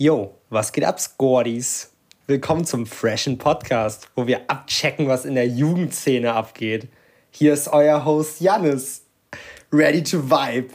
Yo, 0.00 0.36
was 0.48 0.70
geht 0.70 0.84
ab, 0.84 1.00
Squaddies? 1.00 1.90
Willkommen 2.28 2.64
zum 2.64 2.86
Freshen 2.86 3.36
Podcast, 3.36 4.08
wo 4.14 4.28
wir 4.28 4.42
abchecken, 4.46 5.08
was 5.08 5.24
in 5.24 5.34
der 5.34 5.48
Jugendszene 5.48 6.34
abgeht. 6.34 6.86
Hier 7.32 7.52
ist 7.52 7.66
euer 7.66 8.04
Host 8.04 8.40
Jannis, 8.40 9.02
ready 9.72 10.04
to 10.04 10.30
vibe 10.30 10.68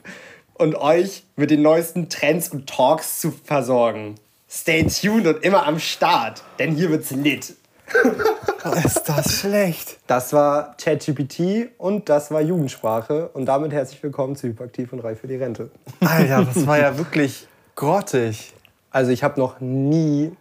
und 0.56 0.76
euch 0.76 1.24
mit 1.38 1.52
den 1.52 1.62
neuesten 1.62 2.10
Trends 2.10 2.50
und 2.50 2.68
Talks 2.68 3.22
zu 3.22 3.32
versorgen. 3.32 4.16
Stay 4.50 4.86
tuned 4.88 5.26
und 5.26 5.42
immer 5.42 5.68
am 5.68 5.80
Start, 5.80 6.44
denn 6.60 6.76
hier 6.76 6.90
wird's 6.90 7.12
lit. 7.12 7.56
Ist 8.84 9.04
das 9.06 9.40
schlecht? 9.40 10.00
Das 10.06 10.34
war 10.34 10.76
ChatGPT 10.76 11.70
und 11.78 12.10
das 12.10 12.30
war 12.30 12.42
Jugendsprache 12.42 13.30
und 13.30 13.46
damit 13.46 13.72
herzlich 13.72 14.04
willkommen 14.04 14.36
zu 14.36 14.48
Hyperaktiv 14.48 14.92
und 14.92 15.00
reif 15.00 15.22
für 15.22 15.28
die 15.28 15.38
Rente. 15.38 15.72
Alter, 16.02 16.44
das 16.44 16.68
war 16.68 16.78
ja 16.78 16.98
wirklich 16.98 17.48
grottig. 17.76 18.52
Also 18.94 19.12
ich 19.12 19.24
habe 19.24 19.40
noch 19.40 19.60
nie 19.60 20.32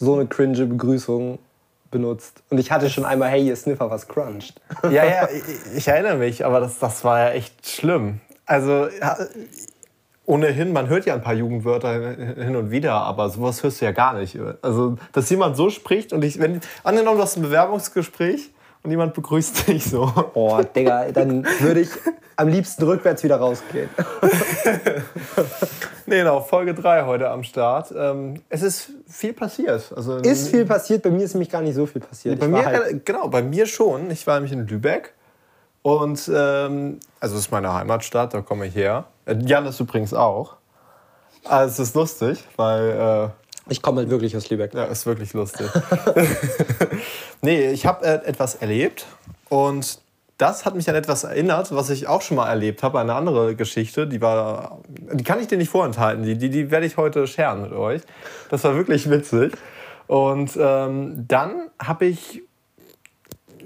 so 0.00 0.14
eine 0.14 0.26
cringe 0.26 0.66
Begrüßung 0.66 1.38
benutzt. 1.90 2.42
Und 2.50 2.58
ich 2.58 2.72
hatte 2.72 2.90
schon 2.90 3.04
einmal, 3.04 3.28
hey, 3.30 3.46
ihr 3.46 3.56
Sniffer, 3.56 3.90
was 3.90 4.08
cruncht. 4.08 4.60
Ja, 4.82 5.04
ja, 5.04 5.28
ich, 5.30 5.76
ich 5.76 5.88
erinnere 5.88 6.16
mich, 6.16 6.44
aber 6.44 6.58
das, 6.60 6.78
das 6.78 7.04
war 7.04 7.18
ja 7.20 7.30
echt 7.30 7.68
schlimm. 7.68 8.20
Also 8.46 8.88
ohnehin, 10.24 10.72
man 10.72 10.88
hört 10.88 11.06
ja 11.06 11.14
ein 11.14 11.22
paar 11.22 11.34
Jugendwörter 11.34 12.14
hin 12.34 12.56
und 12.56 12.70
wieder, 12.70 12.94
aber 12.94 13.28
sowas 13.28 13.62
hörst 13.62 13.80
du 13.80 13.84
ja 13.84 13.92
gar 13.92 14.14
nicht. 14.14 14.38
Also, 14.62 14.96
dass 15.12 15.28
jemand 15.30 15.56
so 15.56 15.70
spricht 15.70 16.12
und 16.12 16.24
ich, 16.24 16.38
wenn, 16.38 16.60
angenommen, 16.84 17.18
du 17.18 17.22
hast 17.22 17.36
ein 17.36 17.42
Bewerbungsgespräch 17.42 18.50
und 18.82 18.90
jemand 18.90 19.14
begrüßt 19.14 19.68
dich 19.68 19.84
so. 19.84 20.06
Boah, 20.34 20.64
Digga, 20.64 21.10
dann 21.12 21.46
würde 21.60 21.80
ich 21.80 21.90
am 22.36 22.48
liebsten 22.48 22.84
rückwärts 22.84 23.24
wieder 23.24 23.36
rausgehen. 23.36 23.88
nee, 26.06 26.18
genau, 26.18 26.40
Folge 26.40 26.74
3 26.74 27.04
heute 27.04 27.30
am 27.30 27.42
Start. 27.42 27.92
Ähm, 27.96 28.42
es 28.48 28.62
ist 28.62 28.90
viel 29.08 29.32
passiert. 29.32 29.92
Also, 29.94 30.16
ist 30.18 30.48
viel 30.48 30.64
passiert, 30.64 31.02
bei 31.02 31.10
mir 31.10 31.24
ist 31.24 31.34
nämlich 31.34 31.50
gar 31.50 31.62
nicht 31.62 31.74
so 31.74 31.86
viel 31.86 32.00
passiert. 32.00 32.38
Bei 32.38 32.46
mir, 32.46 32.64
halt 32.64 33.04
genau, 33.04 33.28
bei 33.28 33.42
mir 33.42 33.66
schon. 33.66 34.10
Ich 34.10 34.26
war 34.26 34.34
nämlich 34.34 34.52
in 34.52 34.66
Lübeck 34.66 35.14
und 35.82 36.30
ähm, 36.32 37.00
also 37.18 37.34
das 37.34 37.46
ist 37.46 37.50
meine 37.50 37.74
Heimatstadt, 37.74 38.34
da 38.34 38.40
komme 38.40 38.66
ich 38.66 38.74
her. 38.74 39.06
Äh, 39.26 39.36
Jan 39.44 39.66
ist 39.66 39.80
übrigens 39.80 40.14
auch. 40.14 40.56
Also 41.44 41.82
es 41.82 41.88
ist 41.88 41.94
lustig, 41.96 42.44
weil... 42.56 42.90
Äh, 42.90 43.47
ich 43.68 43.82
komme 43.82 44.00
halt 44.00 44.10
wirklich 44.10 44.36
aus 44.36 44.50
Lübeck. 44.50 44.74
Ja, 44.74 44.84
ist 44.84 45.06
wirklich 45.06 45.32
lustig. 45.32 45.68
nee, 47.42 47.70
ich 47.70 47.86
habe 47.86 48.04
äh, 48.04 48.26
etwas 48.26 48.56
erlebt 48.56 49.06
und 49.48 50.00
das 50.38 50.64
hat 50.64 50.76
mich 50.76 50.88
an 50.88 50.94
etwas 50.94 51.24
erinnert, 51.24 51.74
was 51.74 51.90
ich 51.90 52.06
auch 52.06 52.22
schon 52.22 52.36
mal 52.36 52.48
erlebt 52.48 52.84
habe, 52.84 53.00
eine 53.00 53.14
andere 53.14 53.56
Geschichte, 53.56 54.06
die 54.06 54.22
war, 54.22 54.78
die 54.86 55.24
kann 55.24 55.40
ich 55.40 55.48
dir 55.48 55.58
nicht 55.58 55.68
vorenthalten, 55.68 56.22
die, 56.22 56.38
die, 56.38 56.48
die 56.48 56.70
werde 56.70 56.86
ich 56.86 56.96
heute 56.96 57.26
scheren 57.26 57.62
mit 57.62 57.72
euch. 57.72 58.02
Das 58.48 58.62
war 58.62 58.76
wirklich 58.76 59.10
witzig. 59.10 59.56
Und 60.06 60.56
ähm, 60.58 61.24
dann 61.26 61.70
habe 61.82 62.06
ich, 62.06 62.42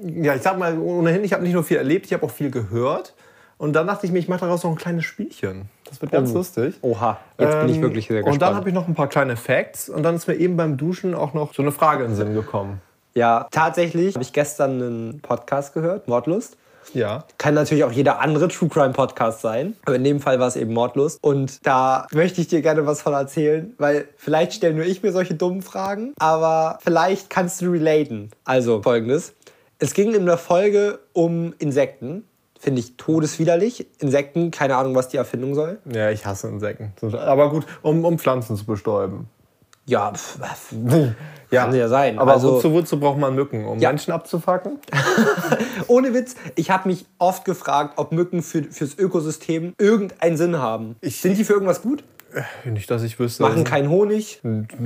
ja, 0.02 0.34
ich 0.34 0.42
sag 0.42 0.58
mal 0.58 0.78
ohnehin, 0.78 1.22
ich 1.24 1.34
habe 1.34 1.42
nicht 1.42 1.52
nur 1.52 1.62
viel 1.62 1.76
erlebt, 1.76 2.06
ich 2.06 2.14
habe 2.14 2.24
auch 2.24 2.30
viel 2.30 2.50
gehört. 2.50 3.14
Und 3.62 3.74
dann 3.74 3.86
dachte 3.86 4.06
ich 4.06 4.12
mir, 4.12 4.18
ich 4.18 4.26
mache 4.26 4.40
daraus 4.40 4.64
noch 4.64 4.72
ein 4.72 4.76
kleines 4.76 5.04
Spielchen. 5.04 5.68
Das 5.84 6.02
wird 6.02 6.10
ganz 6.10 6.32
oh. 6.32 6.38
lustig. 6.38 6.74
Oha, 6.82 7.18
jetzt 7.38 7.60
bin 7.60 7.68
ich 7.68 7.76
ähm, 7.76 7.82
wirklich 7.82 8.08
sehr 8.08 8.16
gespannt. 8.16 8.34
Und 8.34 8.42
dann 8.42 8.56
habe 8.56 8.68
ich 8.68 8.74
noch 8.74 8.88
ein 8.88 8.96
paar 8.96 9.06
kleine 9.06 9.36
Facts 9.36 9.88
und 9.88 10.02
dann 10.02 10.16
ist 10.16 10.26
mir 10.26 10.34
eben 10.34 10.56
beim 10.56 10.76
Duschen 10.76 11.14
auch 11.14 11.32
noch 11.32 11.54
so 11.54 11.62
eine 11.62 11.70
Frage 11.70 12.02
in 12.02 12.10
den 12.10 12.16
Sinn 12.16 12.34
gekommen. 12.34 12.80
Ja, 13.14 13.46
tatsächlich 13.52 14.16
habe 14.16 14.24
ich 14.24 14.32
gestern 14.32 14.82
einen 14.82 15.20
Podcast 15.20 15.74
gehört, 15.74 16.08
Mordlust. 16.08 16.56
Ja. 16.92 17.22
Kann 17.38 17.54
natürlich 17.54 17.84
auch 17.84 17.92
jeder 17.92 18.18
andere 18.18 18.48
True 18.48 18.68
Crime 18.68 18.94
Podcast 18.94 19.42
sein. 19.42 19.76
Aber 19.86 19.94
in 19.94 20.02
dem 20.02 20.18
Fall 20.18 20.40
war 20.40 20.48
es 20.48 20.56
eben 20.56 20.72
Mordlust. 20.72 21.22
Und 21.22 21.64
da 21.64 22.08
möchte 22.10 22.40
ich 22.40 22.48
dir 22.48 22.62
gerne 22.62 22.84
was 22.84 23.00
von 23.00 23.12
erzählen, 23.12 23.74
weil 23.78 24.08
vielleicht 24.16 24.54
stelle 24.54 24.74
nur 24.74 24.86
ich 24.86 25.04
mir 25.04 25.12
solche 25.12 25.34
dummen 25.34 25.62
Fragen, 25.62 26.14
aber 26.18 26.80
vielleicht 26.82 27.30
kannst 27.30 27.62
du 27.62 27.70
relaten. 27.70 28.32
Also 28.44 28.82
folgendes. 28.82 29.34
Es 29.78 29.94
ging 29.94 30.14
in 30.14 30.26
der 30.26 30.38
Folge 30.38 30.98
um 31.12 31.54
Insekten. 31.60 32.24
Finde 32.62 32.78
ich 32.78 32.96
todeswiderlich. 32.96 33.88
Insekten, 33.98 34.52
keine 34.52 34.76
Ahnung, 34.76 34.94
was 34.94 35.08
die 35.08 35.16
Erfindung 35.16 35.56
soll. 35.56 35.80
Ja, 35.92 36.10
ich 36.10 36.24
hasse 36.24 36.46
Insekten. 36.46 36.92
Aber 37.16 37.50
gut, 37.50 37.66
um, 37.82 38.04
um 38.04 38.20
Pflanzen 38.20 38.56
zu 38.56 38.64
bestäuben. 38.64 39.28
Ja, 39.84 40.12
pf, 40.12 40.38
ja. 41.50 41.64
kann 41.64 41.74
ja 41.74 41.88
sein. 41.88 42.20
Aber 42.20 42.34
also, 42.34 42.54
wozu, 42.54 42.72
wozu 42.72 43.00
braucht 43.00 43.18
man 43.18 43.34
Mücken? 43.34 43.64
Um 43.64 43.80
ja. 43.80 43.88
Menschen 43.88 44.12
abzufacken? 44.12 44.78
Ohne 45.88 46.14
Witz, 46.14 46.36
ich 46.54 46.70
habe 46.70 46.88
mich 46.88 47.04
oft 47.18 47.44
gefragt, 47.44 47.94
ob 47.96 48.12
Mücken 48.12 48.44
für, 48.44 48.62
fürs 48.62 48.96
Ökosystem 48.96 49.74
irgendeinen 49.78 50.36
Sinn 50.36 50.56
haben. 50.60 50.94
Ich, 51.00 51.20
Sind 51.20 51.36
die 51.36 51.42
für 51.42 51.54
irgendwas 51.54 51.82
gut? 51.82 52.04
Äh, 52.32 52.70
nicht, 52.70 52.88
dass 52.92 53.02
ich 53.02 53.18
wüsste. 53.18 53.42
Machen 53.42 53.64
keinen 53.64 53.90
Honig. 53.90 54.40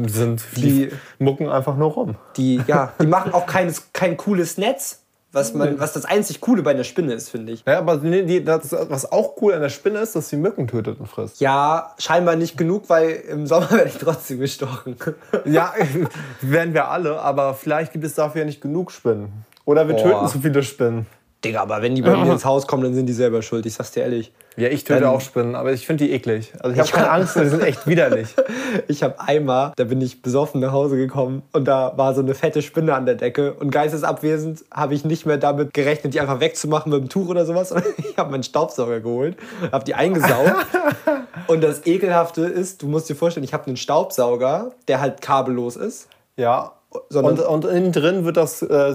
Sind 0.07 0.43
die, 0.57 0.63
die 0.63 0.91
mucken 1.19 1.51
einfach 1.51 1.77
nur 1.77 1.91
rum. 1.91 2.15
Die, 2.39 2.63
ja, 2.67 2.95
die 2.99 3.07
machen 3.07 3.35
auch 3.35 3.45
kein, 3.45 3.71
kein 3.93 4.17
cooles 4.17 4.57
Netz 4.57 5.03
was, 5.37 5.55
man, 5.55 5.79
was 5.79 5.93
das 5.93 6.05
einzig 6.05 6.41
Coole 6.41 6.63
bei 6.63 6.71
einer 6.73 6.83
Spinne 6.83 7.13
ist, 7.13 7.29
finde 7.29 7.53
ich. 7.53 7.63
Ja, 7.67 7.79
aber 7.79 7.99
die, 7.99 8.43
das, 8.43 8.73
was 8.73 9.13
auch 9.13 9.35
cool 9.41 9.53
an 9.53 9.61
der 9.61 9.69
Spinne 9.69 9.99
ist, 10.01 10.17
dass 10.17 10.31
sie 10.31 10.37
Mücken 10.37 10.67
tötet 10.67 10.99
und 10.99 11.07
frisst. 11.07 11.41
Ja, 11.41 11.95
scheinbar 11.99 12.37
nicht 12.37 12.57
genug, 12.57 12.89
weil 12.89 13.11
im 13.11 13.47
Sommer 13.47 13.71
werde 13.73 13.89
ich 13.89 13.99
trotzdem 13.99 14.41
gestochen. 14.41 14.97
ja, 15.45 15.75
werden 16.41 16.75
wir 16.75 16.89
alle, 16.89 17.21
aber 17.21 17.55
vielleicht 17.55 17.93
gibt 17.93 18.05
es 18.05 18.15
dafür 18.15 18.41
ja 18.41 18.47
nicht 18.47 18.61
genug 18.61 18.91
Spinnen. 18.91 19.45
Oder 19.67 19.87
wir 19.87 19.95
Boah. 19.95 20.03
töten 20.03 20.29
zu 20.29 20.41
viele 20.41 20.63
Spinnen. 20.63 21.07
Digga, 21.45 21.61
aber 21.61 21.83
wenn 21.83 21.95
die 21.95 22.03
bei 22.03 22.17
mir 22.17 22.33
ins 22.33 22.45
Haus 22.45 22.67
kommen, 22.67 22.83
dann 22.83 22.95
sind 22.95 23.07
die 23.07 23.13
selber 23.13 23.43
schuld. 23.43 23.67
Ich 23.67 23.75
sag's 23.75 23.93
dir 23.93 24.03
ehrlich. 24.03 24.33
Ja, 24.57 24.69
ich 24.69 24.85
töte 24.85 25.01
dann, 25.01 25.11
auch 25.11 25.21
Spinnen, 25.21 25.55
aber 25.55 25.73
ich 25.73 25.87
finde 25.87 26.05
die 26.05 26.13
eklig. 26.13 26.53
Also 26.61 26.75
ich 26.75 26.81
habe 26.81 26.91
keine 26.91 27.11
Angst, 27.11 27.37
die 27.37 27.47
sind 27.47 27.63
echt 27.63 27.87
widerlich. 27.87 28.29
ich 28.89 29.03
habe 29.03 29.21
einmal, 29.21 29.73
da 29.77 29.85
bin 29.85 30.01
ich 30.01 30.23
besoffen 30.23 30.61
nach 30.61 30.73
Hause 30.73 30.97
gekommen 30.97 31.43
und 31.53 31.67
da 31.67 31.93
war 31.97 32.15
so 32.15 32.23
eine 32.23 32.35
fette 32.35 32.63
Spinne 32.63 32.95
an 32.95 33.05
der 33.05 33.17
Decke 33.17 33.53
und 33.53 33.71
geistesabwesend 33.71 34.65
habe 34.73 34.95
ich 34.95 35.05
nicht 35.05 35.27
mehr 35.27 35.37
damit 35.37 35.75
gerechnet, 35.75 36.15
die 36.15 36.21
einfach 36.21 36.41
wegzumachen 36.41 36.91
mit 36.91 37.03
dem 37.03 37.09
Tuch 37.11 37.29
oder 37.29 37.45
sowas. 37.45 37.75
ich 37.99 38.17
habe 38.17 38.31
meinen 38.31 38.45
Staubsauger 38.45 39.01
geholt, 39.01 39.37
habe 39.73 39.85
die 39.85 39.95
eingesaugt. 39.95 40.55
und 41.47 41.63
das 41.63 41.87
Ekelhafte 41.87 42.43
ist, 42.43 42.83
du 42.83 42.87
musst 42.87 43.11
dir 43.11 43.15
vorstellen, 43.15 43.45
ich 43.45 43.53
habe 43.53 43.67
einen 43.67 43.77
Staubsauger, 43.77 44.73
der 44.89 45.01
halt 45.01 45.21
kabellos 45.21 45.77
ist. 45.77 46.09
Ja. 46.37 46.73
Und, 47.13 47.41
und 47.41 47.65
innen 47.65 47.93
drin 47.93 48.25
wird 48.25 48.37
das 48.37 48.63
äh, 48.63 48.95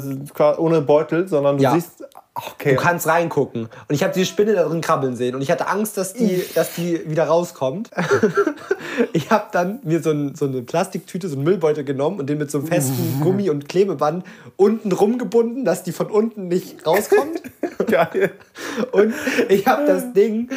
ohne 0.58 0.82
Beutel, 0.82 1.28
sondern 1.28 1.58
du 1.58 1.64
ja. 1.64 1.74
siehst 1.74 2.04
Okay. 2.34 2.76
Du 2.76 2.82
kannst 2.82 3.08
reingucken. 3.08 3.64
Und 3.64 3.96
ich 3.96 4.04
habe 4.04 4.14
die 4.14 4.26
Spinne 4.26 4.54
da 4.54 4.64
drin 4.64 4.80
krabbeln 4.80 5.18
sehen. 5.18 5.36
Und 5.36 5.42
ich 5.42 5.52
hatte 5.52 5.68
Angst, 5.68 5.98
dass 5.98 6.14
die, 6.14 6.42
dass 6.56 6.76
die 6.76 7.10
wieder 7.10 7.26
rauskommt. 7.26 7.92
ich 9.14 9.32
habe 9.32 9.48
dann 9.52 9.80
mir 9.84 10.02
so, 10.02 10.12
ein, 10.12 10.34
so, 10.36 10.46
eine 10.46 10.62
Plastiktüte, 10.62 11.28
so 11.28 11.36
einen 11.36 11.44
Müllbeutel 11.44 11.84
genommen 11.84 12.20
und 12.20 12.30
den 12.30 12.38
mit 12.38 12.50
so 12.50 12.60
einem 12.60 12.68
festen 12.68 13.20
Gummi- 13.22 13.50
und 13.50 13.68
Klebeband 13.68 14.24
unten 14.56 14.94
rumgebunden, 14.94 15.66
dass 15.66 15.84
die 15.84 15.92
von 15.92 16.08
unten 16.08 16.48
nicht 16.48 16.88
rauskommt. 16.88 17.42
Geil. 17.88 18.32
Und 18.94 19.14
ich 19.50 19.68
habe 19.68 19.86
das 19.86 20.14
Ding 20.14 20.50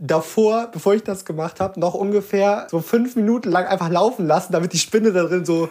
davor, 0.00 0.68
bevor 0.72 0.94
ich 0.94 1.04
das 1.04 1.24
gemacht 1.24 1.60
habe, 1.60 1.78
noch 1.78 1.94
ungefähr 1.94 2.66
so 2.70 2.80
fünf 2.80 3.16
Minuten 3.16 3.50
lang 3.50 3.66
einfach 3.66 3.90
laufen 3.90 4.26
lassen, 4.26 4.52
damit 4.52 4.72
die 4.72 4.78
Spinne 4.78 5.12
da 5.12 5.24
drin 5.24 5.44
so 5.44 5.68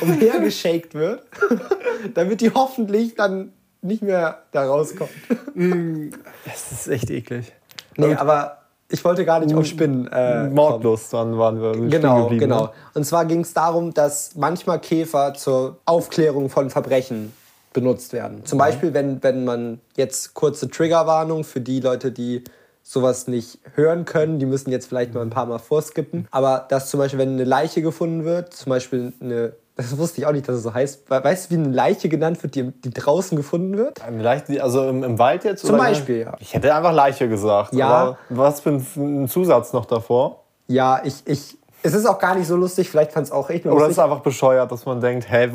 umhergeschakt 0.00 0.94
wird. 0.94 1.22
damit 2.14 2.40
die 2.40 2.52
hoffentlich 2.52 3.14
dann 3.14 3.52
nicht 3.80 4.02
mehr 4.02 4.42
da 4.52 4.66
rauskommt. 4.66 5.10
Mm, 5.54 6.10
das 6.44 6.72
ist 6.72 6.88
echt 6.88 7.10
eklig. 7.10 7.52
Nee, 7.96 8.06
Und 8.06 8.16
aber 8.16 8.58
ich 8.88 9.02
wollte 9.04 9.24
gar 9.24 9.40
nicht 9.40 9.54
auf 9.54 9.66
Spinnen. 9.66 10.06
Äh, 10.08 10.48
Mordlos, 10.48 11.08
dann 11.08 11.38
waren 11.38 11.60
wir 11.60 11.72
Genau, 11.88 12.28
genau. 12.28 12.64
Ne? 12.64 12.70
Und 12.94 13.04
zwar 13.04 13.24
ging 13.24 13.40
es 13.40 13.54
darum, 13.54 13.94
dass 13.94 14.36
manchmal 14.36 14.80
Käfer 14.80 15.34
zur 15.34 15.78
Aufklärung 15.86 16.50
von 16.50 16.68
Verbrechen 16.68 17.32
benutzt 17.72 18.12
werden. 18.12 18.44
Zum 18.44 18.58
Beispiel, 18.58 18.92
wenn, 18.92 19.22
wenn 19.22 19.44
man 19.44 19.80
jetzt 19.96 20.34
kurze 20.34 20.68
Triggerwarnung 20.68 21.42
für 21.42 21.60
die 21.60 21.80
Leute, 21.80 22.12
die 22.12 22.44
sowas 22.82 23.28
nicht 23.28 23.58
hören 23.74 24.04
können, 24.04 24.38
die 24.38 24.46
müssen 24.46 24.70
jetzt 24.70 24.86
vielleicht 24.86 25.14
mal 25.14 25.22
ein 25.22 25.30
paar 25.30 25.46
Mal 25.46 25.58
vorskippen. 25.58 26.26
Aber 26.30 26.66
dass 26.68 26.90
zum 26.90 26.98
Beispiel, 26.98 27.18
wenn 27.18 27.34
eine 27.34 27.44
Leiche 27.44 27.82
gefunden 27.82 28.24
wird, 28.24 28.52
zum 28.52 28.70
Beispiel 28.70 29.12
eine 29.20 29.52
das 29.76 29.96
wusste 29.96 30.20
ich 30.20 30.26
auch 30.26 30.32
nicht, 30.32 30.48
dass 30.48 30.56
es 30.56 30.62
so 30.62 30.74
heißt. 30.74 31.08
Weißt 31.08 31.50
du, 31.50 31.54
wie 31.54 31.58
eine 31.58 31.74
Leiche 31.74 32.08
genannt 32.08 32.42
wird, 32.42 32.54
die, 32.54 32.70
die 32.70 32.90
draußen 32.90 33.36
gefunden 33.36 33.78
wird? 33.78 34.02
Eine 34.02 34.22
Leiche, 34.22 34.62
also 34.62 34.88
im, 34.88 35.02
im 35.02 35.18
Wald 35.18 35.44
jetzt? 35.44 35.64
Zum 35.64 35.78
Beispiel, 35.78 36.20
ja. 36.20 36.36
Ich 36.40 36.52
hätte 36.54 36.74
einfach 36.74 36.92
Leiche 36.92 37.28
gesagt. 37.28 37.72
Ja. 37.74 38.18
was 38.28 38.60
für 38.60 38.70
ein, 38.70 38.86
ein, 38.96 39.28
Zusatz 39.28 39.72
noch 39.72 39.86
davor? 39.86 40.42
Ja, 40.68 41.00
ich, 41.04 41.22
ich, 41.24 41.56
es 41.82 41.94
ist 41.94 42.06
auch 42.06 42.18
gar 42.18 42.34
nicht 42.34 42.46
so 42.46 42.56
lustig. 42.56 42.90
Vielleicht 42.90 43.12
fand 43.12 43.26
es 43.26 43.32
auch 43.32 43.50
echt 43.50 43.64
lustig. 43.64 43.76
Oder 43.76 43.86
es 43.86 43.92
ist 43.92 43.98
einfach 43.98 44.20
bescheuert, 44.20 44.70
dass 44.70 44.86
man 44.86 45.00
denkt, 45.00 45.30
hä, 45.30 45.50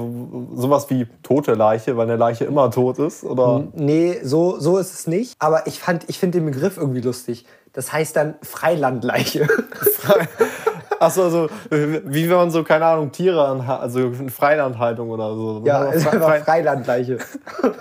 sowas 0.54 0.90
wie 0.90 1.08
tote 1.24 1.54
Leiche, 1.54 1.96
weil 1.98 2.08
eine 2.08 2.18
Leiche 2.18 2.46
immer 2.46 2.70
tot 2.72 3.00
ist? 3.00 3.24
Oder? 3.24 3.64
Nee, 3.74 4.20
so, 4.24 4.60
so 4.60 4.78
ist 4.78 4.94
es 4.94 5.08
nicht. 5.08 5.36
Aber 5.40 5.68
ich, 5.68 5.82
ich 6.08 6.20
finde 6.20 6.40
den 6.40 6.46
Begriff 6.46 6.78
irgendwie 6.78 7.02
lustig. 7.02 7.46
Das 7.74 7.94
heißt 7.94 8.16
dann 8.16 8.36
Freilandleiche. 8.42 9.48
Achso, 11.00 11.24
also 11.24 11.50
wie 11.70 12.30
wenn 12.30 12.36
man 12.36 12.52
so, 12.52 12.64
keine 12.64 12.86
Ahnung, 12.86 13.12
Tiere, 13.12 13.64
also 13.80 14.12
Freilandhaltung 14.30 15.10
oder 15.10 15.36
so. 15.36 15.62
Ja, 15.66 15.90
es 15.90 15.98
ist 15.98 16.08
einfach 16.08 16.38
Freilandleiche. 16.44 17.18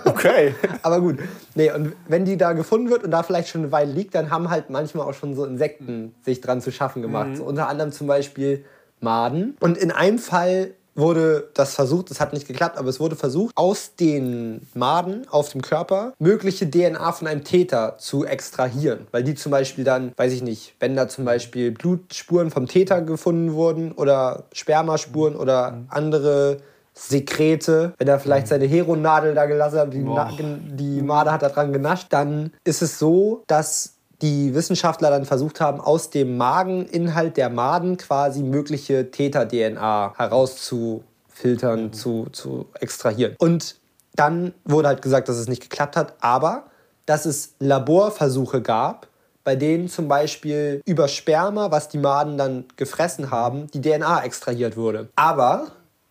Okay. 0.05 0.55
Aber 0.81 0.99
gut. 0.99 1.19
Nee, 1.53 1.71
und 1.71 1.93
wenn 2.07 2.25
die 2.25 2.37
da 2.37 2.53
gefunden 2.53 2.89
wird 2.89 3.03
und 3.03 3.11
da 3.11 3.21
vielleicht 3.21 3.49
schon 3.49 3.61
eine 3.61 3.71
Weile 3.71 3.91
liegt, 3.91 4.15
dann 4.15 4.31
haben 4.31 4.49
halt 4.49 4.69
manchmal 4.69 5.07
auch 5.07 5.13
schon 5.13 5.35
so 5.35 5.45
Insekten 5.45 6.15
sich 6.23 6.41
dran 6.41 6.59
zu 6.59 6.71
schaffen 6.71 7.01
gemacht. 7.01 7.29
Mhm. 7.29 7.35
So 7.35 7.43
unter 7.43 7.67
anderem 7.67 7.91
zum 7.91 8.07
Beispiel 8.07 8.65
Maden. 8.99 9.55
Und 9.59 9.77
in 9.77 9.91
einem 9.91 10.17
Fall 10.17 10.71
wurde 10.97 11.49
das 11.53 11.75
versucht, 11.75 12.11
es 12.11 12.19
hat 12.19 12.33
nicht 12.33 12.47
geklappt, 12.47 12.77
aber 12.77 12.89
es 12.89 12.99
wurde 12.99 13.15
versucht, 13.15 13.55
aus 13.55 13.95
den 13.95 14.67
Maden 14.73 15.27
auf 15.29 15.49
dem 15.49 15.61
Körper 15.61 16.13
mögliche 16.19 16.69
DNA 16.69 17.11
von 17.11 17.27
einem 17.27 17.43
Täter 17.43 17.97
zu 17.97 18.25
extrahieren. 18.25 19.07
Weil 19.11 19.23
die 19.23 19.35
zum 19.35 19.51
Beispiel 19.51 19.83
dann, 19.83 20.11
weiß 20.17 20.33
ich 20.33 20.43
nicht, 20.43 20.75
wenn 20.79 20.95
da 20.95 21.07
zum 21.07 21.25
Beispiel 21.25 21.71
Blutspuren 21.71 22.51
vom 22.51 22.67
Täter 22.67 23.01
gefunden 23.01 23.53
wurden 23.53 23.91
oder 23.91 24.45
Spermaspuren 24.53 25.35
oder 25.35 25.83
andere 25.89 26.57
Sekrete, 26.93 27.93
wenn 27.97 28.07
er 28.07 28.19
vielleicht 28.19 28.47
seine 28.47 28.65
Heronadel 28.65 29.35
da 29.35 29.45
gelassen 29.45 29.79
hat, 29.79 29.93
die, 29.93 30.03
die 30.75 31.01
Made 31.01 31.31
hat 31.31 31.43
da 31.43 31.49
dran 31.49 31.71
genascht, 31.71 32.07
dann 32.09 32.51
ist 32.63 32.81
es 32.81 32.97
so, 32.97 33.43
dass 33.45 33.96
die 34.21 34.53
Wissenschaftler 34.53 35.09
dann 35.09 35.25
versucht 35.25 35.61
haben, 35.61 35.79
aus 35.79 36.09
dem 36.09 36.37
Mageninhalt 36.37 37.37
der 37.37 37.49
Maden 37.49 37.97
quasi 37.97 38.41
mögliche 38.41 39.11
Täter-DNA 39.11 40.13
herauszufiltern, 40.17 41.83
mhm. 41.85 41.93
zu, 41.93 42.27
zu 42.31 42.65
extrahieren. 42.79 43.35
Und 43.37 43.75
dann 44.15 44.53
wurde 44.65 44.87
halt 44.87 45.01
gesagt, 45.01 45.29
dass 45.29 45.37
es 45.37 45.47
nicht 45.47 45.61
geklappt 45.61 45.95
hat, 45.95 46.15
aber 46.21 46.63
dass 47.05 47.25
es 47.25 47.53
Laborversuche 47.59 48.61
gab, 48.61 49.07
bei 49.43 49.55
denen 49.55 49.87
zum 49.87 50.07
Beispiel 50.07 50.81
über 50.85 51.07
Sperma, 51.07 51.71
was 51.71 51.87
die 51.87 51.99
Maden 51.99 52.37
dann 52.37 52.65
gefressen 52.75 53.31
haben, 53.31 53.67
die 53.67 53.81
DNA 53.81 54.23
extrahiert 54.25 54.75
wurde. 54.75 55.07
Aber 55.15 55.67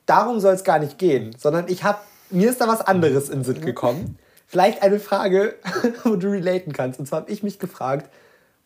darum 0.07 0.41
soll 0.41 0.55
es 0.55 0.65
gar 0.65 0.79
nicht 0.79 0.97
gehen, 0.97 1.35
sondern 1.37 1.69
ich 1.69 1.85
habe 1.85 1.99
mir 2.31 2.51
ist 2.51 2.61
da 2.61 2.69
was 2.69 2.81
anderes 2.81 3.29
in 3.29 3.45
Sinn 3.45 3.61
gekommen. 3.61 4.19
Vielleicht 4.47 4.83
eine 4.83 5.01
Frage, 5.01 5.55
wo 6.05 6.17
du 6.17 6.31
relaten 6.31 6.73
kannst. 6.73 7.01
Und 7.01 7.07
zwar 7.07 7.21
habe 7.21 7.31
ich 7.31 7.43
mich 7.43 7.59
gefragt, 7.59 8.09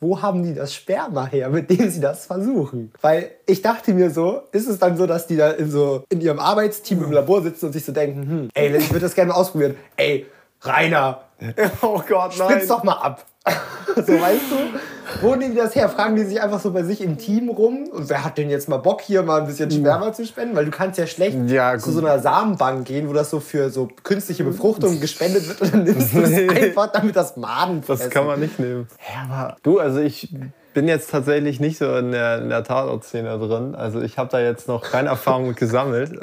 wo 0.01 0.23
haben 0.23 0.43
die 0.43 0.55
das 0.55 0.75
Sperma 0.75 1.27
her, 1.27 1.51
mit 1.51 1.69
dem 1.69 1.91
sie 1.91 2.01
das 2.01 2.27
versuchen? 2.27 2.91
Weil 3.03 3.33
ich 3.47 3.61
dachte 3.61 3.93
mir 3.93 4.11
so, 4.11 4.43
ist 4.53 4.67
es 4.67 4.79
dann 4.79 4.97
so, 4.97 5.07
dass 5.07 5.27
die 5.27 5.37
da 5.37 5.51
in, 5.51 5.71
so, 5.71 6.05
in 6.09 6.21
ihrem 6.21 6.39
Arbeitsteam 6.39 7.05
im 7.05 7.13
Labor 7.13 7.43
sitzen 7.43 7.67
und 7.67 7.73
sich 7.73 7.85
so 7.85 7.93
denken, 7.93 8.23
hm, 8.23 8.49
ey, 8.55 8.77
ich 8.77 8.91
würde 8.91 9.01
das 9.01 9.15
gerne 9.15 9.33
mal 9.33 9.37
ausprobieren. 9.37 9.77
Ey, 9.97 10.27
Rainer, 10.63 11.23
oh 11.83 12.03
Gott, 12.07 12.35
nein. 12.39 12.51
spritz 12.51 12.69
doch 12.69 12.83
mal 12.83 12.95
ab. 12.95 13.25
so, 13.97 14.21
weißt 14.21 14.43
du? 14.51 15.23
Wo 15.23 15.35
nehmen 15.35 15.53
die 15.53 15.57
das 15.57 15.75
her? 15.75 15.89
Fragen 15.89 16.15
die 16.15 16.25
sich 16.25 16.41
einfach 16.41 16.61
so 16.61 16.73
bei 16.73 16.83
sich 16.83 17.01
im 17.01 17.17
Team 17.17 17.49
rum? 17.49 17.89
Und 17.91 18.09
wer 18.09 18.25
hat 18.25 18.39
denn 18.39 18.51
jetzt 18.51 18.69
mal 18.69 18.77
Bock, 18.77 19.01
hier 19.01 19.23
mal 19.23 19.41
ein 19.41 19.47
bisschen 19.47 19.71
Sperma 19.71 20.13
zu 20.13 20.27
spenden? 20.27 20.55
Weil 20.55 20.67
du 20.67 20.71
kannst 20.71 20.99
ja 20.99 21.07
schlecht 21.07 21.37
ja, 21.49 21.79
zu 21.79 21.91
so 21.91 22.01
einer 22.01 22.19
Samenbank 22.19 22.87
gehen, 22.87 23.09
wo 23.09 23.13
das 23.13 23.31
so 23.31 23.41
für 23.41 23.71
so 23.71 23.89
künstliche 24.03 24.45
Befruchtung 24.45 25.01
gespendet 25.01 25.49
wird 25.49 25.61
und 25.63 25.73
dann 25.73 25.85
nimmst 25.85 26.15
du 26.15 26.21
es 26.21 26.51
einfach, 26.51 26.93
damit 26.93 27.17
das 27.17 27.37
Maden 27.37 27.83
fressen. 27.83 28.03
Das 28.05 28.11
kann 28.11 28.27
man 28.27 28.41
nicht 28.41 28.59
nehmen. 28.59 28.87
Ja, 29.13 29.29
aber 29.29 29.57
du, 29.63 29.79
also 29.79 30.01
ich 30.01 30.29
bin 30.75 30.87
jetzt 30.87 31.11
tatsächlich 31.11 31.61
nicht 31.61 31.79
so 31.79 31.97
in 31.97 32.13
der, 32.13 32.43
in 32.43 32.51
der 32.51 32.63
Tatort-Szene 32.63 33.39
drin. 33.39 33.75
Also 33.75 34.01
ich 34.03 34.19
habe 34.19 34.31
da 34.31 34.41
jetzt 34.41 34.69
noch 34.69 34.83
keine 34.83 35.09
Erfahrung 35.09 35.55
gesammelt. 35.55 36.21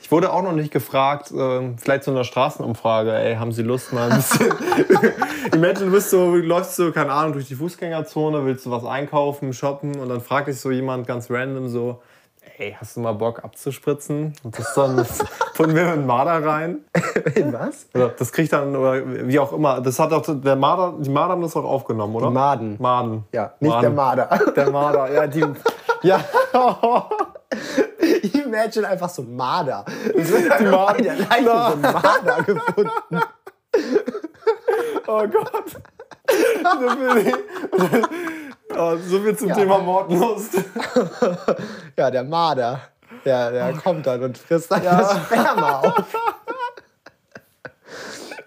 Ich 0.00 0.10
wurde 0.10 0.32
auch 0.32 0.42
noch 0.42 0.52
nicht 0.52 0.72
gefragt, 0.72 1.30
äh, 1.30 1.72
vielleicht 1.76 2.04
so 2.04 2.10
einer 2.10 2.24
Straßenumfrage, 2.24 3.12
ey, 3.12 3.36
haben 3.36 3.52
Sie 3.52 3.62
Lust 3.62 3.92
mal 3.92 4.10
ein 4.10 4.16
bisschen. 4.16 4.52
Imagine, 5.52 5.86
du 5.86 5.90
bist 5.92 6.10
so, 6.10 6.34
läufst 6.34 6.76
so, 6.76 6.90
keine 6.90 7.12
Ahnung, 7.12 7.34
durch 7.34 7.48
die 7.48 7.54
Fußgängerzone, 7.54 8.44
willst 8.44 8.66
du 8.66 8.70
was 8.70 8.84
einkaufen, 8.84 9.52
shoppen 9.52 10.00
und 10.00 10.08
dann 10.08 10.20
fragt 10.20 10.48
dich 10.48 10.58
so 10.58 10.70
jemand 10.70 11.06
ganz 11.06 11.30
random 11.30 11.68
so, 11.68 12.00
ey, 12.56 12.76
hast 12.80 12.96
du 12.96 13.00
mal 13.00 13.12
Bock 13.12 13.44
abzuspritzen? 13.44 14.34
Und 14.42 14.58
das 14.58 14.74
dann 14.74 15.04
von 15.54 15.72
mir 15.72 15.92
in 15.92 16.06
Marder 16.06 16.46
rein. 16.46 16.78
In 17.34 17.52
was? 17.52 17.86
Oder 17.94 18.08
das 18.08 18.32
kriegt 18.32 18.52
dann, 18.52 18.74
oder 18.74 19.02
wie 19.26 19.38
auch 19.38 19.52
immer. 19.52 19.80
Das 19.80 19.98
hat 19.98 20.12
auch, 20.12 20.24
der 20.26 20.56
Marder, 20.56 20.94
die 20.98 21.10
Marder 21.10 21.32
haben 21.32 21.42
das 21.42 21.56
auch 21.56 21.64
aufgenommen, 21.64 22.14
oder? 22.14 22.28
Die 22.28 22.32
Maden. 22.32 22.76
Maden. 22.78 23.24
Ja, 23.32 23.52
nicht 23.60 23.70
Maden. 23.70 23.82
der 23.82 23.90
Marder. 23.90 24.52
Der 24.56 24.70
Marder, 24.70 25.12
ja, 25.12 25.26
die, 25.26 25.44
ja. 26.02 26.24
Imagine 28.34 28.88
einfach 28.88 29.08
so 29.08 29.22
ein 29.22 29.34
Marder. 29.34 29.84
Es 30.14 30.30
wird 30.30 30.44
die 30.60 30.64
der 31.04 31.16
Leiche 31.16 31.44
so 31.44 31.52
ein 31.52 31.80
Marder 31.80 32.42
gefunden. 32.42 33.20
Oh 35.06 35.26
Gott. 35.26 35.82
So 36.30 36.88
viel, 36.90 37.34
oh, 38.76 38.96
so 38.96 39.20
viel 39.20 39.36
zum 39.36 39.48
ja. 39.48 39.54
Thema 39.54 39.78
Mordlust. 39.78 40.54
Ja, 41.96 42.10
der 42.10 42.24
Marder. 42.24 42.80
Der, 43.24 43.50
der 43.50 43.72
kommt 43.74 44.06
dann 44.06 44.22
und 44.22 44.38
frisst 44.38 44.70
dann 44.70 44.82
ja. 44.84 44.98
das 44.98 45.24
Sperma 45.24 45.80
auf. 45.80 46.04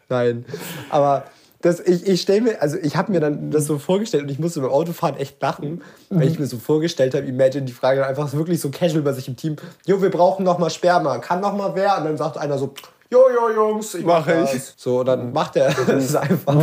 Nein, 0.10 0.46
aber 0.90 1.26
das, 1.64 1.80
ich, 1.80 2.06
ich 2.06 2.22
stelle 2.22 2.42
mir, 2.42 2.62
also 2.62 2.78
ich 2.78 2.98
habe 2.98 3.10
mir 3.14 3.22
dann 3.22 3.50
das 3.50 3.66
so 3.66 3.80
vorgestellt 3.80 4.24
und 4.24 4.30
ich 4.30 4.38
musste 4.38 4.60
beim 4.60 4.70
Autofahren 4.70 5.16
echt 5.16 5.42
lachen, 5.42 5.82
weil 6.10 6.28
ich 6.28 6.38
mir 6.38 6.46
so 6.46 6.58
vorgestellt 6.58 7.16
habe, 7.16 7.26
imagine 7.26 7.64
die 7.64 7.72
Frage 7.72 8.06
einfach 8.06 8.32
wirklich 8.34 8.60
so 8.60 8.70
casual 8.70 9.02
bei 9.02 9.14
sich 9.14 9.30
im 9.30 9.38
Team, 9.38 9.56
jo, 9.86 10.02
wir 10.02 10.12
brauchen 10.12 10.44
noch 10.44 10.60
mal 10.60 10.70
Sperma, 10.70 11.20
kann 11.20 11.40
noch 11.40 11.56
mal 11.56 11.72
wer? 11.74 11.98
Und 11.98 12.04
dann 12.04 12.18
sagt 12.18 12.38
einer 12.38 12.58
so, 12.58 12.74
jo, 13.10 13.30
jo, 13.30 13.50
Jungs, 13.50 13.94
ich 13.94 14.04
mach, 14.04 14.26
mach 14.26 14.54
ich. 14.54 14.74
So, 14.76 15.00
und 15.00 15.06
dann 15.06 15.32
macht 15.32 15.56
er 15.56 15.74
das 15.88 16.16
einfach. 16.18 16.54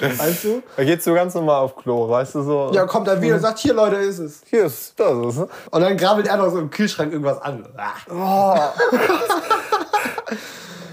weißt 0.00 0.44
du? 0.44 0.62
Da 0.74 0.84
geht's 0.84 1.04
so 1.04 1.12
ganz 1.12 1.34
normal 1.34 1.60
auf 1.60 1.76
Klo, 1.76 2.08
weißt 2.08 2.36
du 2.36 2.42
so. 2.42 2.70
Ja, 2.72 2.86
kommt 2.86 3.06
dann 3.06 3.20
wieder 3.20 3.34
und 3.34 3.42
sagt, 3.42 3.58
hier 3.58 3.74
Leute, 3.74 3.96
ist 3.96 4.18
es. 4.18 4.40
Hier 4.48 4.64
ist, 4.64 4.98
das 4.98 5.12
ist 5.12 5.36
es. 5.36 5.48
Und 5.70 5.80
dann 5.82 5.94
grabbelt 5.98 6.26
er 6.28 6.38
noch 6.38 6.50
so 6.50 6.58
im 6.58 6.70
Kühlschrank 6.70 7.12
irgendwas 7.12 7.42
an. 7.42 7.66
Oh. 8.10 8.54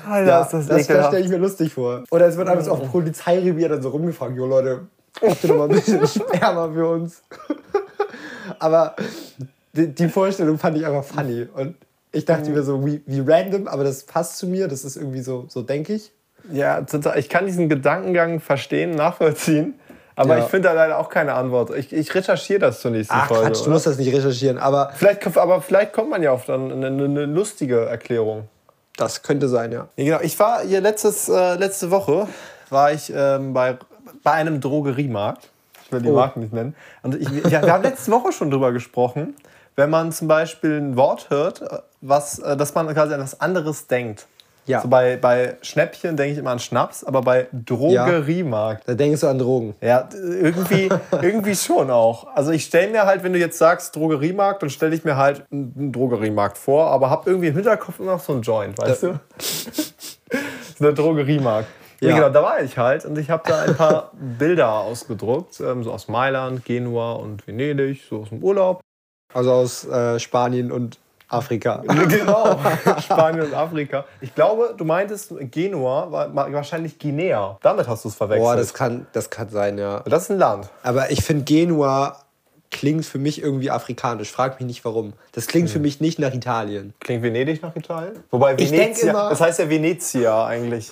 Alter, 0.07 0.27
ja, 0.27 0.41
ist 0.41 0.53
das 0.53 0.67
Das, 0.67 0.87
das 0.87 1.07
stelle 1.07 1.23
ich 1.23 1.29
mir 1.29 1.37
lustig 1.37 1.73
vor. 1.73 2.03
Oder 2.11 2.27
es 2.27 2.37
wird 2.37 2.47
einfach 2.47 2.65
so 2.65 2.71
auf 2.71 2.91
Polizeirevier 2.91 3.69
dann 3.69 3.81
so 3.81 3.89
rumgefangen. 3.89 4.37
Jo, 4.37 4.45
Leute, 4.45 4.87
habt 5.21 5.43
ihr 5.43 5.49
noch 5.49 5.57
mal 5.57 5.69
ein 5.69 5.75
bisschen 5.75 6.05
Sperma 6.25 6.69
für 6.71 6.87
uns? 6.87 7.21
aber 8.59 8.95
die, 9.73 9.87
die, 9.87 10.09
Vorstellung 10.09 10.57
fand 10.57 10.77
ich 10.77 10.85
einfach 10.85 11.03
funny. 11.03 11.47
Und 11.53 11.75
ich 12.11 12.25
dachte 12.25 12.49
mhm. 12.49 12.55
mir 12.55 12.63
so, 12.63 12.85
wie, 12.85 13.01
wie 13.05 13.23
random, 13.25 13.67
aber 13.67 13.83
das 13.83 14.03
passt 14.03 14.37
zu 14.37 14.47
mir. 14.47 14.67
Das 14.67 14.83
ist 14.83 14.95
irgendwie 14.95 15.21
so, 15.21 15.45
so 15.47 15.61
denke 15.61 15.93
ich. 15.93 16.11
Ja, 16.51 16.81
total. 16.81 17.19
Ich 17.19 17.29
kann 17.29 17.45
diesen 17.45 17.69
Gedankengang 17.69 18.39
verstehen, 18.39 18.91
nachvollziehen. 18.91 19.75
Aber 20.15 20.37
ja. 20.37 20.43
ich 20.43 20.49
finde 20.49 20.69
da 20.69 20.73
leider 20.73 20.99
auch 20.99 21.09
keine 21.09 21.33
Antwort. 21.33 21.71
Ich, 21.75 21.93
ich 21.93 22.13
recherchiere 22.13 22.59
das 22.59 22.81
zur 22.81 22.91
nächsten 22.91 23.13
Ach, 23.15 23.27
Folge. 23.27 23.45
Quatsch, 23.45 23.65
du 23.65 23.69
musst 23.69 23.87
das 23.87 23.97
nicht 23.97 24.13
recherchieren. 24.13 24.57
Aber 24.57 24.91
vielleicht, 24.93 25.37
aber 25.37 25.61
vielleicht 25.61 25.93
kommt 25.93 26.09
man 26.09 26.21
ja 26.21 26.31
auf 26.31 26.45
dann 26.45 26.71
eine, 26.71 26.87
eine 26.87 27.25
lustige 27.25 27.85
Erklärung. 27.85 28.47
Das 28.97 29.23
könnte 29.23 29.47
sein, 29.47 29.71
ja. 29.71 29.87
ja 29.95 30.03
genau. 30.03 30.19
Ich 30.21 30.37
war 30.39 30.61
hier 30.61 30.81
letztes, 30.81 31.29
äh, 31.29 31.55
letzte 31.55 31.91
Woche 31.91 32.27
war 32.69 32.91
ich 32.91 33.11
ähm, 33.15 33.53
bei, 33.53 33.77
bei 34.23 34.31
einem 34.31 34.61
Drogeriemarkt. 34.61 35.49
Ich 35.85 35.91
will 35.91 36.01
die 36.01 36.09
oh. 36.09 36.15
Marken 36.15 36.41
nicht 36.41 36.53
nennen. 36.53 36.75
Und 37.03 37.15
ich, 37.15 37.29
ja, 37.51 37.61
wir 37.61 37.73
haben 37.73 37.83
letzte 37.83 38.11
Woche 38.11 38.31
schon 38.31 38.51
drüber 38.51 38.71
gesprochen, 38.71 39.35
wenn 39.75 39.89
man 39.89 40.11
zum 40.11 40.27
Beispiel 40.27 40.79
ein 40.79 40.95
Wort 40.95 41.29
hört, 41.29 41.61
äh, 41.61 41.79
was, 42.01 42.39
äh, 42.39 42.55
dass 42.57 42.73
man 42.73 42.87
quasi 42.93 43.13
an 43.13 43.19
etwas 43.19 43.39
anderes 43.41 43.87
denkt. 43.87 44.27
Ja. 44.65 44.81
So 44.81 44.87
bei, 44.87 45.17
bei 45.17 45.57
Schnäppchen 45.61 46.15
denke 46.15 46.33
ich 46.33 46.37
immer 46.37 46.51
an 46.51 46.59
Schnaps, 46.59 47.03
aber 47.03 47.21
bei 47.21 47.47
Drogeriemarkt. 47.51 48.87
Ja, 48.87 48.93
da 48.93 48.97
denkst 48.97 49.21
du 49.21 49.27
an 49.27 49.39
Drogen. 49.39 49.75
Ja, 49.81 50.07
irgendwie, 50.13 50.89
irgendwie 51.21 51.55
schon 51.55 51.89
auch. 51.89 52.27
Also 52.35 52.51
ich 52.51 52.65
stelle 52.65 52.91
mir 52.91 53.05
halt, 53.05 53.23
wenn 53.23 53.33
du 53.33 53.39
jetzt 53.39 53.57
sagst 53.57 53.95
Drogeriemarkt, 53.95 54.61
dann 54.61 54.69
stelle 54.69 54.95
ich 54.95 55.03
mir 55.03 55.17
halt 55.17 55.43
einen 55.51 55.91
Drogeriemarkt 55.91 56.57
vor, 56.57 56.87
aber 56.87 57.09
habe 57.09 57.29
irgendwie 57.29 57.47
im 57.49 57.55
Hinterkopf 57.55 57.99
immer 57.99 58.13
noch 58.13 58.19
so 58.19 58.33
einen 58.33 58.43
Joint, 58.43 58.77
weißt 58.77 59.03
du? 59.03 59.19
so 60.79 60.87
ein 60.87 60.95
Drogeriemarkt. 60.95 61.67
Ja. 61.99 62.09
ja. 62.09 62.15
genau, 62.15 62.29
da 62.29 62.43
war 62.43 62.61
ich 62.61 62.77
halt 62.77 63.05
und 63.05 63.17
ich 63.17 63.29
habe 63.29 63.43
da 63.47 63.61
ein 63.61 63.75
paar 63.75 64.11
Bilder 64.39 64.71
ausgedruckt, 64.71 65.59
ähm, 65.59 65.83
so 65.83 65.91
aus 65.91 66.07
Mailand, 66.07 66.65
Genua 66.65 67.13
und 67.13 67.47
Venedig, 67.47 68.03
so 68.09 68.21
aus 68.21 68.29
dem 68.29 68.43
Urlaub. 68.43 68.81
Also 69.33 69.51
aus 69.51 69.87
äh, 69.87 70.19
Spanien 70.19 70.71
und 70.71 70.99
Afrika. 71.31 71.83
genau, 72.07 72.59
Spanien 73.01 73.45
und 73.45 73.53
Afrika. 73.53 74.05
Ich 74.19 74.35
glaube, 74.35 74.73
du 74.77 74.85
meintest 74.85 75.33
Genua, 75.51 76.11
war 76.11 76.53
wahrscheinlich 76.53 76.99
Guinea. 76.99 77.57
Damit 77.61 77.87
hast 77.87 78.03
du 78.03 78.09
es 78.09 78.15
verwechselt. 78.15 78.43
Boah, 78.43 78.55
das 78.55 78.73
kann, 78.73 79.07
das 79.13 79.29
kann 79.29 79.49
sein, 79.49 79.77
ja. 79.77 80.01
Das 80.01 80.23
ist 80.23 80.31
ein 80.31 80.37
Land. 80.37 80.69
Aber 80.83 81.11
ich 81.11 81.23
finde 81.23 81.43
Genua 81.43 82.17
klingt 82.71 83.05
für 83.05 83.19
mich 83.19 83.41
irgendwie 83.41 83.69
afrikanisch. 83.69 84.31
Frag 84.31 84.59
mich 84.59 84.65
nicht 84.65 84.85
warum. 84.85 85.13
Das 85.33 85.47
klingt 85.47 85.67
hm. 85.67 85.73
für 85.73 85.79
mich 85.79 85.99
nicht 86.01 86.17
nach 86.17 86.33
Italien. 86.33 86.93
Klingt 86.99 87.21
Venedig 87.21 87.61
nach 87.61 87.75
Italien? 87.75 88.13
Wobei 88.31 88.57
Venezia, 88.57 89.11
immer, 89.11 89.29
das 89.29 89.41
heißt 89.41 89.59
ja 89.59 89.69
Venezia 89.69 90.45
eigentlich. 90.45 90.91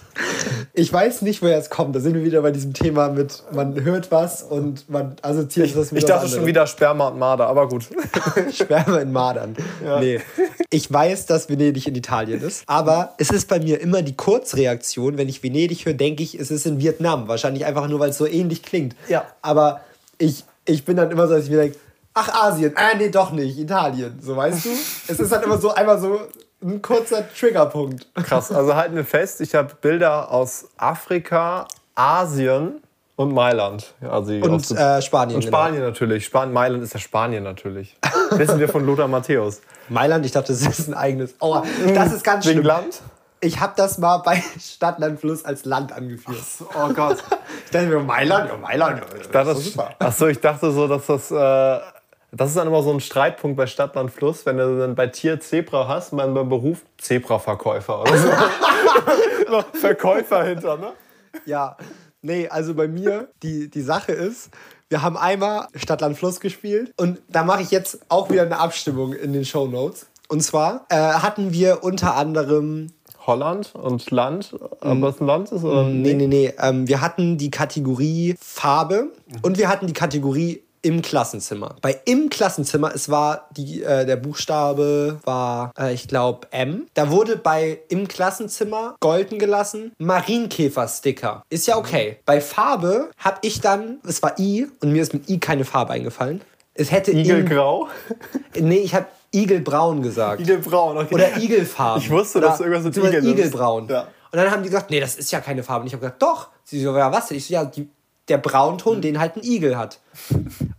Ich 0.74 0.92
weiß 0.92 1.24
nicht, 1.24 1.42
woher 1.42 1.58
es 1.58 1.70
kommt. 1.70 1.96
Da 1.96 2.00
sind 2.00 2.14
wir 2.14 2.24
wieder 2.24 2.42
bei 2.42 2.52
diesem 2.52 2.74
Thema 2.74 3.10
mit, 3.10 3.44
man 3.52 3.82
hört 3.84 4.12
was 4.12 4.44
und 4.44 4.90
man 4.90 5.16
assoziiert 5.22 5.68
ich, 5.68 5.74
das 5.74 5.92
mit 5.92 6.04
Ich 6.04 6.08
dachte 6.08 6.28
schon 6.28 6.46
wieder 6.46 6.68
Sperma 6.68 7.08
und 7.08 7.18
Marder, 7.18 7.48
aber 7.48 7.68
gut. 7.68 7.86
Sperma 8.54 9.00
in 9.00 9.12
Madern. 9.12 9.56
Ja. 9.84 10.00
Nee. 10.00 10.20
Ich 10.70 10.92
weiß, 10.92 11.26
dass 11.26 11.50
Venedig 11.50 11.88
in 11.88 11.96
Italien 11.96 12.42
ist, 12.42 12.64
aber 12.68 13.16
es 13.18 13.32
ist 13.32 13.48
bei 13.48 13.60
mir 13.60 13.80
immer 13.82 14.02
die 14.02 14.16
Kurzreaktion. 14.16 15.18
Wenn 15.18 15.30
ich 15.30 15.42
Venedig 15.42 15.86
höre, 15.86 15.94
denke 15.94 16.24
ich, 16.24 16.38
es 16.38 16.52
ist 16.52 16.66
in 16.66 16.80
Vietnam. 16.80 17.28
Wahrscheinlich 17.28 17.66
einfach 17.66 17.88
nur, 17.88 18.00
weil 18.00 18.10
es 18.10 18.18
so 18.18 18.28
ähnlich 18.28 18.64
klingt. 18.64 18.96
Ja. 19.08 19.26
Aber 19.42 19.82
ich 20.18 20.44
ich 20.70 20.86
bin 20.86 20.98
dann 20.98 21.12
immer 21.12 21.28
so, 21.28 21.34
dass 21.36 21.46
ich 21.46 21.50
mir 21.50 21.58
denke, 21.58 21.78
ach 22.14 22.30
Asien, 22.44 22.76
äh, 22.76 22.98
nee, 22.98 23.10
doch 23.10 23.32
nicht, 23.32 23.58
Italien, 23.58 24.20
so 24.22 24.36
weißt 24.36 24.66
du? 24.66 24.70
es 25.08 25.20
ist 25.20 25.32
halt 25.32 25.44
immer 25.44 25.58
so 25.58 25.74
einmal 25.74 26.00
so 26.00 26.20
ein 26.62 26.82
kurzer 26.82 27.24
Triggerpunkt. 27.38 28.08
Krass, 28.16 28.52
also 28.52 28.76
halten 28.76 28.96
wir 28.96 29.06
fest, 29.06 29.42
ich 29.42 29.56
habe 29.56 29.74
Bilder 29.82 30.32
aus 30.32 30.66
Afrika, 30.78 31.68
Asien 31.96 32.82
Und 33.16 33.34
Mailand. 33.34 33.94
Also 34.02 34.34
Und 34.34 34.72
äh, 34.72 35.02
Spanien. 35.02 35.36
und 35.36 35.42
genau. 35.46 35.58
Spanien 35.58 35.82
natürlich. 35.84 36.26
Span 36.26 36.54
Mailand 36.54 36.84
ist 36.84 36.94
ja 36.94 37.00
Spanien 37.00 37.44
natürlich. 37.44 37.98
Wissen 38.32 38.60
wir 38.60 38.70
von 38.70 38.86
Lothar 38.86 39.08
Matthäus. 39.08 39.62
Mailand, 39.90 40.26
ich 40.26 40.32
dachte, 40.32 40.54
das 40.54 40.62
ist 40.62 40.88
ein 40.88 40.94
eigenes. 40.94 41.36
Oh, 41.40 41.62
das 41.94 42.14
ist 42.14 42.24
ganz 42.24 42.46
Wegen 42.46 42.60
schlimm. 42.60 42.66
Land? 42.66 43.02
Ich 43.42 43.60
habe 43.60 43.74
das 43.76 43.98
mal 43.98 44.18
bei 44.18 44.44
Stadt, 44.60 45.00
Land, 45.00 45.20
Fluss 45.20 45.46
als 45.46 45.66
Land 45.66 45.92
angeführt. 45.92 46.44
Oh 46.76 46.94
Gott. 46.94 47.24
Ich 47.66 47.72
dachte 47.72 47.88
mir, 47.88 48.00
Mailand, 48.00 48.50
ja, 48.50 48.58
Mailand. 48.58 49.02
Ja, 49.32 49.44
Das 49.44 49.60
ist, 49.60 49.78
achso, 49.78 50.26
ich 50.26 50.40
dachte 50.40 50.72
so, 50.72 50.88
dass 50.88 51.06
das. 51.06 51.30
Äh, 51.30 51.80
das 52.32 52.50
ist 52.50 52.58
dann 52.58 52.68
immer 52.68 52.82
so 52.82 52.92
ein 52.92 53.00
Streitpunkt 53.00 53.58
bei 53.58 53.68
Stadt, 53.68 53.96
Land, 53.96 54.12
Fluss, 54.12 54.46
wenn 54.46 54.58
du 54.58 54.80
dann 54.80 54.96
bei 54.96 55.08
Tier 55.08 55.40
Zebra 55.40 55.88
hast, 55.88 56.14
man 56.14 56.34
beim 56.34 56.50
Beruf 56.50 56.80
Zebra-Verkäufer 56.98 58.02
oder 58.02 58.18
so. 58.18 58.28
Noch 59.52 59.66
Verkäufer 59.76 60.44
hinter, 60.44 60.78
ne? 60.78 60.94
Ja, 61.46 61.78
nee, 62.22 62.48
also 62.48 62.74
bei 62.74 62.88
mir, 62.88 63.30
die, 63.44 63.70
die 63.70 63.82
Sache 63.82 64.12
ist, 64.12 64.50
wir 64.90 65.02
haben 65.02 65.18
einmal 65.18 65.68
Stadt, 65.76 66.02
Land, 66.02 66.18
Fluss 66.18 66.40
gespielt 66.40 66.92
und 66.98 67.20
da 67.28 67.44
mache 67.44 67.62
ich 67.62 67.72
jetzt 67.72 68.00
auch 68.10 68.30
wieder 68.30 68.44
eine 68.44 68.58
Abstimmung 68.60 69.14
in 69.14 69.34
den 69.34 69.46
Show 69.46 69.68
Notes. 69.68 70.08
Und 70.28 70.42
zwar 70.42 70.86
äh, 70.90 70.96
hatten 70.96 71.52
wir 71.54 71.84
unter 71.84 72.16
anderem, 72.16 72.92
Holland 73.30 73.74
und 73.76 74.10
Land, 74.10 74.56
ob 74.82 75.02
das 75.02 75.22
ein 75.22 75.28
Land 75.28 75.52
ist 75.52 75.64
oder 75.64 75.84
nee, 75.84 76.14
nee, 76.16 76.28
nee, 76.28 76.54
ähm, 76.60 76.88
wir 76.88 77.00
hatten 77.00 77.38
die 77.38 77.52
Kategorie 77.52 78.36
Farbe 78.42 79.12
und 79.44 79.58
wir 79.58 79.70
hatten 79.70 79.86
die 79.86 79.94
Kategorie 79.94 80.64
im 80.82 81.02
Klassenzimmer. 81.02 81.76
Bei 81.82 82.00
im 82.06 82.30
Klassenzimmer, 82.30 82.92
es 82.96 83.10
war 83.10 83.50
die, 83.52 83.84
äh, 83.84 84.06
der 84.06 84.16
Buchstabe 84.16 85.20
war, 85.26 85.72
äh, 85.78 85.94
ich 85.94 86.08
glaube, 86.08 86.48
M. 86.52 86.88
Da 86.94 87.12
wurde 87.12 87.36
bei 87.36 87.80
im 87.90 88.08
Klassenzimmer 88.08 88.96
golden 89.00 89.40
gelassen 89.40 89.92
Marienkäfer-Sticker. 90.00 91.44
Ist 91.50 91.68
ja 91.68 91.78
okay. 91.78 92.18
Bei 92.26 92.42
Farbe 92.42 93.12
habe 93.18 93.40
ich 93.42 93.62
dann, 93.62 94.00
es 94.08 94.24
war 94.24 94.40
I 94.40 94.68
und 94.82 94.92
mir 94.92 95.02
ist 95.02 95.14
mit 95.14 95.30
I 95.30 95.40
keine 95.40 95.66
Farbe 95.66 95.94
eingefallen. 95.94 96.42
Es 96.74 96.92
hätte 96.92 97.12
im, 97.12 97.20
Igelgrau? 97.20 97.90
Nee, 98.60 98.78
ich 98.78 98.96
habe 98.96 99.08
Igelbraun 99.34 100.02
gesagt. 100.02 100.42
Igelbraun, 100.42 100.98
okay. 100.98 101.14
Oder 101.14 101.38
Igelfarben. 101.38 102.02
Ich 102.02 102.10
wusste, 102.10 102.42
dass 102.42 102.60
irgendwas 102.60 102.84
mit 102.84 102.94
beziehungsweise 102.94 103.18
Igel 103.20 103.36
nimmst. 103.36 103.48
Igelbraun. 103.48 103.88
Ja. 103.88 104.02
Und 104.32 104.38
dann 104.38 104.52
haben 104.52 104.64
die 104.64 104.70
gesagt, 104.70 104.92
nee, 104.92 105.00
das 105.00 105.16
ist 105.16 105.32
ja 105.32 105.40
keine 105.40 105.64
Farbe. 105.64 105.82
Und 105.82 105.88
ich 105.88 105.94
habe 105.94 106.02
gesagt, 106.02 106.22
doch. 106.22 106.50
Sie 106.64 106.82
so, 106.82 106.96
ja, 106.96 107.12
was? 107.12 107.32
Ich 107.32 107.48
so, 107.48 107.54
ja, 107.54 107.66
die, 107.66 107.90
der 108.28 108.38
Braunton, 108.38 109.02
den 109.02 109.20
halt 109.20 109.36
ein 109.36 109.44
Igel 109.44 109.78
hat. 109.78 110.00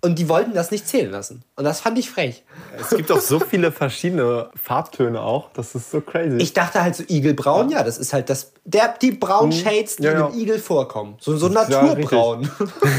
Und 0.03 0.19
die 0.19 0.31
wollten 0.31 0.55
das 0.55 0.71
nicht 0.71 0.89
zählen 0.89 1.11
lassen. 1.11 1.45
Und 1.57 1.65
das 1.65 1.81
fand 1.81 1.99
ich 1.99 2.11
frech. 2.11 2.43
Es 2.81 2.89
gibt 2.89 3.13
auch 3.13 3.21
so 3.21 3.39
viele 3.39 3.71
verschiedene 3.71 4.49
Farbtöne 4.61 5.21
auch. 5.21 5.51
Das 5.53 5.75
ist 5.75 5.91
so 5.91 6.01
crazy. 6.01 6.39
Ich 6.39 6.55
dachte 6.55 6.83
halt 6.83 6.97
so 6.97 7.05
Igelbraun, 7.07 7.69
ja, 7.69 7.83
das 7.83 7.99
ist 7.99 8.15
halt 8.15 8.31
das, 8.31 8.53
der, 8.65 8.95
die 9.01 9.11
braunen 9.13 9.53
Shades, 9.53 9.97
die 9.97 10.03
Mhm. 10.05 10.09
Ja, 10.09 10.19
ja. 10.21 10.27
im 10.29 10.39
Igel 10.39 10.59
vorkommen. 10.59 11.17
So, 11.21 11.37
so 11.37 11.49
Ja, 11.49 11.53
naturbraun. 11.53 12.51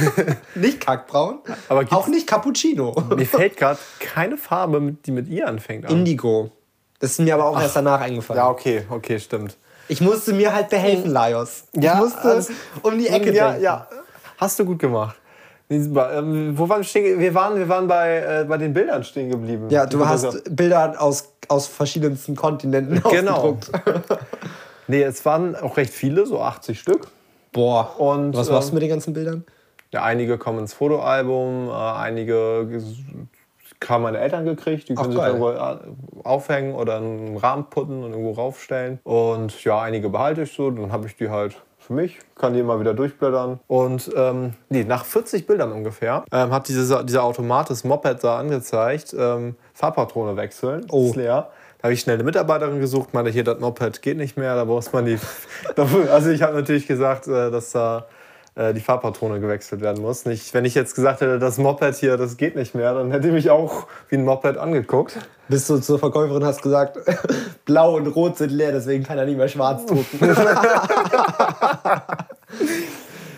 nicht 0.56 0.80
kackbraun, 0.80 1.40
Aber 1.70 1.86
auch 1.92 2.08
nicht 2.08 2.28
Cappuccino. 2.28 2.94
Mir 3.16 3.26
fällt 3.26 3.58
gerade 3.58 3.80
keine 4.00 4.38
Farbe, 4.38 4.96
die 5.06 5.12
mit 5.12 5.28
I 5.28 5.44
anfängt. 5.44 5.86
An. 5.86 5.92
Indigo. 5.92 6.52
Das 7.00 7.12
ist 7.12 7.20
mir 7.20 7.34
aber 7.34 7.46
auch 7.46 7.60
erst 7.60 7.76
danach 7.76 8.00
eingefallen. 8.02 8.38
Ja, 8.38 8.50
okay, 8.50 8.86
okay, 8.90 9.20
stimmt. 9.20 9.58
Ich 9.88 10.02
musste 10.02 10.34
mir 10.34 10.54
halt 10.54 10.70
behelfen, 10.70 11.10
Laios. 11.12 11.64
Ja, 11.76 11.96
ich 11.96 12.00
musste 12.00 12.22
alles- 12.22 12.52
um 12.84 12.98
die 12.98 13.08
Ecke 13.08 13.34
ja, 13.34 13.50
denken. 13.50 13.64
ja, 13.64 13.88
hast 14.38 14.60
du 14.60 14.66
gut 14.66 14.78
gemacht. 14.80 15.16
Ähm, 15.72 16.58
Wo 16.58 16.68
waren 16.68 16.80
wir 16.80 16.84
stehen? 16.84 17.20
Wir 17.20 17.34
waren, 17.34 17.58
wir 17.58 17.70
waren 17.70 17.88
bei, 17.88 18.18
äh, 18.42 18.46
bei 18.46 18.58
den 18.58 18.74
Bildern 18.74 19.04
stehen 19.04 19.30
geblieben. 19.30 19.68
Ja, 19.70 19.86
du 19.86 20.06
hast 20.06 20.26
Fotogra- 20.26 20.50
Bilder 20.56 20.96
aus, 21.02 21.34
aus 21.48 21.68
verschiedensten 21.68 22.36
Kontinenten 22.36 23.02
Genau. 23.10 23.36
ausgedruckt. 23.36 23.72
Nee, 24.88 25.04
es 25.04 25.24
waren 25.26 25.56
auch 25.56 25.78
recht 25.78 25.94
viele, 25.94 26.26
so 26.26 26.42
80 26.42 26.78
Stück. 26.78 27.08
Boah. 27.54 27.98
Und, 27.98 28.36
Was 28.36 28.50
machst 28.50 28.70
ähm, 28.70 28.72
du 28.72 28.74
mit 28.76 28.84
den 28.84 28.90
ganzen 28.90 29.14
Bildern? 29.14 29.46
Ja, 29.92 30.04
einige 30.04 30.38
kommen 30.38 30.60
ins 30.60 30.74
Fotoalbum, 30.74 31.70
äh, 31.70 31.72
einige 31.72 32.68
haben 33.90 34.04
meine 34.04 34.20
Eltern 34.20 34.46
gekriegt, 34.46 34.90
die 34.90 34.96
können 34.96 35.10
Ach, 35.12 35.14
sich 35.14 35.24
irgendwo 35.24 35.50
äh, 35.52 35.78
aufhängen 36.24 36.76
oder 36.76 36.98
einen 36.98 37.38
Rahmen 37.38 37.66
putten 37.70 38.04
und 38.04 38.12
irgendwo 38.12 38.32
raufstellen. 38.32 39.00
Und 39.04 39.64
ja, 39.64 39.82
einige 39.82 40.10
behalte 40.10 40.44
ich 40.44 40.54
so, 40.54 40.70
dann 40.72 40.92
habe 40.92 41.08
ich 41.08 41.16
die 41.16 41.30
halt 41.30 41.56
für 41.82 41.94
mich, 41.94 42.20
kann 42.36 42.54
die 42.54 42.60
immer 42.60 42.80
wieder 42.80 42.94
durchblättern. 42.94 43.60
Und 43.68 44.12
ähm, 44.16 44.54
nee, 44.70 44.84
nach 44.84 45.04
40 45.04 45.48
Bildern 45.48 45.72
ungefähr 45.72 46.24
ähm, 46.32 46.52
hat 46.52 46.68
dieser, 46.68 47.04
dieser 47.04 47.24
Automat 47.24 47.70
das 47.70 47.84
Moped 47.84 48.24
da 48.24 48.40
angezeigt, 48.40 49.16
ähm, 49.18 49.56
Fahrpatrone 49.74 50.38
wechseln, 50.38 50.86
Oh. 50.90 51.08
ist 51.08 51.16
leer. 51.16 51.50
Da 51.80 51.86
habe 51.86 51.94
ich 51.94 52.02
schnell 52.02 52.16
eine 52.16 52.24
Mitarbeiterin 52.24 52.80
gesucht, 52.80 53.14
meinte, 53.14 53.32
hier, 53.32 53.44
das 53.44 53.60
Moped 53.60 54.02
geht 54.04 54.18
nicht 54.18 54.38
mehr, 54.38 54.56
da 54.56 54.66
muss 54.66 54.94
man 54.94 55.06
die... 55.06 55.18
also 56.12 56.30
ich 56.30 56.44
habe 56.44 56.54
natürlich 56.54 56.88
gesagt, 56.88 57.28
äh, 57.28 57.50
dass 57.50 57.72
da 57.72 57.98
äh, 58.00 58.02
die 58.74 58.82
Fahrpatrone 58.82 59.40
gewechselt 59.40 59.82
werden 59.82 60.02
muss. 60.02 60.26
Nicht, 60.26 60.54
wenn 60.54 60.66
ich 60.66 60.76
jetzt 60.76 60.96
gesagt 60.96 61.22
hätte, 61.22 61.40
das 61.40 61.58
Moped 61.58 61.96
hier, 61.96 62.18
das 62.18 62.38
geht 62.38 62.56
nicht 62.56 62.76
mehr, 62.76 62.94
dann 62.94 63.12
hätte 63.12 63.28
ich 63.28 63.34
mich 63.34 63.50
auch 63.50 63.88
wie 64.10 64.16
ein 64.16 64.24
Moped 64.24 64.58
angeguckt. 64.58 65.18
Bist 65.48 65.70
du 65.70 65.80
zur 65.80 66.00
Verkäuferin 66.00 66.46
hast 66.46 66.62
gesagt, 66.62 66.98
blau 67.66 67.96
und 67.96 68.08
rot 68.08 68.38
sind 68.38 68.52
leer, 68.52 68.72
deswegen 68.72 69.04
kann 69.04 69.18
er 69.18 69.26
nicht 69.26 69.38
mehr 69.38 69.48
schwarz 69.48 69.86
drucken. 69.86 70.20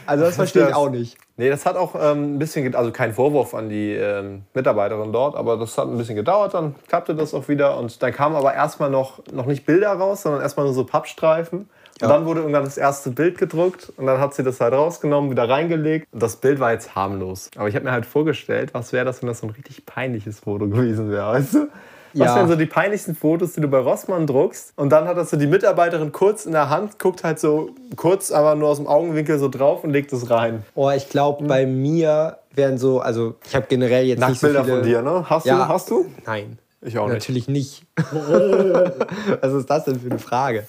also 0.06 0.26
das 0.26 0.36
verstehe 0.36 0.70
ich 0.70 0.76
auch 0.76 0.90
nicht. 0.90 1.18
Nee, 1.38 1.50
das 1.50 1.66
hat 1.66 1.76
auch 1.76 1.96
ähm, 1.96 2.36
ein 2.36 2.40
bisschen, 2.40 2.76
also 2.76 2.92
kein 2.92 3.14
Vorwurf 3.14 3.56
an 3.56 3.70
die 3.70 3.94
ähm, 3.94 4.44
Mitarbeiterin 4.54 5.12
dort, 5.12 5.36
aber 5.36 5.58
das 5.58 5.76
hat 5.78 5.88
ein 5.88 5.98
bisschen 5.98 6.16
gedauert, 6.16 6.54
dann 6.54 6.76
klappte 6.88 7.16
das 7.16 7.34
auch 7.34 7.48
wieder 7.48 7.78
und 7.78 8.04
dann 8.04 8.12
kamen 8.12 8.36
aber 8.36 8.54
erstmal 8.54 8.92
noch, 8.92 9.24
noch 9.32 9.48
nicht 9.48 9.66
Bilder 9.66 9.94
raus, 9.94 10.22
sondern 10.22 10.42
erstmal 10.42 10.66
nur 10.68 10.76
so 10.76 10.86
Pappstreifen. 10.86 11.70
Ja. 12.02 12.08
Und 12.08 12.14
dann 12.14 12.26
wurde 12.26 12.42
irgendwann 12.42 12.64
das 12.64 12.78
erste 12.78 13.12
Bild 13.12 13.38
gedruckt 13.38 13.94
und 13.98 14.06
dann 14.08 14.20
hat 14.20 14.34
sie 14.34 14.44
das 14.44 14.60
halt 14.60 14.74
rausgenommen, 14.74 15.30
wieder 15.32 15.48
reingelegt. 15.48 16.08
Und 16.12 16.22
das 16.24 16.36
Bild 16.38 16.60
war 16.60 16.72
jetzt 16.74 16.96
harmlos. 16.96 17.50
Aber 17.56 17.68
ich 17.68 17.76
habe 17.76 17.86
mir 17.86 17.92
halt 17.92 18.06
vorgestellt, 18.06 18.74
was 18.74 18.92
wäre 18.94 19.06
das, 19.06 19.22
wenn 19.22 19.28
das 19.28 19.40
so 19.40 19.48
ein 19.48 19.52
richtig 19.52 19.86
peinliches 19.86 20.40
Foto 20.40 20.68
gewesen 20.68 21.10
wäre, 21.12 21.28
weißt 21.34 21.54
du? 21.54 21.60
Was 22.16 22.28
Ja. 22.28 22.36
wären 22.36 22.48
so 22.48 22.56
die 22.56 22.68
peinlichsten 22.68 23.16
Fotos, 23.16 23.54
die 23.54 23.62
du 23.62 23.68
bei 23.68 23.80
Rossmann 23.80 24.28
druckst? 24.28 24.74
Und 24.76 24.90
dann 24.92 25.08
hat 25.08 25.18
das 25.18 25.32
so 25.32 25.38
die 25.38 25.48
Mitarbeiterin 25.48 26.12
kurz 26.12 26.46
in 26.46 26.52
der 26.52 26.70
Hand, 26.70 27.00
guckt 27.00 27.24
halt 27.24 27.40
so 27.40 27.72
kurz, 27.96 28.32
aber 28.32 28.54
nur 28.56 28.70
aus 28.70 28.78
dem 28.78 28.86
Augenwinkel 28.88 29.40
so 29.40 29.50
drauf 29.50 29.84
und 29.84 29.90
legt 29.92 30.14
es 30.14 30.30
rein. 30.30 30.64
Oh, 30.76 30.92
ich 30.92 31.10
glaube, 31.10 31.44
bei 31.46 31.66
mir 31.66 32.38
wären 32.54 32.78
so, 32.78 33.00
also 33.00 33.34
ich 33.48 33.56
habe 33.56 33.66
generell 33.68 34.06
jetzt 34.06 34.20
nicht 34.20 34.40
so 34.40 34.46
Nacktbilder 34.48 34.64
viele... 34.64 34.78
von 34.78 34.86
dir, 34.86 35.02
ne? 35.02 35.26
Hast 35.30 35.46
Ja. 35.48 35.58
du? 35.58 35.68
Hast 35.68 35.90
du? 35.90 36.06
Nein. 36.26 36.60
Ich 36.82 36.98
auch 37.00 37.06
nicht. 37.06 37.14
Natürlich 37.14 37.48
nicht. 37.48 37.84
Was 39.42 39.54
ist 39.54 39.70
das 39.70 39.86
denn 39.86 40.00
für 40.00 40.10
eine 40.10 40.20
Frage? 40.20 40.66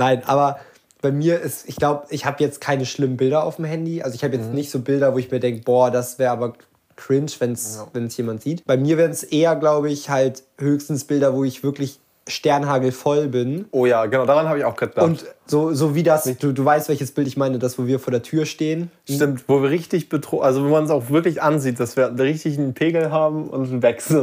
Nein, 0.00 0.22
aber 0.24 0.58
bei 1.02 1.12
mir 1.12 1.40
ist, 1.40 1.68
ich 1.68 1.76
glaube, 1.76 2.06
ich 2.08 2.24
habe 2.24 2.42
jetzt 2.42 2.60
keine 2.60 2.86
schlimmen 2.86 3.16
Bilder 3.18 3.44
auf 3.44 3.56
dem 3.56 3.66
Handy. 3.66 4.02
Also 4.02 4.14
ich 4.14 4.24
habe 4.24 4.34
jetzt 4.34 4.48
Mhm. 4.48 4.54
nicht 4.54 4.70
so 4.70 4.80
Bilder, 4.80 5.14
wo 5.14 5.18
ich 5.18 5.30
mir 5.30 5.40
denke, 5.40 5.62
boah, 5.62 5.90
das 5.90 6.18
wäre 6.18 6.30
aber 6.30 6.54
cringe, 6.96 7.30
wenn 7.38 7.52
es 7.52 8.16
jemand 8.16 8.42
sieht. 8.42 8.64
Bei 8.64 8.76
mir 8.76 8.96
wären 8.98 9.10
es 9.10 9.22
eher, 9.22 9.56
glaube 9.56 9.90
ich, 9.90 10.08
halt 10.10 10.42
höchstens 10.58 11.04
Bilder, 11.04 11.34
wo 11.34 11.44
ich 11.44 11.62
wirklich 11.62 12.00
sternhagelvoll 12.28 13.28
bin. 13.28 13.66
Oh 13.72 13.86
ja, 13.86 14.06
genau, 14.06 14.24
daran 14.24 14.48
habe 14.48 14.58
ich 14.58 14.64
auch 14.64 14.76
gedacht. 14.76 14.98
Und 15.04 15.24
so, 15.46 15.72
so 15.74 15.94
wie 15.94 16.02
das, 16.02 16.24
du, 16.38 16.52
du 16.52 16.64
weißt, 16.64 16.88
welches 16.88 17.12
Bild 17.12 17.26
ich 17.26 17.36
meine, 17.36 17.58
das, 17.58 17.78
wo 17.78 17.86
wir 17.86 17.98
vor 17.98 18.10
der 18.10 18.22
Tür 18.22 18.46
stehen. 18.46 18.90
Stimmt, 19.08 19.44
wo 19.48 19.62
wir 19.62 19.70
richtig 19.70 20.08
betrogen, 20.08 20.44
also 20.44 20.64
wo 20.64 20.68
man 20.68 20.84
es 20.84 20.90
auch 20.90 21.10
wirklich 21.10 21.42
ansieht, 21.42 21.80
dass 21.80 21.96
wir 21.96 22.16
richtig 22.18 22.58
einen 22.58 22.74
Pegel 22.74 23.10
haben 23.10 23.48
und 23.48 23.66
sind. 23.66 23.82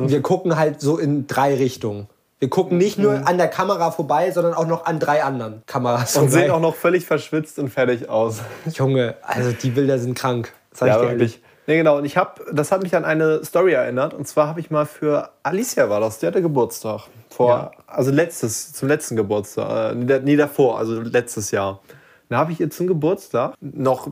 Wir 0.09 0.21
gucken 0.21 0.57
halt 0.57 0.81
so 0.81 0.97
in 0.97 1.27
drei 1.27 1.55
Richtungen. 1.55 2.07
Wir 2.39 2.49
gucken 2.49 2.77
nicht 2.77 2.99
nur 2.99 3.27
an 3.27 3.37
der 3.37 3.47
Kamera 3.47 3.89
vorbei, 3.91 4.29
sondern 4.31 4.53
auch 4.53 4.67
noch 4.67 4.85
an 4.85 4.99
drei 4.99 5.23
anderen 5.23 5.63
Kameras 5.65 6.15
Und 6.17 6.29
vorbei. 6.29 6.41
sehen 6.43 6.51
auch 6.51 6.59
noch 6.59 6.75
völlig 6.75 7.05
verschwitzt 7.05 7.57
und 7.57 7.69
fertig 7.69 8.09
aus. 8.09 8.41
Junge, 8.73 9.15
also 9.23 9.51
die 9.51 9.69
Bilder 9.71 9.97
sind 9.97 10.13
krank. 10.15 10.53
Sag 10.71 10.87
ich 10.89 10.93
Ja, 10.93 10.99
dir 11.01 11.07
ehrlich. 11.07 11.19
wirklich. 11.33 11.41
Nee, 11.65 11.77
genau. 11.77 11.97
Und 11.97 12.05
ich 12.05 12.15
habe, 12.15 12.45
das 12.53 12.71
hat 12.71 12.83
mich 12.83 12.95
an 12.95 13.03
eine 13.05 13.43
Story 13.43 13.73
erinnert. 13.73 14.13
Und 14.13 14.27
zwar 14.27 14.47
habe 14.47 14.59
ich 14.59 14.69
mal 14.69 14.85
für 14.85 15.31
Alicia 15.43 15.89
war 15.89 15.99
das, 15.99 16.19
die 16.19 16.27
hatte 16.27 16.41
Geburtstag. 16.41 17.07
Vor, 17.29 17.49
Ja. 17.49 17.71
also 17.87 18.11
letztes, 18.11 18.71
zum 18.71 18.87
letzten 18.87 19.15
Geburtstag. 19.15 19.93
Äh, 19.93 19.95
nee, 19.95 20.19
nee, 20.23 20.35
davor, 20.37 20.77
also 20.77 21.01
letztes 21.01 21.51
Jahr. 21.51 21.81
Da 22.29 22.37
habe 22.37 22.51
ich 22.51 22.59
ihr 22.61 22.69
zum 22.69 22.87
Geburtstag 22.87 23.55
noch 23.59 24.07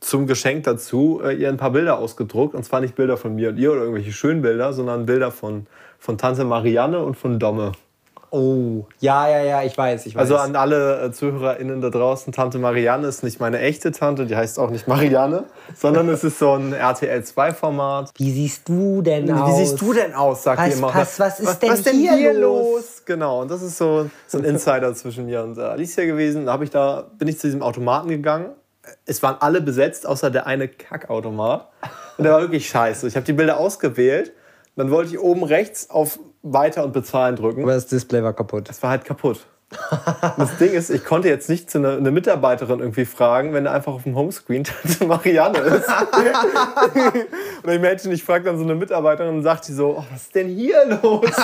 zum 0.00 0.26
Geschenk 0.26 0.64
dazu 0.64 1.20
äh, 1.24 1.34
ihr 1.34 1.48
ein 1.48 1.56
paar 1.58 1.70
Bilder 1.70 1.98
ausgedruckt. 1.98 2.54
Und 2.54 2.64
zwar 2.64 2.80
nicht 2.80 2.94
Bilder 2.96 3.16
von 3.16 3.34
mir 3.34 3.50
und 3.50 3.58
ihr 3.58 3.70
oder 3.70 3.82
irgendwelche 3.82 4.12
schönen 4.12 4.40
Bilder, 4.42 4.72
sondern 4.72 5.04
Bilder 5.06 5.30
von, 5.30 5.66
von 5.98 6.18
Tante 6.18 6.44
Marianne 6.44 7.02
und 7.02 7.16
von 7.16 7.38
Domme. 7.38 7.72
Oh, 8.30 8.84
ja, 8.98 9.28
ja, 9.28 9.42
ja, 9.42 9.62
ich 9.62 9.78
weiß, 9.78 10.04
ich 10.06 10.14
weiß. 10.16 10.20
Also 10.22 10.36
an 10.36 10.56
alle 10.56 11.00
äh, 11.00 11.12
ZuhörerInnen 11.12 11.80
da 11.80 11.90
draußen, 11.90 12.32
Tante 12.32 12.58
Marianne 12.58 13.06
ist 13.06 13.22
nicht 13.22 13.40
meine 13.40 13.60
echte 13.60 13.92
Tante, 13.92 14.26
die 14.26 14.34
heißt 14.36 14.58
auch 14.58 14.68
nicht 14.70 14.88
Marianne, 14.88 15.44
sondern 15.76 16.08
es 16.08 16.24
ist 16.24 16.38
so 16.40 16.52
ein 16.54 16.72
RTL-2-Format. 16.72 18.10
Wie 18.16 18.30
siehst 18.32 18.68
du 18.68 19.00
denn 19.00 19.28
Wie 19.28 19.32
aus? 19.32 19.56
siehst 19.58 19.80
du 19.80 19.92
denn 19.92 20.12
aus, 20.12 20.42
sagt 20.42 20.60
Was 20.60 20.76
immer. 20.76 20.88
pass- 20.88 21.18
was 21.20 21.40
ist 21.40 21.46
was, 21.46 21.58
denn 21.60 21.70
was 21.70 21.88
hier 21.88 22.14
hier, 22.16 22.32
los? 22.34 22.66
los? 22.74 23.02
Genau, 23.06 23.42
und 23.42 23.50
das 23.50 23.62
ist 23.62 23.78
so, 23.78 24.10
so 24.26 24.38
ein 24.38 24.44
Insider 24.44 24.92
zwischen 24.94 25.26
mir 25.26 25.42
und 25.44 25.56
äh, 25.56 25.62
Alicia 25.62 26.04
gewesen. 26.04 26.46
Da, 26.46 26.52
hab 26.54 26.62
ich 26.62 26.70
da 26.70 27.04
bin 27.18 27.28
ich 27.28 27.38
zu 27.38 27.46
diesem 27.46 27.62
Automaten 27.62 28.08
gegangen. 28.08 28.50
Es 29.06 29.22
waren 29.22 29.36
alle 29.40 29.60
besetzt, 29.60 30.06
außer 30.06 30.30
der 30.30 30.46
eine 30.46 30.68
Kackautomat. 30.68 31.68
Und 32.18 32.24
der 32.24 32.32
war 32.32 32.40
wirklich 32.40 32.68
scheiße. 32.68 33.06
Ich 33.06 33.14
habe 33.16 33.24
die 33.24 33.32
Bilder 33.32 33.58
ausgewählt. 33.58 34.32
Dann 34.76 34.90
wollte 34.90 35.10
ich 35.12 35.18
oben 35.18 35.42
rechts 35.42 35.90
auf 35.90 36.18
Weiter 36.42 36.84
und 36.84 36.92
Bezahlen 36.92 37.34
drücken. 37.34 37.62
Aber 37.62 37.72
das 37.72 37.86
Display 37.86 38.22
war 38.22 38.34
kaputt. 38.34 38.68
Das 38.68 38.82
war 38.82 38.90
halt 38.90 39.04
kaputt. 39.04 39.46
Das 40.36 40.58
Ding 40.58 40.72
ist, 40.72 40.90
ich 40.90 41.04
konnte 41.04 41.28
jetzt 41.28 41.48
nicht 41.48 41.68
zu 41.68 41.78
einer 41.78 41.96
eine 41.96 42.12
Mitarbeiterin 42.12 42.78
irgendwie 42.78 43.04
fragen, 43.04 43.52
wenn 43.52 43.64
da 43.64 43.72
einfach 43.72 43.94
auf 43.94 44.04
dem 44.04 44.14
Homescreen 44.14 44.62
Tante 44.64 45.06
Marianne 45.06 45.58
ist. 45.58 45.88
und 47.64 47.72
imagine, 47.72 48.14
ich 48.14 48.22
frage 48.22 48.44
dann 48.44 48.58
so 48.58 48.64
eine 48.64 48.76
Mitarbeiterin 48.76 49.34
und 49.34 49.42
sagt 49.42 49.66
die 49.66 49.72
so, 49.72 49.96
oh, 49.98 50.04
was 50.12 50.22
ist 50.22 50.34
denn 50.34 50.48
hier 50.48 51.00
los? 51.02 51.30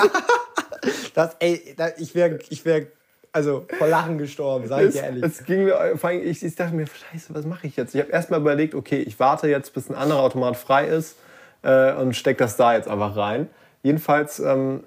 Das, 1.15 1.37
ey, 1.39 1.75
da, 1.77 1.91
ich 1.99 2.15
wäre, 2.15 2.39
ich 2.49 2.65
wär, 2.65 2.87
also 3.31 3.67
vor 3.79 3.87
Lachen 3.87 4.19
gestorben, 4.19 4.67
sag 4.67 4.81
ich 4.81 4.87
Es, 4.89 4.93
dir 4.95 5.03
ehrlich. 5.03 5.23
es 5.23 5.45
ging 5.45 5.65
mir, 5.65 5.97
vor 5.97 6.11
allem, 6.11 6.27
ich, 6.27 6.43
ich 6.43 6.57
dachte 6.57 6.75
mir, 6.75 6.87
scheiße, 6.87 7.33
was 7.35 7.45
mache 7.45 7.67
ich 7.69 7.77
jetzt? 7.77 7.95
Ich 7.95 8.01
habe 8.01 8.11
erstmal 8.11 8.41
überlegt, 8.41 8.75
okay, 8.75 9.01
ich 9.01 9.21
warte 9.21 9.47
jetzt, 9.47 9.75
bis 9.75 9.91
ein 9.91 9.95
anderer 9.95 10.21
Automat 10.21 10.57
frei 10.57 10.87
ist 10.89 11.17
äh, 11.63 11.93
und 11.95 12.15
stecke 12.17 12.39
das 12.45 12.57
da 12.57 12.75
jetzt 12.75 12.89
einfach 12.89 13.17
rein. 13.17 13.49
Jedenfalls, 13.83 14.39
ähm, 14.41 14.85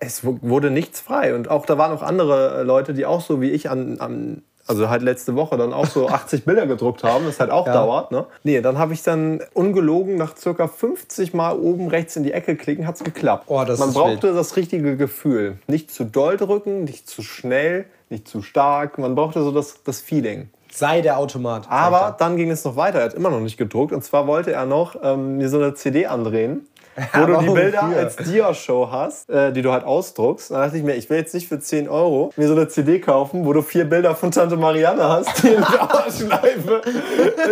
es 0.00 0.24
wu- 0.24 0.38
wurde 0.42 0.70
nichts 0.70 1.00
frei. 1.00 1.34
Und 1.34 1.48
auch 1.48 1.66
da 1.66 1.78
waren 1.78 1.92
noch 1.92 2.02
andere 2.02 2.60
äh, 2.60 2.62
Leute, 2.62 2.92
die 2.94 3.06
auch 3.06 3.20
so 3.20 3.40
wie 3.40 3.50
ich 3.50 3.70
an, 3.70 4.00
an 4.00 4.42
also 4.68 4.90
halt 4.90 5.02
letzte 5.02 5.36
Woche 5.36 5.56
dann 5.56 5.72
auch 5.72 5.86
so 5.86 6.08
80 6.10 6.44
Bilder 6.44 6.66
gedruckt 6.66 7.04
haben, 7.04 7.24
das 7.24 7.38
halt 7.38 7.52
auch 7.52 7.66
Ja. 7.68 7.72
dauert. 7.72 8.10
Ne? 8.10 8.26
Nee, 8.42 8.60
dann 8.60 8.78
habe 8.78 8.94
ich 8.94 9.04
dann 9.04 9.40
ungelogen 9.54 10.16
nach 10.16 10.36
circa 10.36 10.66
50 10.66 11.34
Mal 11.34 11.56
oben 11.56 11.86
rechts 11.86 12.16
in 12.16 12.24
die 12.24 12.32
Ecke 12.32 12.56
klicken, 12.56 12.84
hat 12.86 12.96
es 12.96 13.04
geklappt. 13.04 13.44
Oh, 13.46 13.62
Man 13.64 13.92
brauchte 13.92 14.32
das 14.34 14.56
richtige 14.56 14.96
Gefühl. 14.96 15.58
Nicht 15.68 15.92
zu 15.92 16.02
doll 16.04 16.36
drücken, 16.36 16.82
nicht 16.82 17.08
zu 17.08 17.22
schnell, 17.22 17.84
nicht 18.10 18.26
zu 18.26 18.42
stark. 18.42 18.98
Man 18.98 19.14
brauchte 19.14 19.40
so 19.44 19.52
das, 19.52 19.84
das 19.84 20.00
Feeling. 20.00 20.50
Sei 20.76 21.00
der 21.00 21.16
Automat. 21.18 21.70
Aber 21.70 22.14
dann 22.18 22.36
ging 22.36 22.50
es 22.50 22.62
noch 22.62 22.76
weiter. 22.76 22.98
Er 22.98 23.06
hat 23.06 23.14
immer 23.14 23.30
noch 23.30 23.40
nicht 23.40 23.56
gedruckt. 23.56 23.92
Und 23.92 24.04
zwar 24.04 24.26
wollte 24.26 24.52
er 24.52 24.66
noch 24.66 24.94
ähm, 25.02 25.38
mir 25.38 25.48
so 25.48 25.56
eine 25.56 25.72
CD 25.72 26.04
andrehen, 26.04 26.66
wo 27.14 27.24
du 27.24 27.38
die 27.38 27.48
Bilder 27.48 27.82
wofür? 27.84 27.96
als 27.96 28.16
Dia-Show 28.16 28.90
hast, 28.90 29.30
äh, 29.30 29.54
die 29.54 29.62
du 29.62 29.72
halt 29.72 29.84
ausdruckst. 29.84 30.50
Dann 30.50 30.60
dachte 30.60 30.76
ich 30.76 30.82
mir, 30.82 30.94
ich 30.94 31.08
will 31.08 31.16
jetzt 31.16 31.32
nicht 31.32 31.48
für 31.48 31.58
10 31.58 31.88
Euro 31.88 32.30
mir 32.36 32.46
so 32.46 32.54
eine 32.54 32.68
CD 32.68 33.00
kaufen, 33.00 33.46
wo 33.46 33.54
du 33.54 33.62
vier 33.62 33.86
Bilder 33.86 34.14
von 34.14 34.30
Tante 34.30 34.58
Marianne 34.58 35.02
hast, 35.02 35.42
die 35.42 35.48
in 35.48 35.62
Dauerschleife 35.62 36.82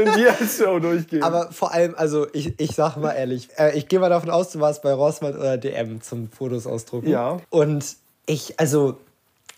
in 0.03 0.13
Dia-Show 0.13 0.79
durchgehen. 0.81 1.23
Aber 1.23 1.49
vor 1.51 1.73
allem, 1.73 1.95
also 1.97 2.27
ich, 2.35 2.61
ich 2.61 2.75
sag 2.75 2.99
mal 2.99 3.13
ehrlich, 3.13 3.49
äh, 3.57 3.75
ich 3.75 3.89
gehe 3.89 4.01
mal 4.01 4.11
davon 4.11 4.29
aus, 4.29 4.51
du 4.51 4.61
warst 4.61 4.83
bei 4.83 4.93
Rossmann 4.93 5.35
oder 5.35 5.57
DM 5.57 6.03
zum 6.03 6.29
Fotos 6.29 6.67
ausdrucken. 6.67 7.09
Ja. 7.09 7.39
Und 7.49 7.97
ich, 8.27 8.61
also, 8.61 8.99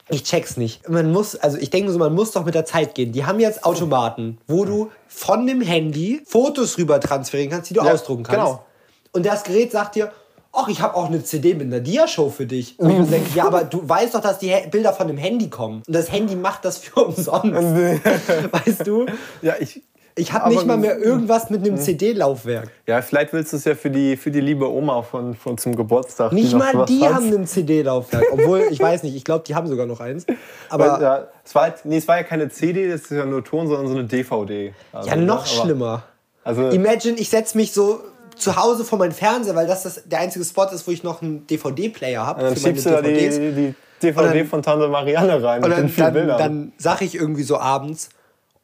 ich 0.08 0.22
check's 0.22 0.56
nicht. 0.56 0.88
Man 0.88 1.10
muss, 1.12 1.34
also 1.36 1.58
ich 1.58 1.70
denke 1.70 1.90
so, 1.90 1.98
man 1.98 2.14
muss 2.14 2.30
doch 2.32 2.44
mit 2.44 2.54
der 2.54 2.64
Zeit 2.64 2.94
gehen. 2.94 3.12
Die 3.12 3.24
haben 3.24 3.40
jetzt 3.40 3.64
Automaten, 3.64 4.38
wo 4.46 4.64
du 4.64 4.90
von 5.08 5.46
dem 5.46 5.60
Handy 5.60 6.22
Fotos 6.26 6.78
rüber 6.78 7.00
transferieren 7.00 7.50
kannst, 7.50 7.70
die 7.70 7.74
du 7.74 7.84
Ja, 7.84 7.92
ausdrucken 7.92 8.22
kannst. 8.22 8.38
genau. 8.40 8.64
Und 9.12 9.26
das 9.26 9.42
Gerät 9.44 9.72
sagt 9.72 9.96
dir, 9.96 10.12
ach, 10.52 10.68
ich 10.68 10.80
habe 10.80 10.94
auch 10.94 11.06
eine 11.06 11.22
CD 11.24 11.54
mit 11.54 11.66
einer 11.66 11.80
Dia-Show 11.80 12.30
für 12.30 12.46
dich. 12.46 12.78
Und 12.78 12.90
ich 12.90 12.98
mir 12.98 13.04
denke, 13.06 13.30
ja, 13.34 13.46
aber 13.46 13.64
du 13.64 13.86
weißt 13.88 14.14
doch, 14.14 14.20
dass 14.20 14.38
die 14.38 14.54
Bilder 14.70 14.92
von 14.92 15.06
dem 15.08 15.18
Handy 15.18 15.50
kommen. 15.50 15.82
Und 15.86 15.92
das 15.94 16.10
Handy 16.12 16.36
macht 16.36 16.64
das 16.64 16.78
für 16.78 16.94
umsonst. 17.06 17.52
weißt 17.52 18.86
du? 18.86 19.06
ja, 19.42 19.54
ich, 19.58 19.82
Ich 20.18 20.32
habe 20.32 20.48
nicht 20.48 20.64
mal 20.64 20.78
mehr 20.78 20.98
irgendwas 20.98 21.50
mit 21.50 21.60
einem 21.60 21.76
CD-Laufwerk. 21.76 22.70
ja, 22.86 23.02
vielleicht 23.02 23.34
willst 23.34 23.52
du 23.52 23.58
es 23.58 23.64
ja 23.64 23.74
für 23.74 23.90
die, 23.90 24.16
für 24.16 24.30
die 24.30 24.40
liebe 24.40 24.66
Oma 24.70 25.02
von, 25.02 25.34
von 25.34 25.58
zum 25.58 25.76
Geburtstag. 25.76 26.32
Nicht 26.32 26.52
noch 26.54 26.72
mal 26.72 26.86
die 26.86 27.04
haben 27.06 27.30
ein 27.34 27.46
CD-Laufwerk. 27.46 28.24
Obwohl, 28.32 28.62
ich 28.70 28.80
weiß 28.80 29.02
nicht, 29.02 29.14
ich 29.14 29.24
glaube, 29.24 29.44
die 29.46 29.54
haben 29.54 29.66
sogar 29.68 29.84
noch 29.84 30.00
eins. 30.00 30.24
Aber 30.70 30.92
Weil, 30.94 31.02
ja, 31.02 31.26
es, 31.44 31.54
war, 31.54 31.62
halt- 31.64 31.84
nee, 31.84 31.98
es 31.98 32.08
war 32.08 32.16
ja 32.16 32.22
keine 32.22 32.48
CD, 32.48 32.88
das 32.90 33.02
ist 33.02 33.10
ja 33.10 33.26
nur 33.26 33.44
Ton, 33.44 33.66
sondern 33.68 33.88
so 33.88 33.94
eine 33.94 34.04
DVD. 34.04 34.72
Also, 34.92 35.08
ja, 35.10 35.16
noch 35.16 35.38
aber- 35.40 35.46
schlimmer. 35.46 36.02
Also, 36.44 36.70
Imagine, 36.70 37.18
ich 37.18 37.28
setze 37.28 37.56
mich 37.58 37.72
so 37.72 38.00
zu 38.36 38.56
Hause 38.56 38.84
vor 38.84 38.98
meinen 38.98 39.12
Fernseher, 39.12 39.54
weil 39.54 39.66
das, 39.66 39.82
das 39.82 40.02
der 40.06 40.20
einzige 40.20 40.44
Spot 40.46 40.64
ist, 40.72 40.86
wo 40.86 40.92
ich 40.92 41.02
noch 41.02 41.20
einen 41.20 41.46
DVD-Player 41.46 42.24
habe 42.24 42.40
dann 42.42 42.56
für 42.56 42.62
meine 42.62 42.74
schiebst 42.76 42.86
du 42.86 42.90
da 42.90 43.02
die, 43.02 43.14
die 43.54 43.74
DVD 44.02 44.38
dann- 44.38 44.46
von 44.48 44.62
Tante 44.62 44.88
Marianne 44.88 45.42
rein 45.42 45.62
Und 45.62 45.68
mit 45.68 45.78
den 45.78 45.96
dann, 45.96 46.14
dann, 46.14 46.38
dann 46.38 46.72
sage 46.78 47.04
ich 47.04 47.14
irgendwie 47.16 47.42
so 47.42 47.58
abends, 47.58 48.08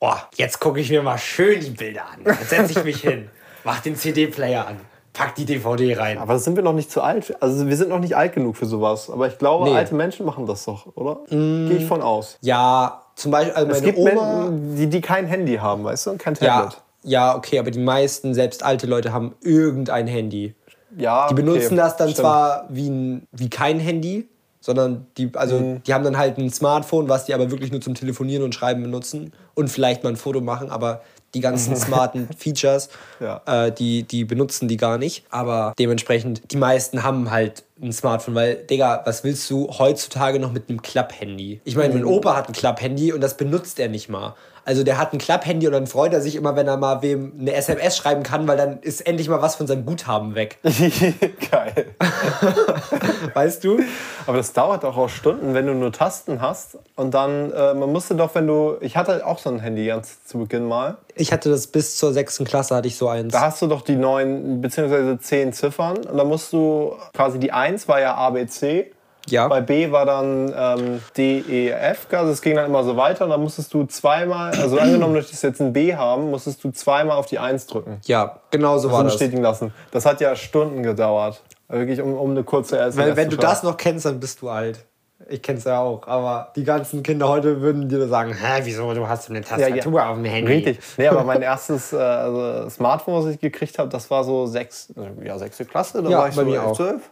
oh, 0.02 0.14
jetzt 0.36 0.58
gucke 0.60 0.80
ich 0.80 0.90
mir 0.90 1.02
mal 1.02 1.16
schön 1.18 1.60
die 1.60 1.70
Bilder 1.70 2.02
an. 2.12 2.20
Jetzt 2.26 2.50
setze 2.50 2.72
ich 2.78 2.84
mich 2.84 3.00
hin, 3.00 3.28
mach 3.64 3.80
den 3.80 3.94
CD-Player 3.96 4.66
an, 4.66 4.76
pack 5.12 5.34
die 5.36 5.44
DVD 5.44 5.94
rein. 5.96 6.18
aber 6.18 6.38
sind 6.38 6.56
wir 6.56 6.62
noch 6.62 6.72
nicht 6.72 6.90
zu 6.90 7.02
alt? 7.02 7.34
Also 7.40 7.66
wir 7.68 7.76
sind 7.76 7.88
noch 7.90 8.00
nicht 8.00 8.16
alt 8.16 8.32
genug 8.34 8.56
für 8.56 8.66
sowas. 8.66 9.08
Aber 9.10 9.28
ich 9.28 9.38
glaube, 9.38 9.64
Nee. 9.66 9.70
Mm. 9.72 9.76
alte 9.76 9.94
Menschen 9.94 10.26
machen 10.26 10.46
das 10.46 10.64
doch, 10.64 10.86
oder? 10.96 11.20
Gehe 11.28 11.76
ich 11.76 11.86
von 11.86 12.02
aus. 12.02 12.36
Ja, 12.40 13.02
zum 13.14 13.30
Beispiel, 13.30 13.52
also 13.54 13.70
Es 13.70 13.80
meine 13.80 13.92
gibt 13.92 13.98
Oma... 13.98 14.44
Menschen, 14.48 14.76
die, 14.76 14.86
die 14.88 15.00
kein 15.00 15.26
Handy 15.26 15.56
haben, 15.56 15.84
weißt 15.84 16.06
du? 16.06 16.10
Und 16.12 16.18
kein 16.18 16.34
ja, 16.40 16.62
Tablet. 16.62 16.82
ja, 17.04 17.36
okay, 17.36 17.58
aber 17.58 17.70
die 17.70 17.78
meisten, 17.78 18.34
selbst 18.34 18.62
alte 18.64 18.86
Leute, 18.86 19.12
haben 19.12 19.34
irgendein 19.42 20.06
Handy. 20.06 20.54
Ja, 20.96 21.28
Die 21.28 21.34
benutzen 21.34 21.76
das 21.76 21.96
dann 21.96 22.14
zwar 22.14 22.66
wie, 22.70 22.88
ein, 22.90 23.26
wie 23.32 23.48
kein 23.48 23.78
Handy, 23.78 24.28
sondern 24.62 25.06
die, 25.18 25.30
also 25.34 25.58
Mhm. 25.58 25.82
die 25.82 25.92
haben 25.92 26.04
dann 26.04 26.16
halt 26.16 26.38
ein 26.38 26.48
Smartphone, 26.50 27.10
was 27.10 27.26
die 27.26 27.34
aber 27.34 27.50
wirklich 27.50 27.70
nur 27.70 27.82
zum 27.82 27.94
Telefonieren 27.94 28.42
und 28.44 28.54
Schreiben 28.54 28.82
benutzen 28.82 29.32
und 29.54 29.68
vielleicht 29.68 30.02
mal 30.04 30.08
ein 30.10 30.16
Foto 30.16 30.40
machen, 30.40 30.70
aber 30.70 31.02
die 31.34 31.40
ganzen 31.40 31.74
smarten 31.76 32.28
Features, 32.38 32.88
Ja. 33.20 33.40
äh, 33.46 33.72
die, 33.72 34.04
die 34.04 34.24
benutzen 34.24 34.68
die 34.68 34.76
gar 34.76 34.96
nicht. 34.98 35.24
Aber 35.30 35.72
dementsprechend, 35.78 36.50
die 36.52 36.56
meisten 36.58 37.02
haben 37.02 37.30
halt 37.30 37.64
ein 37.82 37.92
Smartphone, 37.92 38.34
weil, 38.34 38.54
Digga, 38.56 39.02
was 39.04 39.24
willst 39.24 39.50
du 39.50 39.68
heutzutage 39.78 40.38
noch 40.38 40.52
mit 40.52 40.68
einem 40.68 40.80
Klapp-Handy? 40.82 41.60
Ich 41.64 41.74
meine, 41.76 41.94
mein 41.94 42.04
Opa 42.04 42.36
hat 42.36 42.48
ein 42.48 42.52
Klapp-Handy 42.52 43.12
und 43.12 43.20
das 43.20 43.36
benutzt 43.36 43.78
er 43.80 43.88
nicht 43.88 44.08
mal. 44.08 44.34
Also 44.64 44.84
der 44.84 44.98
hat 44.98 45.12
ein 45.12 45.18
Klapp-Handy 45.18 45.66
und 45.66 45.72
dann 45.72 45.86
freut 45.86 46.12
er 46.12 46.20
sich 46.20 46.36
immer, 46.36 46.54
wenn 46.54 46.68
er 46.68 46.76
mal 46.76 47.02
wem 47.02 47.32
eine 47.38 47.52
SMS 47.54 47.96
schreiben 47.96 48.22
kann, 48.22 48.46
weil 48.46 48.56
dann 48.56 48.78
ist 48.80 49.04
endlich 49.06 49.28
mal 49.28 49.42
was 49.42 49.56
von 49.56 49.66
seinem 49.66 49.84
Guthaben 49.84 50.34
weg. 50.34 50.58
Geil. 51.50 51.86
Weißt 53.34 53.64
du? 53.64 53.80
Aber 54.26 54.36
das 54.36 54.52
dauert 54.52 54.84
doch 54.84 54.96
auch 54.96 55.08
Stunden, 55.08 55.54
wenn 55.54 55.66
du 55.66 55.74
nur 55.74 55.92
Tasten 55.92 56.40
hast. 56.40 56.78
Und 56.94 57.12
dann, 57.14 57.50
äh, 57.52 57.74
man 57.74 57.90
musste 57.90 58.14
doch, 58.14 58.34
wenn 58.34 58.46
du. 58.46 58.76
Ich 58.80 58.96
hatte 58.96 59.26
auch 59.26 59.38
so 59.38 59.50
ein 59.50 59.58
Handy 59.58 59.86
ganz 59.86 60.24
zu 60.24 60.38
Beginn 60.38 60.66
mal. 60.66 60.98
Ich 61.14 61.32
hatte 61.32 61.50
das 61.50 61.66
bis 61.66 61.96
zur 61.96 62.12
sechsten 62.12 62.44
Klasse, 62.44 62.76
hatte 62.76 62.88
ich 62.88 62.96
so 62.96 63.08
eins. 63.08 63.32
Da 63.32 63.40
hast 63.40 63.62
du 63.62 63.66
doch 63.66 63.82
die 63.82 63.96
neun 63.96 64.60
bzw. 64.60 65.18
zehn 65.18 65.52
Ziffern. 65.52 65.98
Und 65.98 66.16
dann 66.16 66.28
musst 66.28 66.52
du 66.52 66.94
quasi 67.12 67.38
die 67.38 67.52
1 67.52 67.88
war 67.88 68.00
ja 68.00 68.14
ABC. 68.14 68.92
Ja. 69.28 69.46
Bei 69.48 69.60
B 69.60 69.90
war 69.92 70.04
dann 70.04 70.52
ähm, 70.56 71.00
D, 71.16 71.38
E, 71.48 71.68
F. 71.70 72.06
Also 72.10 72.32
es 72.32 72.42
ging 72.42 72.56
dann 72.56 72.66
immer 72.66 72.82
so 72.84 72.96
weiter. 72.96 73.24
Und 73.24 73.30
dann 73.30 73.40
musstest 73.40 73.72
du 73.72 73.84
zweimal, 73.84 74.50
also 74.60 74.78
angenommen, 74.78 75.14
du 75.14 75.20
möchtest 75.20 75.42
jetzt 75.44 75.60
ein 75.60 75.72
B 75.72 75.94
haben, 75.94 76.30
musstest 76.30 76.62
du 76.64 76.70
zweimal 76.72 77.16
auf 77.16 77.26
die 77.26 77.38
1 77.38 77.66
drücken. 77.66 78.00
Ja, 78.04 78.40
genau 78.50 78.78
so 78.78 78.90
war 78.90 78.98
Und 78.98 79.04
das. 79.04 79.14
bestätigen 79.14 79.42
lassen. 79.42 79.72
Das 79.92 80.06
hat 80.06 80.20
ja 80.20 80.34
Stunden 80.34 80.82
gedauert. 80.82 81.42
Wirklich 81.68 82.00
um, 82.02 82.14
um 82.14 82.30
eine 82.32 82.42
kurze 82.44 82.78
SMS 82.78 83.16
wenn 83.16 83.30
zu 83.30 83.36
du 83.36 83.42
das 83.42 83.62
noch 83.62 83.76
kennst, 83.76 84.04
dann 84.06 84.18
bist 84.20 84.42
du 84.42 84.48
alt. 84.50 84.84
Ich 85.28 85.40
kenn's 85.40 85.64
ja 85.64 85.78
auch, 85.80 86.06
aber 86.08 86.50
die 86.56 86.64
ganzen 86.64 87.04
Kinder 87.04 87.28
heute 87.28 87.60
würden 87.62 87.88
dir 87.88 88.08
sagen, 88.08 88.34
hä, 88.34 88.60
wieso, 88.64 88.92
du 88.92 89.08
hast 89.08 89.26
so 89.26 89.32
eine 89.32 89.40
Tastatur 89.42 90.04
auf 90.04 90.16
dem 90.16 90.24
Handy. 90.24 90.52
Richtig. 90.52 90.78
Nee, 90.98 91.06
aber 91.06 91.22
mein 91.22 91.42
erstes 91.42 91.92
äh, 91.92 91.96
also 91.96 92.68
Smartphone, 92.68 93.14
was 93.24 93.32
ich 93.32 93.40
gekriegt 93.40 93.78
habe, 93.78 93.88
das 93.88 94.10
war 94.10 94.24
so 94.24 94.46
sechs, 94.46 94.92
äh, 94.96 95.26
ja, 95.26 95.38
sechste 95.38 95.64
Klasse. 95.64 96.02
Da 96.02 96.10
Ja, 96.10 96.18
war 96.18 96.28
ich 96.28 96.34
bei 96.34 96.42
so 96.42 96.50
mir 96.50 96.62
auch. 96.64 96.76
zwölf. 96.76 97.02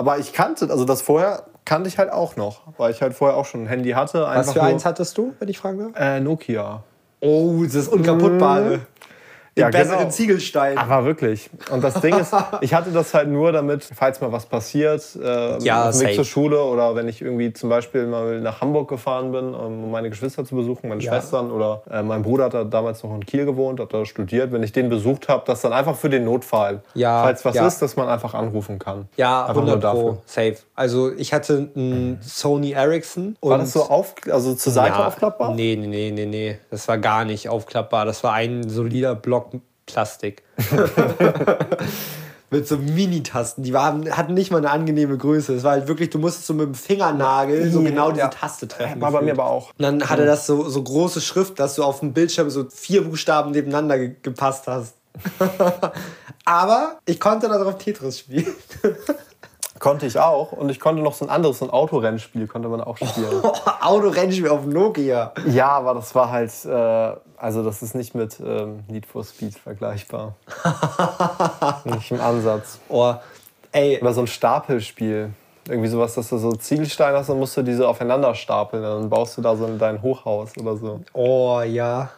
Aber 0.00 0.16
ich 0.16 0.32
kannte, 0.32 0.70
also 0.70 0.86
das 0.86 1.02
vorher 1.02 1.42
kannte 1.66 1.86
ich 1.86 1.98
halt 1.98 2.10
auch 2.10 2.34
noch, 2.34 2.62
weil 2.78 2.90
ich 2.90 3.02
halt 3.02 3.12
vorher 3.12 3.36
auch 3.36 3.44
schon 3.44 3.64
ein 3.64 3.66
Handy 3.66 3.90
hatte. 3.90 4.22
Was 4.22 4.54
für 4.54 4.60
nur, 4.60 4.68
eins 4.68 4.86
hattest 4.86 5.18
du, 5.18 5.34
wenn 5.38 5.48
ich 5.48 5.58
fragen 5.58 5.78
darf? 5.78 5.90
Äh, 5.94 6.20
Nokia. 6.20 6.84
Oh, 7.20 7.62
das 7.70 7.86
Unkaputtbare. 7.86 8.80
Den 9.56 9.62
Ja, 9.62 9.68
besseren 9.70 9.98
genau. 9.98 10.10
Ziegelstein. 10.10 10.78
Aber 10.78 11.04
wirklich. 11.04 11.50
Und 11.72 11.82
das 11.82 11.94
Ding 12.00 12.16
ist, 12.16 12.32
ich 12.60 12.72
hatte 12.72 12.90
das 12.92 13.12
halt 13.14 13.28
nur 13.28 13.50
damit, 13.50 13.82
falls 13.84 14.20
mal 14.20 14.30
was 14.30 14.46
passiert, 14.46 15.02
äh, 15.20 15.58
Ja, 15.62 15.88
auf 15.88 15.98
dem 15.98 16.06
Weg 16.06 16.14
zur 16.14 16.24
Schule 16.24 16.62
oder 16.62 16.94
wenn 16.94 17.08
ich 17.08 17.20
irgendwie 17.20 17.52
zum 17.52 17.68
Beispiel 17.68 18.06
mal 18.06 18.40
nach 18.40 18.60
Hamburg 18.60 18.88
gefahren 18.88 19.32
bin, 19.32 19.52
um 19.54 19.90
meine 19.90 20.08
Geschwister 20.08 20.44
zu 20.44 20.54
besuchen, 20.54 20.88
meine 20.88 21.02
Ja. 21.02 21.12
Schwestern 21.12 21.50
oder 21.50 21.82
äh, 21.90 22.00
mein 22.02 22.22
Bruder 22.22 22.44
hat 22.44 22.54
da 22.54 22.62
damals 22.64 23.02
noch 23.02 23.12
in 23.14 23.26
Kiel 23.26 23.44
gewohnt, 23.44 23.80
hat 23.80 23.92
da 23.92 24.04
studiert. 24.06 24.52
Wenn 24.52 24.62
ich 24.62 24.70
den 24.72 24.88
besucht 24.88 25.28
habe, 25.28 25.42
das 25.46 25.62
dann 25.62 25.72
einfach 25.72 25.96
für 25.96 26.08
den 26.10 26.24
Notfall, 26.24 26.82
Ja, 26.94 27.22
falls 27.24 27.44
was 27.44 27.56
ja. 27.56 27.66
ist, 27.66 27.82
dass 27.82 27.96
man 27.96 28.08
einfach 28.08 28.34
anrufen 28.34 28.78
kann. 28.78 29.08
Ja, 29.16 29.46
einfach 29.46 29.62
nur 29.62 29.70
100 29.74 29.92
Pro, 29.92 30.18
safe. 30.26 30.56
Also 30.76 31.12
ich 31.12 31.32
hatte 31.34 31.70
einen 31.74 32.18
Sony 32.22 32.70
Ericsson. 32.72 33.36
War 33.40 33.58
das 33.58 33.72
so 33.72 33.82
auf, 33.82 34.14
also 34.30 34.54
zur 34.54 34.72
Seite 34.72 34.96
Ja, 34.98 35.06
aufklappbar? 35.08 35.54
Nee, 35.54 35.76
nee, 35.76 35.86
nee, 35.88 36.10
nee, 36.12 36.26
nee. 36.26 36.58
Das 36.70 36.86
war 36.86 36.98
gar 36.98 37.24
nicht 37.24 37.48
aufklappbar. 37.48 38.04
Das 38.04 38.22
war 38.22 38.34
ein 38.34 38.68
solider 38.68 39.14
Block 39.16 39.39
Plastik. 39.86 40.42
Mit 42.52 42.66
so 42.66 42.78
Mini-Tasten. 42.78 43.62
Die 43.62 43.72
waren, 43.72 44.10
hatten 44.16 44.34
nicht 44.34 44.50
mal 44.50 44.58
eine 44.58 44.70
angenehme 44.70 45.16
Größe. 45.16 45.54
Es 45.54 45.62
war 45.62 45.72
halt 45.72 45.86
wirklich, 45.86 46.10
du 46.10 46.18
musstest 46.18 46.48
so 46.48 46.54
mit 46.54 46.66
dem 46.66 46.74
Fingernagel 46.74 47.70
so 47.70 47.80
genau 47.80 48.10
diese 48.10 48.22
ja. 48.22 48.28
Taste 48.28 48.66
treffen. 48.66 49.00
War 49.00 49.12
bei 49.12 49.22
mir 49.22 49.34
aber 49.34 49.46
auch. 49.46 49.68
Und 49.68 49.82
dann 49.82 50.10
hatte 50.10 50.26
das 50.26 50.46
so, 50.46 50.68
so 50.68 50.82
große 50.82 51.20
Schrift, 51.20 51.60
dass 51.60 51.76
du 51.76 51.84
auf 51.84 52.00
dem 52.00 52.12
Bildschirm 52.12 52.50
so 52.50 52.66
vier 52.68 53.04
Buchstaben 53.04 53.52
nebeneinander 53.52 53.98
ge 53.98 54.16
gepasst 54.20 54.66
hast. 54.66 54.94
aber 56.44 56.98
ich 57.06 57.20
konnte 57.20 57.46
darauf 57.48 57.78
Tetris 57.78 58.18
spielen. 58.18 58.52
Konnte 59.80 60.04
ich 60.04 60.18
auch. 60.18 60.52
Und 60.52 60.68
ich 60.68 60.78
konnte 60.78 61.02
noch 61.02 61.14
so 61.14 61.24
ein 61.24 61.30
anderes, 61.30 61.58
so 61.58 61.64
ein 61.64 61.70
Autorennspiel 61.70 62.46
konnte 62.46 62.68
man 62.68 62.82
auch 62.82 62.98
spielen. 62.98 63.42
Autorennspiel 63.80 64.50
auf 64.50 64.60
dem 64.60 64.74
Nokia. 64.74 65.32
Ja, 65.46 65.70
aber 65.70 65.94
das 65.94 66.14
war 66.14 66.30
halt, 66.30 66.52
äh, 66.66 67.16
also 67.38 67.64
das 67.64 67.82
ist 67.82 67.94
nicht 67.94 68.14
mit 68.14 68.38
ähm, 68.40 68.84
Need 68.88 69.06
for 69.06 69.24
Speed 69.24 69.54
vergleichbar. 69.58 70.34
nicht 71.84 72.10
im 72.10 72.20
Ansatz. 72.20 72.78
Oh, 72.90 73.14
ey, 73.72 73.98
Oder 74.02 74.12
so 74.12 74.20
ein 74.20 74.26
Stapelspiel. 74.26 75.30
Irgendwie 75.66 75.88
sowas, 75.88 76.14
dass 76.14 76.28
du 76.28 76.36
so 76.36 76.52
Ziegelsteine 76.52 77.16
hast, 77.16 77.30
dann 77.30 77.38
musst 77.38 77.56
du 77.56 77.62
diese 77.62 77.88
aufeinander 77.88 78.34
stapeln. 78.34 78.82
Dann 78.82 79.08
baust 79.08 79.38
du 79.38 79.40
da 79.40 79.56
so 79.56 79.66
dein 79.78 80.02
Hochhaus 80.02 80.58
oder 80.58 80.76
so. 80.76 81.00
Oh 81.14 81.62
ja. 81.62 82.10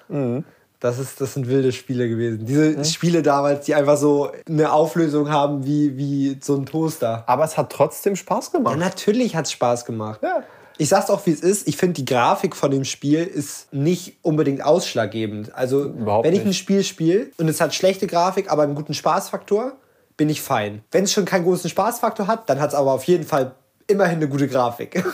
Das, 0.82 0.98
ist, 0.98 1.20
das 1.20 1.34
sind 1.34 1.46
wilde 1.48 1.70
Spiele 1.70 2.08
gewesen. 2.08 2.44
Diese 2.44 2.84
Spiele 2.84 3.22
damals, 3.22 3.66
die 3.66 3.74
einfach 3.76 3.96
so 3.96 4.32
eine 4.48 4.72
Auflösung 4.72 5.30
haben 5.30 5.64
wie, 5.64 5.96
wie 5.96 6.36
so 6.40 6.56
ein 6.56 6.66
Toaster. 6.66 7.22
Aber 7.28 7.44
es 7.44 7.56
hat 7.56 7.70
trotzdem 7.70 8.16
Spaß 8.16 8.50
Ja, 8.52 8.58
gemacht. 8.58 8.78
natürlich 8.78 9.36
hat 9.36 9.46
es 9.46 9.52
Spaß 9.52 9.84
gemacht. 9.84 10.20
Ja. 10.24 10.42
Ich 10.78 10.88
sag's 10.88 11.08
auch, 11.08 11.24
wie 11.24 11.30
es 11.30 11.40
ist. 11.40 11.68
Ich 11.68 11.76
finde, 11.76 11.94
die 11.94 12.04
Grafik 12.04 12.56
von 12.56 12.72
dem 12.72 12.84
Spiel 12.84 13.22
ist 13.22 13.72
nicht 13.72 14.16
unbedingt 14.22 14.64
ausschlaggebend. 14.64 15.54
Also, 15.54 15.84
Überhaupt 15.84 16.26
wenn 16.26 16.34
ich 16.34 16.44
ein 16.44 16.52
Spiel 16.52 16.82
spiele 16.82 17.28
und 17.38 17.46
es 17.46 17.60
hat 17.60 17.74
schlechte 17.74 18.08
Grafik, 18.08 18.50
aber 18.50 18.64
einen 18.64 18.74
guten 18.74 18.94
Spaßfaktor, 18.94 19.74
bin 20.16 20.28
ich 20.28 20.42
fein. 20.42 20.82
Wenn 20.90 21.04
es 21.04 21.12
schon 21.12 21.26
keinen 21.26 21.44
großen 21.44 21.70
Spaßfaktor 21.70 22.26
hat, 22.26 22.50
dann 22.50 22.60
hat 22.60 22.70
es 22.70 22.74
aber 22.74 22.92
auf 22.92 23.04
jeden 23.04 23.24
Fall 23.24 23.54
immerhin 23.86 24.16
eine 24.16 24.28
gute 24.28 24.48
Grafik. 24.48 25.02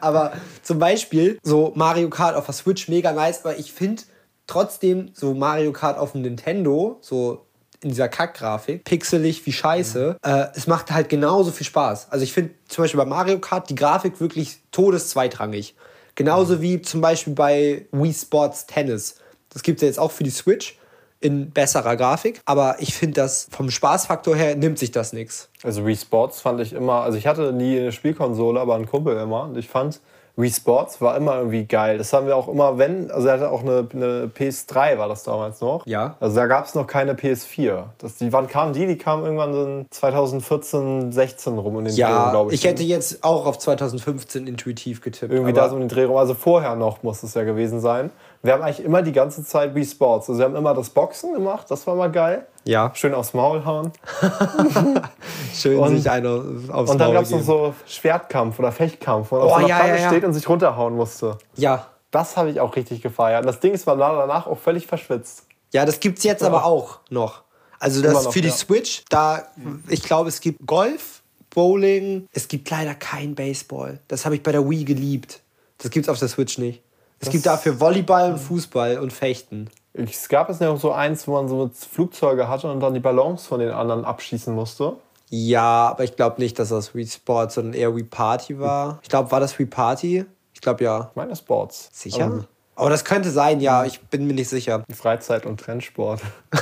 aber 0.00 0.32
zum 0.62 0.78
Beispiel 0.78 1.38
so 1.42 1.72
Mario 1.74 2.08
Kart 2.10 2.36
auf 2.36 2.46
der 2.46 2.54
Switch 2.54 2.88
mega 2.88 3.12
nice, 3.12 3.44
aber 3.44 3.58
ich 3.58 3.72
finde 3.72 4.02
trotzdem 4.46 5.10
so 5.14 5.34
Mario 5.34 5.72
Kart 5.72 5.98
auf 5.98 6.12
dem 6.12 6.22
Nintendo, 6.22 6.98
so 7.00 7.46
in 7.80 7.90
dieser 7.90 8.08
Kackgrafik, 8.08 8.84
pixelig 8.84 9.46
wie 9.46 9.52
scheiße, 9.52 10.16
äh, 10.22 10.46
es 10.54 10.66
macht 10.66 10.90
halt 10.90 11.08
genauso 11.08 11.52
viel 11.52 11.66
Spaß. 11.66 12.08
Also 12.10 12.24
ich 12.24 12.32
finde 12.32 12.54
zum 12.66 12.82
Beispiel 12.82 12.98
bei 12.98 13.04
Mario 13.04 13.38
Kart 13.38 13.70
die 13.70 13.76
Grafik 13.76 14.20
wirklich 14.20 14.60
todeszweitrangig. 14.72 15.76
Genauso 16.16 16.60
wie 16.60 16.82
zum 16.82 17.00
Beispiel 17.00 17.34
bei 17.34 17.86
Wii 17.92 18.12
Sports 18.12 18.66
Tennis. 18.66 19.16
Das 19.50 19.62
gibt 19.62 19.78
es 19.78 19.82
ja 19.82 19.88
jetzt 19.88 20.00
auch 20.00 20.10
für 20.10 20.24
die 20.24 20.30
Switch 20.30 20.77
in 21.20 21.50
besserer 21.50 21.96
Grafik. 21.96 22.40
Aber 22.44 22.76
ich 22.78 22.94
finde 22.94 23.14
das 23.20 23.48
vom 23.50 23.70
Spaßfaktor 23.70 24.36
her 24.36 24.54
nimmt 24.56 24.78
sich 24.78 24.90
das 24.92 25.12
nichts. 25.12 25.48
Also 25.62 25.84
Wii 25.86 25.96
Sports 25.96 26.40
fand 26.40 26.60
ich 26.60 26.72
immer, 26.72 27.02
also 27.02 27.18
ich 27.18 27.26
hatte 27.26 27.52
nie 27.52 27.78
eine 27.78 27.92
Spielkonsole, 27.92 28.60
aber 28.60 28.74
einen 28.76 28.86
Kumpel 28.86 29.16
immer. 29.16 29.44
Und 29.44 29.56
ich 29.56 29.68
fand, 29.68 30.00
Wii 30.36 30.50
Sports 30.52 31.00
war 31.00 31.16
immer 31.16 31.36
irgendwie 31.38 31.64
geil. 31.64 31.98
Das 31.98 32.12
haben 32.12 32.28
wir 32.28 32.36
auch 32.36 32.46
immer, 32.46 32.78
wenn, 32.78 33.10
also 33.10 33.26
er 33.26 33.34
hatte 33.34 33.50
auch 33.50 33.62
eine, 33.62 33.88
eine 33.92 34.30
PS3, 34.32 34.96
war 34.96 35.08
das 35.08 35.24
damals 35.24 35.60
noch. 35.60 35.84
Ja. 35.84 36.14
Also 36.20 36.36
da 36.36 36.46
gab 36.46 36.64
es 36.66 36.76
noch 36.76 36.86
keine 36.86 37.14
PS4. 37.14 37.86
Das, 37.98 38.14
die, 38.18 38.32
wann 38.32 38.46
kamen 38.46 38.72
die? 38.72 38.86
Die 38.86 38.96
kamen 38.96 39.24
irgendwann 39.24 39.52
so 39.52 39.64
in 39.64 39.86
2014, 39.90 41.10
16 41.10 41.58
rum 41.58 41.78
in 41.80 41.84
den 41.86 41.94
Dreh, 41.94 42.00
Ja, 42.00 42.30
glaube 42.30 42.52
ich. 42.54 42.60
ich 42.60 42.68
hätte 42.68 42.84
jetzt 42.84 43.24
auch 43.24 43.46
auf 43.46 43.58
2015 43.58 44.46
intuitiv 44.46 45.00
getippt. 45.00 45.32
irgendwie 45.32 45.52
da 45.52 45.68
so 45.68 45.74
in 45.74 45.80
den 45.80 45.88
Dreh 45.88 46.04
rum. 46.04 46.16
Also 46.16 46.34
vorher 46.34 46.76
noch 46.76 47.02
muss 47.02 47.22
es 47.24 47.34
ja 47.34 47.42
gewesen 47.42 47.80
sein. 47.80 48.10
Wir 48.42 48.52
haben 48.52 48.62
eigentlich 48.62 48.84
immer 48.84 49.02
die 49.02 49.12
ganze 49.12 49.44
Zeit 49.44 49.74
Wii 49.74 49.84
Sports. 49.84 50.28
Also 50.28 50.38
wir 50.38 50.44
haben 50.46 50.54
immer 50.56 50.72
das 50.74 50.90
Boxen 50.90 51.32
gemacht, 51.34 51.66
das 51.70 51.86
war 51.86 51.94
mal 51.96 52.10
geil. 52.10 52.46
Ja, 52.64 52.92
Schön 52.94 53.12
aufs 53.14 53.34
Maul 53.34 53.64
hauen. 53.64 53.92
schön 55.54 55.78
Und- 55.78 55.96
sich 55.96 56.10
eine 56.10 56.28
aufs 56.72 56.90
Und 56.90 56.98
dann 56.98 57.08
Maul 57.08 57.14
gab 57.14 57.22
es 57.24 57.30
noch 57.30 57.40
so 57.42 57.74
Schwertkampf 57.86 58.58
oder 58.58 58.72
Fechtkampf, 58.72 59.30
wo 59.30 59.36
man 59.36 59.44
Oh, 59.44 59.46
auf 59.48 59.52
so 59.52 59.56
einer 59.58 59.68
ja, 59.68 59.76
Platte 59.76 59.90
ja, 59.96 60.02
ja. 60.02 60.08
steht 60.08 60.24
und 60.24 60.32
sich 60.34 60.48
runterhauen 60.48 60.94
musste. 60.94 61.38
Ja, 61.56 61.86
Das 62.10 62.36
habe 62.36 62.50
ich 62.50 62.60
auch 62.60 62.74
richtig 62.76 63.02
gefeiert. 63.02 63.40
Und 63.42 63.46
das 63.46 63.60
Ding 63.60 63.72
ist 63.72 63.86
war 63.86 63.96
danach 63.96 64.46
auch 64.46 64.58
völlig 64.58 64.86
verschwitzt. 64.86 65.44
Ja, 65.72 65.84
das 65.84 66.00
gibt's 66.00 66.24
jetzt 66.24 66.42
aber 66.42 66.64
auch 66.64 67.00
noch. 67.10 67.42
Also 67.80 68.02
das 68.02 68.24
noch, 68.24 68.32
für 68.32 68.40
die 68.40 68.48
ja. 68.48 68.54
Switch, 68.54 69.04
da 69.10 69.42
ich 69.88 70.02
glaube, 70.02 70.28
es 70.28 70.40
gibt 70.40 70.66
Golf, 70.66 71.22
Bowling, 71.50 72.26
es 72.32 72.48
gibt 72.48 72.70
leider 72.70 72.94
kein 72.94 73.34
Baseball. 73.34 74.00
Das 74.08 74.24
habe 74.24 74.34
ich 74.34 74.42
bei 74.42 74.52
der 74.52 74.68
Wii 74.68 74.84
geliebt. 74.84 75.40
Das 75.78 75.90
gibt's 75.90 76.08
auf 76.08 76.18
der 76.18 76.28
Switch 76.28 76.58
nicht. 76.58 76.82
Es 77.20 77.30
gibt 77.30 77.46
dafür 77.46 77.80
Volleyball 77.80 78.32
und 78.32 78.38
Fußball 78.38 78.98
und 78.98 79.12
Fechten. 79.12 79.70
Es 79.92 80.28
gab 80.28 80.48
es 80.48 80.60
ja 80.60 80.70
auch 80.70 80.78
so 80.78 80.92
eins, 80.92 81.26
wo 81.26 81.32
man 81.32 81.48
so 81.48 81.70
Flugzeuge 81.74 82.48
hatte 82.48 82.70
und 82.70 82.80
dann 82.80 82.94
die 82.94 83.00
Ballons 83.00 83.46
von 83.46 83.58
den 83.58 83.70
anderen 83.70 84.04
abschießen 84.04 84.54
musste. 84.54 84.96
Ja, 85.30 85.88
aber 85.88 86.04
ich 86.04 86.16
glaube 86.16 86.40
nicht, 86.40 86.58
dass 86.58 86.68
das 86.70 86.94
Wii 86.94 87.06
Sports, 87.06 87.56
sondern 87.56 87.74
eher 87.74 87.94
Wii 87.94 88.04
Party 88.04 88.58
war. 88.58 89.00
Ich 89.02 89.08
glaube, 89.08 89.30
war 89.30 89.40
das 89.40 89.58
Wii 89.58 89.66
Party? 89.66 90.24
Ich 90.54 90.60
glaube 90.60 90.84
ja. 90.84 91.08
Ich 91.10 91.16
meine 91.16 91.36
Sports. 91.36 91.90
Sicher? 91.92 92.24
Also 92.24 92.44
Aber 92.76 92.90
das 92.90 93.04
könnte 93.04 93.30
sein, 93.30 93.60
ja. 93.60 93.84
Ich 93.84 94.00
bin 94.00 94.26
mir 94.26 94.34
nicht 94.34 94.48
sicher. 94.48 94.84
Freizeit- 94.94 95.46
und 95.46 95.60
Trendsport. 95.60 96.20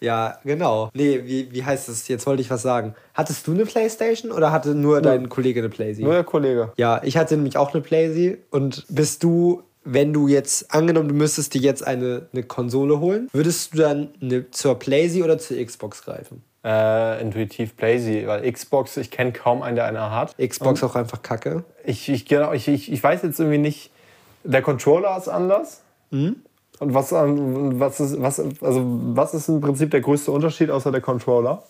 Ja, 0.00 0.38
genau. 0.44 0.90
Nee, 0.94 1.22
wie, 1.24 1.52
wie 1.52 1.64
heißt 1.64 1.88
es? 1.88 2.08
Jetzt 2.08 2.26
wollte 2.26 2.40
ich 2.42 2.50
was 2.50 2.62
sagen. 2.62 2.94
Hattest 3.14 3.46
du 3.46 3.52
eine 3.52 3.66
Playstation 3.66 4.32
oder 4.32 4.50
hatte 4.50 4.74
nur 4.74 5.02
dein 5.02 5.28
Kollege 5.28 5.60
eine 5.60 5.68
Playstation? 5.68 6.04
Nur 6.04 6.14
der 6.14 6.24
Kollege. 6.24 6.72
Ja, 6.76 7.02
ich 7.04 7.16
hatte 7.16 7.36
nämlich 7.36 7.56
auch 7.56 7.74
eine 7.74 7.82
Playsee 7.82 8.38
und 8.50 8.86
bist 8.88 9.22
du, 9.22 9.62
wenn 9.84 10.12
du 10.12 10.26
jetzt, 10.26 10.74
angenommen, 10.74 11.08
du 11.08 11.14
müsstest 11.14 11.52
dir 11.54 11.60
jetzt 11.60 11.86
eine, 11.86 12.28
eine 12.32 12.42
Konsole 12.42 12.98
holen, 13.00 13.28
würdest 13.32 13.74
du 13.74 13.78
dann 13.78 14.08
eine, 14.22 14.50
zur 14.50 14.78
Playsee 14.78 15.22
oder 15.22 15.38
zur 15.38 15.62
Xbox 15.64 16.02
greifen? 16.02 16.42
Äh, 16.62 17.22
intuitiv 17.22 17.74
Blazy, 17.74 18.24
weil 18.26 18.50
Xbox, 18.50 18.98
ich 18.98 19.10
kenne 19.10 19.32
kaum 19.32 19.62
einen, 19.62 19.76
der 19.76 19.86
eine 19.86 20.10
hat. 20.10 20.36
Xbox 20.36 20.84
auch 20.84 20.94
einfach 20.94 21.22
kacke. 21.22 21.64
Ich, 21.84 22.08
ich, 22.10 22.26
genau, 22.26 22.52
ich, 22.52 22.68
ich, 22.68 22.92
ich 22.92 23.02
weiß 23.02 23.22
jetzt 23.22 23.40
irgendwie 23.40 23.56
nicht, 23.56 23.90
der 24.44 24.60
Controller 24.60 25.16
ist 25.16 25.28
anders. 25.28 25.82
Mhm. 26.10 26.42
Und 26.80 26.92
was, 26.94 27.12
an- 27.12 27.78
was, 27.78 28.00
ist, 28.00 28.20
was, 28.20 28.40
also 28.40 28.82
was 29.14 29.34
ist 29.34 29.48
im 29.48 29.60
Prinzip 29.60 29.90
der 29.92 30.00
größte 30.00 30.32
Unterschied 30.32 30.70
außer 30.70 30.90
der 30.90 31.00
Controller? 31.00 31.62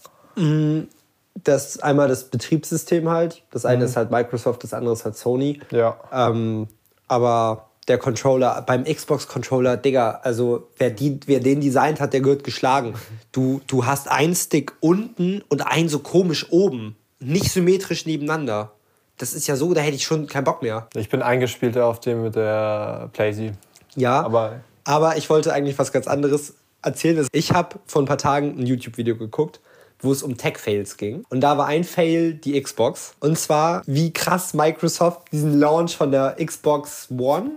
Das 1.44 1.78
einmal 1.80 2.08
das 2.08 2.24
Betriebssystem 2.24 3.08
halt. 3.08 3.42
Das 3.50 3.64
eine 3.66 3.84
ist 3.84 3.96
halt 3.96 4.10
Microsoft, 4.10 4.64
das 4.64 4.72
andere 4.72 4.94
ist 4.94 5.04
halt 5.04 5.16
Sony. 5.16 5.60
Ja. 5.70 5.96
Ähm, 6.12 6.68
aber 7.08 7.66
der 7.88 7.98
Controller, 7.98 8.62
beim 8.66 8.84
Xbox-Controller, 8.84 9.76
Digga, 9.76 10.20
also 10.22 10.68
wer, 10.78 10.90
die, 10.90 11.18
wer 11.26 11.40
den 11.40 11.60
designt 11.60 12.00
hat, 12.00 12.12
der 12.12 12.20
gehört 12.20 12.44
geschlagen. 12.44 12.94
Du, 13.32 13.60
du 13.66 13.86
hast 13.86 14.08
einen 14.10 14.34
Stick 14.36 14.74
unten 14.80 15.42
und 15.48 15.66
einen 15.66 15.88
so 15.88 15.98
komisch 15.98 16.46
oben. 16.52 16.94
Nicht 17.18 17.50
symmetrisch 17.50 18.06
nebeneinander. 18.06 18.72
Das 19.18 19.34
ist 19.34 19.46
ja 19.48 19.56
so, 19.56 19.74
da 19.74 19.80
hätte 19.80 19.96
ich 19.96 20.04
schon 20.04 20.26
keinen 20.26 20.44
Bock 20.44 20.62
mehr. 20.62 20.88
Ich 20.94 21.08
bin 21.10 21.20
eingespielter 21.20 21.84
auf 21.86 22.00
dem 22.00 22.22
mit 22.22 22.36
der 22.36 23.10
Playsee. 23.12 23.52
Ja, 23.96 24.22
Aber 24.24 24.60
aber 24.84 25.16
ich 25.16 25.30
wollte 25.30 25.52
eigentlich 25.52 25.78
was 25.78 25.92
ganz 25.92 26.06
anderes 26.06 26.54
erzählen. 26.82 27.26
Ich 27.32 27.52
habe 27.52 27.78
vor 27.86 28.02
ein 28.02 28.06
paar 28.06 28.18
Tagen 28.18 28.58
ein 28.58 28.66
YouTube-Video 28.66 29.16
geguckt, 29.16 29.60
wo 30.00 30.12
es 30.12 30.22
um 30.22 30.36
Tech-Fails 30.36 30.96
ging. 30.96 31.24
Und 31.28 31.40
da 31.40 31.58
war 31.58 31.66
ein 31.66 31.84
Fail 31.84 32.34
die 32.34 32.60
Xbox. 32.60 33.14
Und 33.20 33.38
zwar, 33.38 33.82
wie 33.86 34.12
krass 34.12 34.54
Microsoft 34.54 35.30
diesen 35.32 35.58
Launch 35.58 35.96
von 35.96 36.10
der 36.10 36.36
Xbox 36.44 37.08
One, 37.10 37.50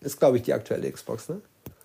ist 0.00 0.18
glaube 0.18 0.36
ich 0.36 0.44
die 0.44 0.52
aktuelle 0.52 0.90
Xbox, 0.90 1.28
ne? 1.28 1.40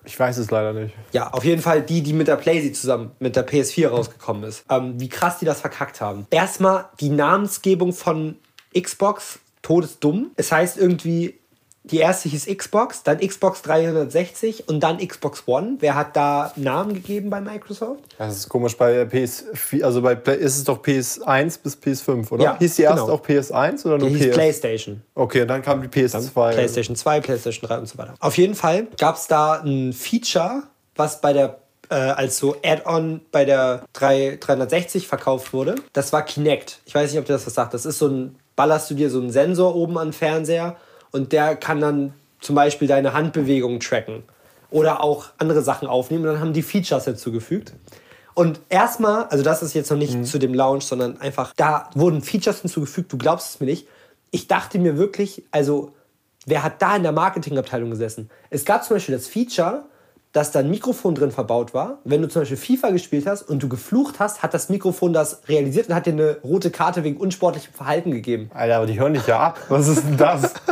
ich 0.06 0.20
weiß 0.20 0.38
es 0.38 0.52
leider 0.52 0.74
nicht. 0.74 0.94
Ja, 1.12 1.32
auf 1.32 1.44
jeden 1.44 1.62
Fall 1.62 1.82
die, 1.82 2.02
die 2.02 2.14
mit 2.14 2.28
der 2.28 2.36
PlayStation 2.36 2.74
zusammen, 2.74 3.12
mit 3.20 3.36
der 3.36 3.48
PS4 3.48 3.88
rausgekommen 3.88 4.44
ist. 4.44 4.66
Ähm, 4.70 5.00
wie 5.00 5.10
krass 5.10 5.40
die 5.40 5.46
das 5.46 5.62
verkackt 5.62 6.02
haben. 6.02 6.28
Erstmal 6.30 6.86
die 7.00 7.10
Namensgebung 7.10 7.94
von 7.94 8.38
Xbox, 8.78 9.40
todesdumm. 9.62 10.32
Es 10.36 10.52
heißt 10.52 10.78
irgendwie, 10.78 11.40
die 11.86 11.98
erste 11.98 12.30
hieß 12.30 12.46
Xbox, 12.46 13.04
dann 13.04 13.20
Xbox 13.20 13.62
360 13.64 14.70
und 14.70 14.80
dann 14.80 15.06
Xbox 15.06 15.44
One. 15.48 15.76
Wer 15.80 15.96
hat 15.96 16.16
da 16.16 16.54
Namen 16.56 16.94
gegeben 16.94 17.30
bei 17.30 17.42
Microsoft? 17.42 18.02
Das 18.18 18.38
ist 18.38 18.50
komisch 18.50 18.78
bei 18.78 19.04
PS4, 19.04 19.84
also 19.84 20.02
bei 20.02 20.16
Play, 20.16 20.38
ist 20.38 20.58
es 20.58 20.64
doch 20.64 20.82
PS1 20.82 21.60
bis 21.62 21.78
PS5, 21.78 22.32
oder? 22.32 22.44
Ja, 22.44 22.58
Hieß 22.58 22.76
die 22.78 22.84
genau. 22.84 23.10
auch 23.10 23.22
PS1 23.22 23.86
oder 23.86 23.98
nur 23.98 24.10
Die 24.10 24.16
hieß 24.16 24.28
PS? 24.30 24.34
PlayStation. 24.36 25.02
Okay, 25.14 25.42
und 25.42 25.50
dann 25.50 25.62
kam 25.62 25.82
die 25.82 25.90
PS2. 25.90 26.52
PlayStation 26.54 26.96
2, 26.96 27.20
PlayStation 27.20 27.68
3 27.68 27.78
und 27.80 27.88
so 27.90 27.98
weiter. 27.98 28.14
Auf 28.20 28.38
jeden 28.38 28.56
Fall 28.56 28.88
gab 28.98 29.18
es 29.18 29.28
da 29.28 29.62
ein 29.62 29.92
Feature, 29.92 30.64
was 30.96 31.20
bei 31.20 31.34
der 31.34 31.60
äh, 31.90 31.96
als 31.96 32.38
so 32.38 32.56
Add-on 32.64 33.20
bei 33.32 33.44
der 33.44 33.84
3, 33.92 34.38
360 34.40 35.08
verkauft 35.08 35.52
wurde. 35.52 35.76
Das 35.92 36.14
war 36.14 36.24
Kinect. 36.24 36.80
Ich 36.86 36.96
weiß 36.96 37.12
nicht, 37.12 37.20
ob 37.20 37.26
dir 37.26 37.34
das 37.34 37.46
was 37.46 37.54
sagt. 37.54 37.74
Das 37.74 37.86
ist 37.86 38.00
so 38.00 38.08
ein, 38.08 38.36
ballerst 38.56 38.90
du 38.90 38.96
dir 38.96 39.10
so 39.10 39.20
einen 39.20 39.32
Sensor 39.32 39.76
oben 39.76 39.98
an 39.98 40.08
den 40.08 40.14
Fernseher 40.14 40.78
und 41.14 41.32
der 41.32 41.56
kann 41.56 41.80
dann 41.80 42.14
zum 42.42 42.56
Beispiel 42.56 42.88
deine 42.88 43.14
Handbewegungen 43.14 43.80
tracken 43.80 44.24
oder 44.70 45.02
auch 45.02 45.28
andere 45.38 45.62
Sachen 45.62 45.88
aufnehmen. 45.88 46.26
Und 46.26 46.34
dann 46.34 46.42
haben 46.42 46.54
die 46.54 46.64
Features 46.64 47.06
hinzugefügt. 47.06 47.74
Und 48.34 48.60
erstmal, 48.70 49.26
also 49.26 49.44
das 49.44 49.62
ist 49.62 49.76
jetzt 49.76 49.92
noch 49.92 49.98
nicht 49.98 50.26
zu 50.26 50.40
dem 50.40 50.54
Launch, 50.54 50.84
sondern 50.84 51.22
einfach, 51.22 51.54
da 51.56 51.90
wurden 51.94 52.22
Features 52.22 52.62
hinzugefügt, 52.62 53.14
du 53.14 53.18
glaubst 53.18 53.52
es 53.52 53.60
mir 53.60 53.68
nicht. 53.68 53.88
Ich 54.32 54.48
dachte 54.48 54.80
mir 54.80 54.98
wirklich, 54.98 55.44
also, 55.52 55.94
wer 56.48 56.64
hat 56.64 56.82
da 56.82 56.96
in 56.96 57.04
der 57.04 57.12
Marketingabteilung 57.12 57.92
gesessen? 57.92 58.32
Es 58.50 58.66
gab 58.66 58.84
zum 58.84 58.96
Beispiel 58.96 59.16
das 59.16 59.28
Feature, 59.28 59.86
dass 60.34 60.52
da 60.52 60.60
ein 60.60 60.70
Mikrofon 60.70 61.16
drin 61.16 61.32
verbaut 61.32 61.74
war. 61.74 62.00
Wenn 62.04 62.22
du 62.22 62.28
zum 62.28 62.42
Beispiel 62.42 62.58
FIFA 62.58 62.90
gespielt 62.90 63.28
hast 63.28 63.44
und 63.44 63.62
du 63.64 63.70
geflucht 63.70 64.20
hast, 64.20 64.44
hat 64.44 64.54
das 64.54 64.68
Mikrofon 64.68 65.14
das 65.14 65.42
realisiert 65.48 65.88
und 65.88 65.96
hat 65.96 66.08
dir 66.08 66.14
eine 66.14 66.38
rote 66.44 66.72
Karte 66.72 67.04
wegen 67.04 67.18
unsportlichem 67.18 67.74
Verhalten 67.74 68.12
gegeben. 68.12 68.50
Alter, 68.54 68.78
aber 68.78 68.86
die 68.88 69.00
hören 69.00 69.14
dich 69.14 69.28
ja 69.28 69.40
ab. 69.40 69.60
Was 69.70 69.88
ist 69.88 70.04
denn 70.04 70.18
das? 70.18 70.54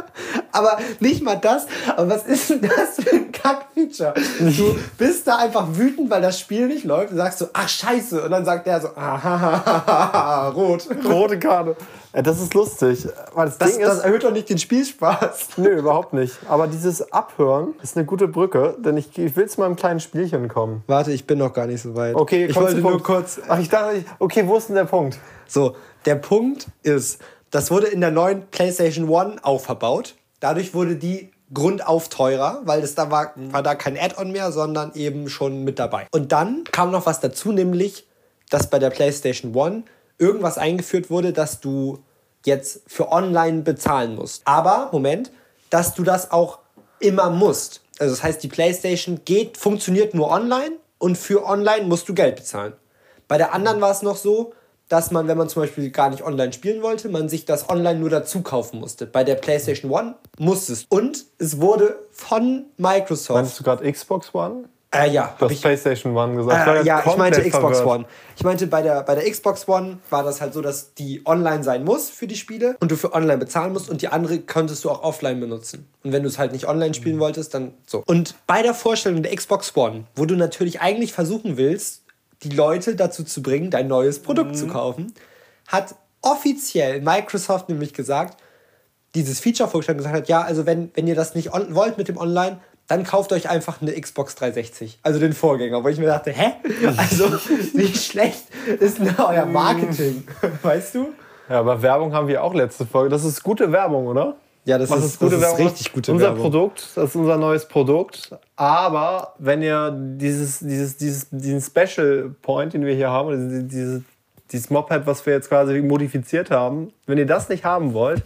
Aber 0.54 0.80
nicht 1.00 1.24
mal 1.24 1.38
das. 1.38 1.66
Aber 1.96 2.10
was 2.10 2.26
ist 2.26 2.50
denn 2.50 2.62
das 2.62 3.02
für 3.02 3.16
ein 3.16 3.32
Kack-Feature. 3.32 4.14
Du 4.40 4.78
bist 4.98 5.28
da 5.28 5.38
einfach 5.38 5.66
wütend, 5.78 6.10
weil 6.10 6.22
das 6.22 6.40
Spiel 6.40 6.68
nicht 6.68 6.84
läuft. 6.84 7.14
Du 7.14 7.16
sagst 7.16 7.40
so, 7.40 7.48
ach 7.54 7.70
scheiße. 7.70 8.22
Und 8.22 8.32
dann 8.32 8.46
sagt 8.46 8.68
der 8.68 8.82
so, 8.82 8.90
ah, 8.96 10.50
rot. 10.50 10.88
Rote 11.06 11.40
Karte. 11.40 11.76
Das 12.14 12.42
ist 12.42 12.54
lustig. 12.54 13.08
Weil 13.34 13.46
das, 13.48 13.58
Das, 13.58 13.72
Ding 13.72 13.82
das 13.82 13.98
ist. 13.98 14.04
erhöht 14.04 14.24
doch 14.24 14.32
nicht 14.32 14.50
den 14.50 14.58
Spielspaß. 14.58 15.50
Nö, 15.58 15.80
überhaupt 15.80 16.14
nicht. 16.14 16.36
Aber 16.48 16.68
dieses 16.68 17.12
Abhören 17.14 17.74
ist 17.82 17.96
eine 17.96 18.06
gute 18.06 18.28
Brücke, 18.28 18.76
denn 18.80 18.98
ich, 18.98 19.18
ich 19.18 19.36
will 19.36 19.48
zu 19.48 19.62
meinem 19.62 19.76
kleinen 19.76 20.00
Spielchen 20.00 20.48
kommen. 20.48 20.84
Warte, 20.88 21.12
ich 21.12 21.26
bin 21.26 21.38
noch 21.38 21.54
gar 21.54 21.68
nicht 21.68 21.82
so 21.82 21.96
weit. 21.96 22.16
Okay, 22.16 22.46
ich 22.46 22.56
wollte 22.56 22.80
nur 22.80 23.02
kurz. 23.02 23.40
Ach, 23.48 23.60
ich 23.60 23.70
dachte, 23.70 24.04
okay, 24.20 24.44
wo 24.46 24.58
ist 24.58 24.68
denn 24.68 24.76
der 24.76 24.86
Punkt? 24.86 25.18
So, 25.48 25.76
der 26.06 26.16
Punkt 26.16 26.68
ist, 26.84 27.22
das 27.50 27.72
wurde 27.72 27.88
in 27.88 28.02
der 28.02 28.12
neuen 28.12 28.48
PlayStation 28.48 29.08
One 29.10 29.38
auch 29.44 29.62
verbaut. 29.62 30.16
Dadurch 30.40 30.74
wurde 30.74 30.96
die 30.96 31.32
grundauf 31.54 32.08
teurer, 32.10 32.62
weil 32.64 32.82
es 32.82 32.96
da 32.96 33.12
war, 33.12 33.34
war 33.36 33.62
da 33.62 33.76
kein 33.76 33.98
Add-on 33.98 34.32
mehr, 34.32 34.52
sondern 34.52 34.94
eben 34.96 35.28
schon 35.30 35.64
mit 35.64 35.80
dabei. 35.80 36.08
Und 36.12 36.32
dann 36.32 36.64
kam 36.72 36.92
noch 36.92 37.06
was 37.06 37.20
dazu, 37.20 37.52
nämlich, 37.52 38.08
dass 38.50 38.70
bei 38.70 38.80
der 38.80 38.90
PlayStation 38.90 39.54
One 39.54 39.84
irgendwas 40.22 40.58
eingeführt 40.58 41.10
wurde, 41.10 41.34
dass 41.34 41.60
du 41.60 42.00
jetzt 42.46 42.82
für 42.88 43.12
online 43.12 43.64
bezahlen 43.64 44.16
musst. 44.16 44.44
Aber, 44.46 44.90
Moment, 44.92 45.32
dass 45.70 45.96
du 45.96 46.04
das 46.04 46.32
auch 46.32 46.60
immer 47.00 47.30
musst. 47.30 47.82
Also 48.00 48.14
das 48.14 48.24
heißt, 48.24 48.44
die 48.44 48.48
PlayStation 48.48 49.22
geht, 49.26 49.58
funktioniert 49.58 50.14
nur 50.14 50.30
online 50.30 50.78
und 51.00 51.18
für 51.18 51.46
online 51.46 51.86
musst 51.86 52.08
du 52.08 52.14
Geld 52.14 52.36
bezahlen. 52.36 52.74
Bei 53.28 53.38
der 53.38 53.54
anderen 53.54 53.82
war 53.82 53.92
es 53.92 54.02
noch 54.02 54.18
so, 54.18 54.54
dass 54.90 55.10
man, 55.10 55.28
wenn 55.28 55.38
man 55.38 55.48
zum 55.48 55.64
Beispiel 55.64 55.90
gar 55.90 56.10
nicht 56.10 56.22
online 56.22 56.52
spielen 56.52 56.82
wollte, 56.82 57.08
man 57.10 57.30
sich 57.30 57.46
das 57.46 57.70
online 57.70 58.00
nur 58.00 58.10
dazu 58.10 58.42
kaufen 58.42 58.80
musste. 58.80 59.06
Bei 59.06 59.24
der 59.24 59.36
PlayStation 59.36 59.90
One 59.90 60.16
musstest. 60.38 60.86
Und 60.90 61.26
es 61.38 61.62
wurde 61.62 61.98
von 62.12 62.66
Microsoft. 62.78 63.38
Meinst 63.42 63.60
du 63.60 63.64
gerade 63.64 63.90
Xbox 63.90 64.36
One? 64.36 64.66
Äh, 64.94 65.10
ja, 65.10 65.34
Du 65.40 65.46
hast 65.46 65.54
ich, 65.54 65.62
PlayStation 65.62 66.16
One 66.16 66.36
gesagt. 66.36 66.68
Äh, 66.68 66.86
ja, 66.86 67.02
ich 67.06 67.16
meinte 67.16 67.42
Xbox 67.42 67.78
verwirrt. 67.78 68.00
One. 68.00 68.06
Ich 68.36 68.44
meinte, 68.44 68.68
bei 68.68 68.82
der, 68.82 69.04
bei 69.04 69.16
der 69.16 69.30
Xbox 69.30 69.68
One 69.68 70.00
war 70.10 70.24
das 70.24 70.42
halt 70.42 70.54
so, 70.54 70.62
dass 70.62 70.94
die 70.96 71.22
online 71.26 71.64
sein 71.64 71.86
muss 71.86 72.10
für 72.10 72.28
die 72.28 72.36
Spiele 72.36 72.76
und 72.82 72.92
du 72.92 72.98
für 72.98 73.14
online 73.14 73.38
bezahlen 73.38 73.72
musst 73.72 73.90
und 73.90 74.02
die 74.02 74.10
andere 74.10 74.40
konntest 74.40 74.84
du 74.84 74.90
auch 74.90 75.02
offline 75.04 75.40
benutzen. 75.40 75.88
Und 76.04 76.12
wenn 76.12 76.24
du 76.24 76.28
es 76.28 76.38
halt 76.38 76.52
nicht 76.52 76.68
online 76.68 76.94
spielen 76.94 77.20
wolltest, 77.20 77.54
dann 77.54 77.74
so. 77.88 78.04
Und 78.06 78.36
bei 78.48 78.62
der 78.64 78.74
Vorstellung 78.74 79.24
der 79.24 79.34
Xbox 79.34 79.76
One, 79.78 80.04
wo 80.16 80.26
du 80.26 80.36
natürlich 80.36 80.82
eigentlich 80.82 81.14
versuchen 81.14 81.56
willst, 81.56 82.04
die 82.44 82.50
Leute 82.50 82.96
dazu 82.96 83.24
zu 83.24 83.42
bringen, 83.42 83.70
dein 83.70 83.88
neues 83.88 84.20
Produkt 84.20 84.58
zu 84.58 84.68
kaufen, 84.68 85.14
hat 85.68 85.96
offiziell 86.22 87.00
Microsoft 87.02 87.70
nämlich 87.70 87.94
gesagt, 87.94 88.38
dieses 89.16 89.40
Feature 89.40 89.70
vorgestellt 89.70 89.98
und 89.98 90.04
gesagt 90.04 90.18
hat, 90.24 90.30
ja, 90.30 90.42
also 90.42 90.66
wenn, 90.66 90.92
wenn 90.96 91.08
ihr 91.08 91.16
das 91.16 91.36
nicht 91.36 91.52
wollt 91.52 91.98
mit 91.98 92.08
dem 92.08 92.18
Online, 92.18 92.60
dann 92.92 93.06
kauft 93.06 93.32
euch 93.32 93.50
einfach 93.50 93.82
eine 93.82 93.94
Xbox 93.94 94.36
360, 94.36 95.00
also 95.02 95.18
den 95.18 95.32
Vorgänger. 95.32 95.82
Wo 95.82 95.88
ich 95.88 95.98
mir 95.98 96.08
dachte, 96.08 96.32
hä? 96.32 96.52
Also, 96.98 97.32
wie 97.74 97.88
schlecht 97.98 98.44
ist 98.82 99.00
denn 99.00 99.16
euer 99.18 99.46
Marketing? 99.46 100.28
Weißt 100.62 100.96
du? 100.96 101.14
Ja, 101.48 101.62
aber 101.62 101.82
Werbung 101.82 102.14
haben 102.14 102.28
wir 102.28 102.44
auch 102.44 102.54
letzte 102.54 102.86
Folge. 102.86 103.10
Das 103.10 103.24
ist 103.24 103.44
gute 103.44 103.72
Werbung, 103.72 104.08
oder? 104.08 104.36
Ja, 104.66 104.78
das 104.78 104.90
Was 104.90 105.06
ist, 105.06 105.22
das 105.22 105.32
ist 105.32 105.58
richtig 105.58 105.94
gute 105.94 106.12
unser 106.12 106.26
Werbung. 106.26 106.42
Produkt, 106.42 106.90
das 106.96 107.12
ist 107.12 107.16
unser 107.16 107.38
neues 107.38 107.66
Produkt. 107.66 108.36
Aber 108.58 109.36
wenn 109.40 109.62
ihr 109.62 109.92
dieses, 109.92 110.60
dieses, 110.60 110.98
dieses, 110.98 111.30
diesen 111.32 111.62
Special 111.62 112.36
Point, 112.42 112.74
den 112.74 112.86
wir 112.86 112.94
hier 112.94 113.10
haben, 113.10 113.30
oder 113.30 113.38
diese, 113.38 113.64
diese, 113.64 114.04
dieses 114.52 114.70
Moped, 114.70 115.08
was 115.08 115.26
wir 115.26 115.32
jetzt 115.32 115.48
quasi 115.48 115.82
modifiziert 115.82 116.52
haben, 116.52 116.92
wenn 117.06 117.18
ihr 117.18 117.26
das 117.26 117.48
nicht 117.48 117.64
haben 117.64 117.94
wollt, 117.94 118.22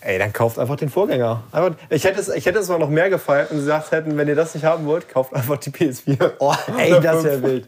ey, 0.00 0.18
dann 0.18 0.32
kauft 0.32 0.58
einfach 0.58 0.76
den 0.76 0.88
Vorgänger. 0.88 1.42
Einfach, 1.52 1.76
ich, 1.90 2.04
hätte 2.04 2.20
es, 2.20 2.28
ich 2.28 2.46
hätte 2.46 2.58
es 2.58 2.70
aber 2.70 2.78
noch 2.78 2.90
mehr 2.90 3.10
gefeiert, 3.10 3.50
wenn 3.50 3.58
sie 3.58 3.64
gesagt 3.64 3.90
hätten, 3.92 4.16
wenn 4.16 4.28
ihr 4.28 4.34
das 4.36 4.54
nicht 4.54 4.64
haben 4.64 4.86
wollt, 4.86 5.08
kauft 5.08 5.34
einfach 5.34 5.56
die 5.58 5.70
PS4. 5.70 6.32
Oh, 6.38 6.54
ey, 6.76 7.00
das 7.00 7.24
wäre 7.24 7.42
wild. 7.42 7.66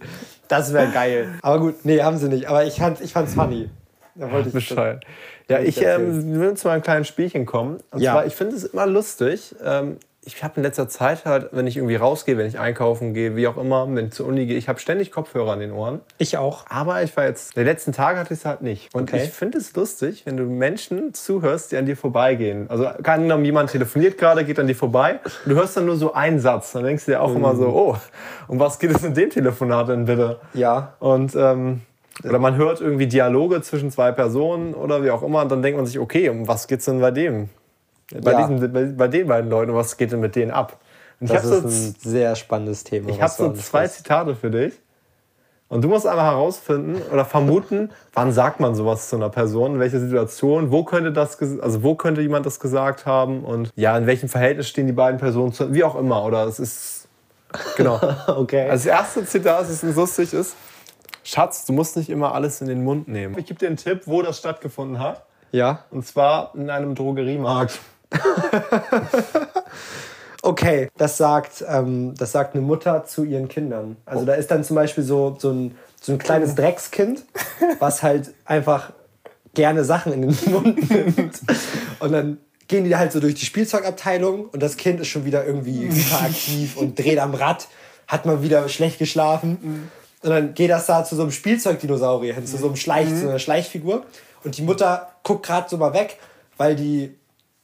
Das 0.49 0.73
wäre 0.73 0.89
geil. 0.91 1.29
Aber 1.43 1.61
gut, 1.61 1.85
nee, 1.85 2.03
haben 2.03 2.17
sie 2.19 2.29
nicht. 2.29 2.47
Aber 2.49 2.65
ich, 2.65 2.77
fand, 2.77 3.01
ich 3.01 3.13
fand's 3.13 3.35
funny. 3.35 3.69
Da 4.17 4.31
wollte 4.31 4.49
ich 4.49 4.55
Bescheid. 4.55 5.05
Ja, 5.49 5.61
ich 5.61 5.81
ähm, 5.83 6.39
will 6.41 6.55
zu 6.55 6.69
meinem 6.69 6.83
kleinen 6.83 7.05
Spielchen 7.05 7.47
kommen. 7.47 7.81
Und 7.91 8.01
Ja. 8.01 8.13
zwar, 8.13 8.27
ich 8.27 8.35
finde 8.35 8.57
es 8.57 8.65
immer 8.65 8.87
lustig. 8.87 9.55
Ähm, 9.65 9.99
ich 10.37 10.45
habe 10.45 10.55
in 10.57 10.63
letzter 10.63 10.89
Zeit 10.89 11.25
halt, 11.25 11.49
wenn 11.53 11.67
ich 11.67 11.77
irgendwie 11.77 11.97
rausgehe, 11.97 12.37
wenn 12.39 12.47
ich 12.47 12.59
einkaufen 12.59 13.15
gehe, 13.15 13.37
wie 13.37 13.47
auch 13.49 13.57
immer, 13.57 13.87
wenn 13.95 14.07
ich 14.07 14.13
zur 14.13 14.27
Uni 14.27 14.47
gehe, 14.47 14.57
ich 14.57 14.69
habe 14.69 14.79
ständig 14.79 15.11
Kopfhörer 15.13 15.53
an 15.53 15.61
den 15.61 15.73
Ohren. 15.73 16.01
Ich 16.19 16.37
auch. 16.37 16.65
Aber 16.69 17.03
ich 17.03 17.17
war 17.17 17.25
jetzt, 17.25 17.57
die 17.57 17.63
letzten 17.63 17.93
Tage 17.93 18.19
hatte 18.19 18.35
ich 18.35 18.41
es 18.41 18.47
halt 18.47 18.63
nicht. 18.63 18.95
Und 18.95 19.11
Okay. 19.11 19.25
ich 19.25 19.31
finde 19.31 19.59
es 19.59 19.75
lustig, 19.75 20.27
wenn 20.27 20.37
du 20.37 20.45
Menschen 20.45 21.15
zuhörst, 21.15 21.73
die 21.73 21.77
an 21.77 21.87
dir 21.87 21.97
vorbeigehen. 21.97 22.69
Also, 22.69 22.87
Ahnung, 22.87 23.45
jemand 23.45 23.71
telefoniert 23.71 24.19
gerade, 24.19 24.45
geht 24.45 24.59
an 24.59 24.67
dir 24.67 24.77
vorbei. 24.77 25.21
Und 25.25 25.53
du 25.53 25.55
hörst 25.57 25.77
dann 25.77 25.87
nur 25.87 25.97
so 25.97 26.13
einen 26.13 26.39
Satz. 26.39 26.73
Dann 26.73 26.85
denkst 26.85 27.05
du 27.07 27.13
dir 27.13 27.23
auch 27.23 27.35
immer 27.35 27.55
so, 27.57 27.69
oh, 27.69 27.97
um 28.49 28.59
was 28.59 28.79
geht 28.79 28.91
es 28.91 29.05
in 29.05 29.15
dem 29.15 29.31
Telefonat 29.31 29.89
denn 29.89 30.05
bitte? 30.05 30.39
Ja. 30.55 30.95
Und 30.99 31.35
ähm, 31.35 31.81
oder 32.23 32.39
man 32.39 32.57
hört 32.57 32.81
irgendwie 32.81 33.07
Dialoge 33.07 33.63
zwischen 33.63 33.91
zwei 33.91 34.13
Personen 34.13 34.75
oder 34.75 35.03
wie 35.03 35.11
auch 35.11 35.23
immer, 35.23 35.43
und 35.43 35.51
dann 35.51 35.63
denkt 35.63 35.79
man 35.79 35.87
sich, 35.87 35.99
okay, 35.99 36.29
um 36.29 36.47
was 36.49 36.67
geht's 36.69 36.85
denn 36.85 37.01
bei 37.01 37.11
dem? 37.11 37.49
Bei, 38.23 38.33
Ja. 38.33 38.47
diesen, 38.49 38.73
bei, 38.73 38.85
bei 38.85 39.09
den 39.09 39.27
beiden 39.29 39.51
Leuten, 39.51 39.75
was 39.75 39.97
geht 39.97 40.13
denn 40.13 40.21
mit 40.21 40.35
denen 40.37 40.51
ab? 40.51 40.79
Und 41.21 41.31
Das 41.31 41.45
habe 41.45 41.55
ist 41.57 41.63
so, 41.63 41.69
ein 41.69 41.95
sehr 42.13 42.35
spannendes 42.37 42.83
Thema. 42.85 43.11
ich 43.11 43.21
hab 43.21 43.29
was 43.31 43.37
du 43.37 43.45
so 43.45 43.53
zwei 43.53 43.81
ansprichst. 43.83 43.97
Zitate 43.99 44.35
für 44.35 44.51
dich. 44.51 44.75
Und 45.69 45.83
du 45.83 45.89
musst 45.89 46.05
einmal 46.05 46.25
herausfinden 46.25 47.01
oder 47.13 47.25
vermuten, 47.25 47.91
wann 48.15 48.33
sagt 48.33 48.59
man 48.59 48.75
sowas 48.75 49.09
zu 49.09 49.17
einer 49.17 49.29
Person, 49.29 49.75
in 49.75 49.81
welcher 49.81 50.01
Situation, 50.01 50.73
wo 50.73 50.83
könnte 50.83 51.13
das, 51.13 51.39
also 51.61 51.85
wo 51.85 51.95
könnte 51.95 52.23
jemand 52.23 52.45
das 52.47 52.59
gesagt 52.59 53.07
haben 53.07 53.45
und 53.45 53.71
ja, 53.77 53.97
in 53.97 54.07
welchem 54.07 54.29
Verhältnis 54.29 54.69
stehen 54.69 54.87
die 54.89 54.93
beiden 54.93 55.21
Personen 55.21 55.53
zu, 55.53 55.73
wie 55.73 55.85
auch 55.85 55.95
immer. 55.95 56.25
Oder 56.25 56.45
es 56.47 56.59
ist 56.59 57.09
genau. 57.77 58.01
Okay. 58.27 58.63
Also 58.69 58.89
das 58.89 58.99
erste 58.99 59.25
Zitat, 59.27 59.61
das 59.69 59.83
lustig 59.85 60.33
ist, 60.33 60.57
Schatz, 61.23 61.67
du 61.67 61.73
musst 61.73 61.97
nicht 61.97 62.09
immer 62.11 62.35
alles 62.35 62.61
in 62.63 62.67
den 62.67 62.83
Mund 62.83 63.07
nehmen. 63.07 63.37
Ich 63.39 63.47
gebe 63.47 63.61
dir 63.61 63.69
einen 63.69 63.77
Tipp, 63.77 64.03
wo 64.07 64.23
das 64.23 64.39
stattgefunden 64.39 64.99
hat. 64.99 65.23
ja. 65.53 65.85
Und 65.91 66.05
zwar 66.07 66.53
in 66.57 66.69
einem 66.71 66.95
Drogeriemarkt. 66.97 67.79
Okay, 70.43 70.89
das 70.97 71.17
sagt, 71.19 71.65
ähm, 71.69 72.15
das 72.17 72.33
sagt 72.33 72.55
eine 72.55 72.63
Mutter 72.63 73.05
zu 73.05 73.25
ihren 73.25 73.49
Kindern. 73.49 73.97
Also 74.07 74.25
da 74.25 74.35
ist 74.35 74.51
dann 74.51 74.65
zum 74.65 74.77
Beispiel 74.77 75.05
so, 75.05 75.37
so, 75.39 75.51
ein, 75.51 75.77
so 76.01 76.13
ein 76.13 76.19
kleines 76.19 76.55
Dreckskind, 76.55 77.25
was 77.79 78.03
halt 78.03 78.33
einfach 78.47 78.93
gerne 79.55 79.85
Sachen 79.85 80.13
in 80.13 80.23
den 80.23 80.37
Mund 80.51 80.91
nimmt. 80.91 81.41
Und 81.99 82.13
dann 82.13 82.39
gehen 82.69 82.85
die 82.85 82.97
halt 82.97 83.13
so 83.13 83.21
durch 83.21 83.35
die 83.35 83.45
Spielzeugabteilung 83.45 84.47
und 84.47 84.63
das 84.63 84.77
Kind 84.77 85.01
ist 85.01 85.09
schon 85.09 85.25
wieder 85.25 85.45
irgendwie 85.45 85.89
hyperaktiv 85.89 86.77
und 86.77 86.99
dreht 86.99 87.19
am 87.19 87.35
Rad, 87.35 87.69
hat 88.07 88.25
mal 88.25 88.43
wieder 88.43 88.69
schlecht 88.69 88.99
geschlafen. 88.99 89.91
Und 90.23 90.31
dann 90.31 90.55
geht 90.55 90.71
das 90.71 90.87
da 90.87 91.05
zu 91.05 91.17
so 91.17 91.23
einem 91.23 91.33
Spielzeugdinosaurier 91.33 92.35
hin, 92.35 92.47
zu 92.47 92.57
so 92.57 92.67
einem 92.67 92.77
Schleich, 92.77 93.09
zu 93.09 93.29
einer 93.29 93.39
Schleichfigur. 93.39 94.05
Und 94.45 94.57
die 94.57 94.63
Mutter 94.63 95.11
guckt 95.23 95.45
gerade 95.45 95.69
so 95.69 95.77
mal 95.77 95.93
weg, 95.93 96.17
weil 96.57 96.77
die 96.77 97.20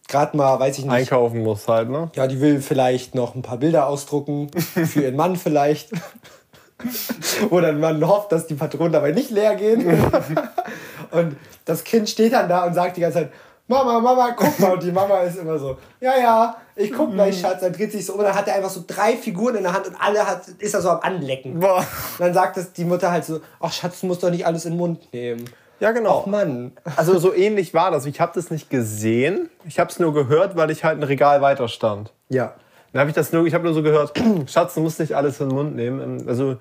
gerade 0.08 0.36
mal, 0.36 0.58
weiß 0.58 0.78
ich 0.78 0.84
nicht, 0.84 0.92
Einkaufen 0.92 1.42
muss 1.42 1.66
halt, 1.68 1.88
ne? 1.88 2.10
ja, 2.14 2.26
die 2.26 2.40
will 2.40 2.60
vielleicht 2.60 3.14
noch 3.14 3.34
ein 3.34 3.42
paar 3.42 3.58
Bilder 3.58 3.86
ausdrucken, 3.86 4.50
für 4.56 5.02
ihren 5.02 5.16
Mann 5.16 5.36
vielleicht. 5.36 5.90
Wo 7.48 7.60
dann 7.60 7.80
man 7.80 8.06
hofft, 8.06 8.32
dass 8.32 8.46
die 8.46 8.54
Patronen 8.54 8.92
dabei 8.92 9.12
nicht 9.12 9.30
leer 9.30 9.54
gehen. 9.54 9.86
Und 11.10 11.36
das 11.64 11.84
Kind 11.84 12.08
steht 12.08 12.34
dann 12.34 12.48
da 12.48 12.66
und 12.66 12.74
sagt 12.74 12.96
die 12.96 13.00
ganze 13.00 13.18
Zeit, 13.18 13.32
Mama, 13.68 13.98
Mama, 13.98 14.32
guck 14.36 14.58
mal. 14.60 14.74
Und 14.74 14.82
die 14.82 14.92
Mama 14.92 15.20
ist 15.20 15.38
immer 15.38 15.58
so, 15.58 15.76
ja, 16.00 16.18
ja, 16.18 16.56
ich 16.74 16.92
guck 16.92 17.12
gleich, 17.12 17.40
Schatz. 17.40 17.60
Dann 17.60 17.72
dreht 17.72 17.92
sich 17.92 18.04
so 18.04 18.12
um 18.12 18.20
und 18.20 18.26
dann 18.26 18.34
hat 18.34 18.46
er 18.46 18.54
einfach 18.54 18.70
so 18.70 18.84
drei 18.86 19.16
Figuren 19.16 19.56
in 19.56 19.62
der 19.62 19.72
Hand 19.72 19.86
und 19.86 19.96
alle 19.98 20.26
hat, 20.26 20.48
ist 20.58 20.74
er 20.74 20.82
so 20.82 20.90
am 20.90 21.00
Anlecken. 21.00 21.58
Boah. 21.60 21.78
Und 21.78 22.20
dann 22.20 22.34
sagt 22.34 22.56
das 22.56 22.72
die 22.72 22.84
Mutter 22.84 23.10
halt 23.10 23.24
so, 23.24 23.40
ach 23.60 23.72
Schatz, 23.72 24.00
du 24.00 24.06
musst 24.06 24.22
doch 24.22 24.30
nicht 24.30 24.46
alles 24.46 24.66
in 24.66 24.72
den 24.72 24.78
Mund 24.78 25.12
nehmen. 25.12 25.44
Ja, 25.80 25.92
genau. 25.92 26.22
Ach 26.22 26.26
Mann. 26.26 26.72
Also 26.96 27.18
so 27.18 27.34
ähnlich 27.34 27.74
war 27.74 27.90
das. 27.90 28.06
Ich 28.06 28.20
habe 28.20 28.32
das 28.34 28.50
nicht 28.50 28.70
gesehen. 28.70 29.50
Ich 29.66 29.78
habe 29.78 29.90
es 29.90 29.98
nur 29.98 30.14
gehört, 30.14 30.56
weil 30.56 30.70
ich 30.70 30.84
halt 30.84 30.98
ein 30.98 31.02
Regal 31.02 31.42
weiter 31.42 31.68
stand. 31.68 32.12
Ja. 32.28 32.54
Dann 32.92 33.00
habe 33.00 33.10
ich 33.10 33.14
das 33.14 33.32
nur, 33.32 33.46
ich 33.46 33.54
habe 33.54 33.64
nur 33.64 33.74
so 33.74 33.82
gehört, 33.82 34.12
Schatz, 34.46 34.74
du 34.74 34.80
musst 34.80 35.00
nicht 35.00 35.14
alles 35.14 35.40
in 35.40 35.48
den 35.48 35.54
Mund 35.54 35.76
nehmen. 35.76 36.26
Also 36.26 36.56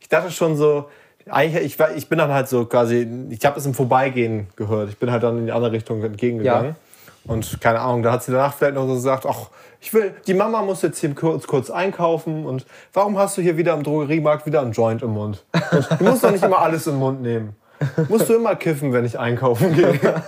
ich 0.00 0.08
dachte 0.08 0.30
schon 0.30 0.56
so, 0.56 0.88
eigentlich, 1.28 1.64
ich, 1.64 1.78
war, 1.78 1.94
ich 1.94 2.08
bin 2.08 2.18
dann 2.18 2.32
halt 2.32 2.48
so 2.48 2.66
quasi, 2.66 3.06
ich 3.30 3.44
habe 3.44 3.58
es 3.58 3.66
im 3.66 3.74
Vorbeigehen 3.74 4.48
gehört. 4.56 4.88
Ich 4.88 4.98
bin 4.98 5.10
halt 5.10 5.22
dann 5.22 5.38
in 5.38 5.46
die 5.46 5.52
andere 5.52 5.72
Richtung 5.72 6.02
entgegengegangen. 6.02 6.76
Und 7.24 7.60
keine 7.60 7.80
Ahnung, 7.80 8.02
da 8.02 8.12
hat 8.12 8.22
sie 8.22 8.32
danach 8.32 8.54
vielleicht 8.54 8.74
noch 8.74 8.86
so 8.86 8.94
gesagt, 8.94 9.26
ach, 9.26 9.48
ich 9.80 9.92
will, 9.92 10.14
die 10.26 10.34
Mama 10.34 10.62
muss 10.62 10.82
jetzt 10.82 10.98
hier 11.00 11.14
kurz, 11.14 11.46
kurz 11.46 11.70
einkaufen 11.70 12.46
und 12.46 12.66
warum 12.92 13.18
hast 13.18 13.36
du 13.36 13.42
hier 13.42 13.56
wieder 13.56 13.74
im 13.74 13.82
Drogeriemarkt 13.82 14.46
wieder 14.46 14.60
einen 14.60 14.72
Joint 14.72 15.02
im 15.02 15.10
Mund? 15.10 15.44
Und 15.72 16.00
du 16.00 16.04
musst 16.04 16.24
doch 16.24 16.30
nicht 16.30 16.44
immer 16.44 16.60
alles 16.60 16.86
im 16.86 16.96
Mund 16.96 17.22
nehmen. 17.22 17.56
Musst 18.08 18.28
du 18.28 18.34
immer 18.34 18.56
kiffen, 18.56 18.92
wenn 18.92 19.04
ich 19.04 19.18
einkaufen 19.18 19.74
gehe. 19.74 19.98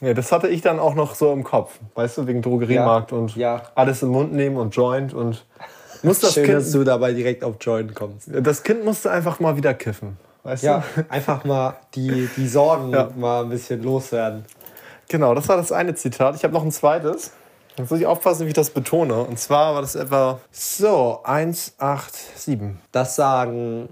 Ja, 0.00 0.14
das 0.14 0.30
hatte 0.30 0.46
ich 0.46 0.60
dann 0.62 0.78
auch 0.78 0.94
noch 0.94 1.16
so 1.16 1.32
im 1.32 1.42
Kopf, 1.42 1.80
weißt 1.96 2.18
du, 2.18 2.26
wegen 2.28 2.40
Drogeriemarkt 2.40 3.10
Ja, 3.10 3.16
und 3.18 3.34
ja. 3.36 3.62
alles 3.74 4.00
im 4.02 4.10
Mund 4.10 4.32
nehmen 4.32 4.56
und 4.56 4.70
Joint 4.76 5.12
und 5.12 5.44
muss 6.04 6.20
das 6.20 6.34
Schön, 6.34 6.48
dass 6.52 6.64
Kind, 6.66 6.74
du 6.76 6.84
dabei 6.84 7.12
direkt 7.14 7.42
auf 7.42 7.56
Join 7.60 7.92
kommst. 7.94 8.28
das 8.32 8.62
Kind 8.62 8.84
musste 8.84 9.10
einfach 9.10 9.40
mal 9.40 9.56
wieder 9.56 9.74
kiffen, 9.74 10.16
weißt 10.44 10.62
Ja, 10.62 10.84
du? 10.94 11.04
einfach 11.10 11.42
mal 11.44 11.74
die, 11.96 12.28
die 12.36 12.46
Sorgen 12.46 12.92
mal 13.16 13.42
ein 13.42 13.48
bisschen 13.48 13.82
loswerden. 13.82 14.44
Genau, 15.08 15.34
das 15.34 15.48
war 15.48 15.56
das 15.56 15.72
eine 15.72 15.96
Zitat. 15.96 16.36
Ich 16.36 16.44
habe 16.44 16.54
noch 16.54 16.62
ein 16.62 16.70
zweites. 16.70 17.32
Jetzt 17.76 17.90
muss 17.90 17.98
ich 17.98 18.06
aufpassen, 18.06 18.44
wie 18.44 18.48
ich 18.50 18.54
das 18.54 18.70
betone. 18.70 19.14
Und 19.24 19.40
zwar 19.40 19.74
war 19.74 19.80
das 19.80 19.96
etwa 19.96 20.38
so 20.52 21.20
187. 21.24 22.76
Das 22.92 23.16
sagen 23.16 23.88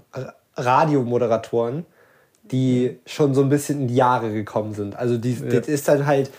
Radiomoderatoren, 0.57 1.85
die 2.43 2.99
schon 3.05 3.33
so 3.33 3.41
ein 3.41 3.49
bisschen 3.49 3.81
in 3.81 3.87
die 3.87 3.95
Jahre 3.95 4.31
gekommen 4.31 4.73
sind. 4.73 4.95
Also 4.95 5.17
die, 5.17 5.35
das 5.35 5.67
ist 5.67 5.87
dann 5.87 6.05
halt 6.05 6.31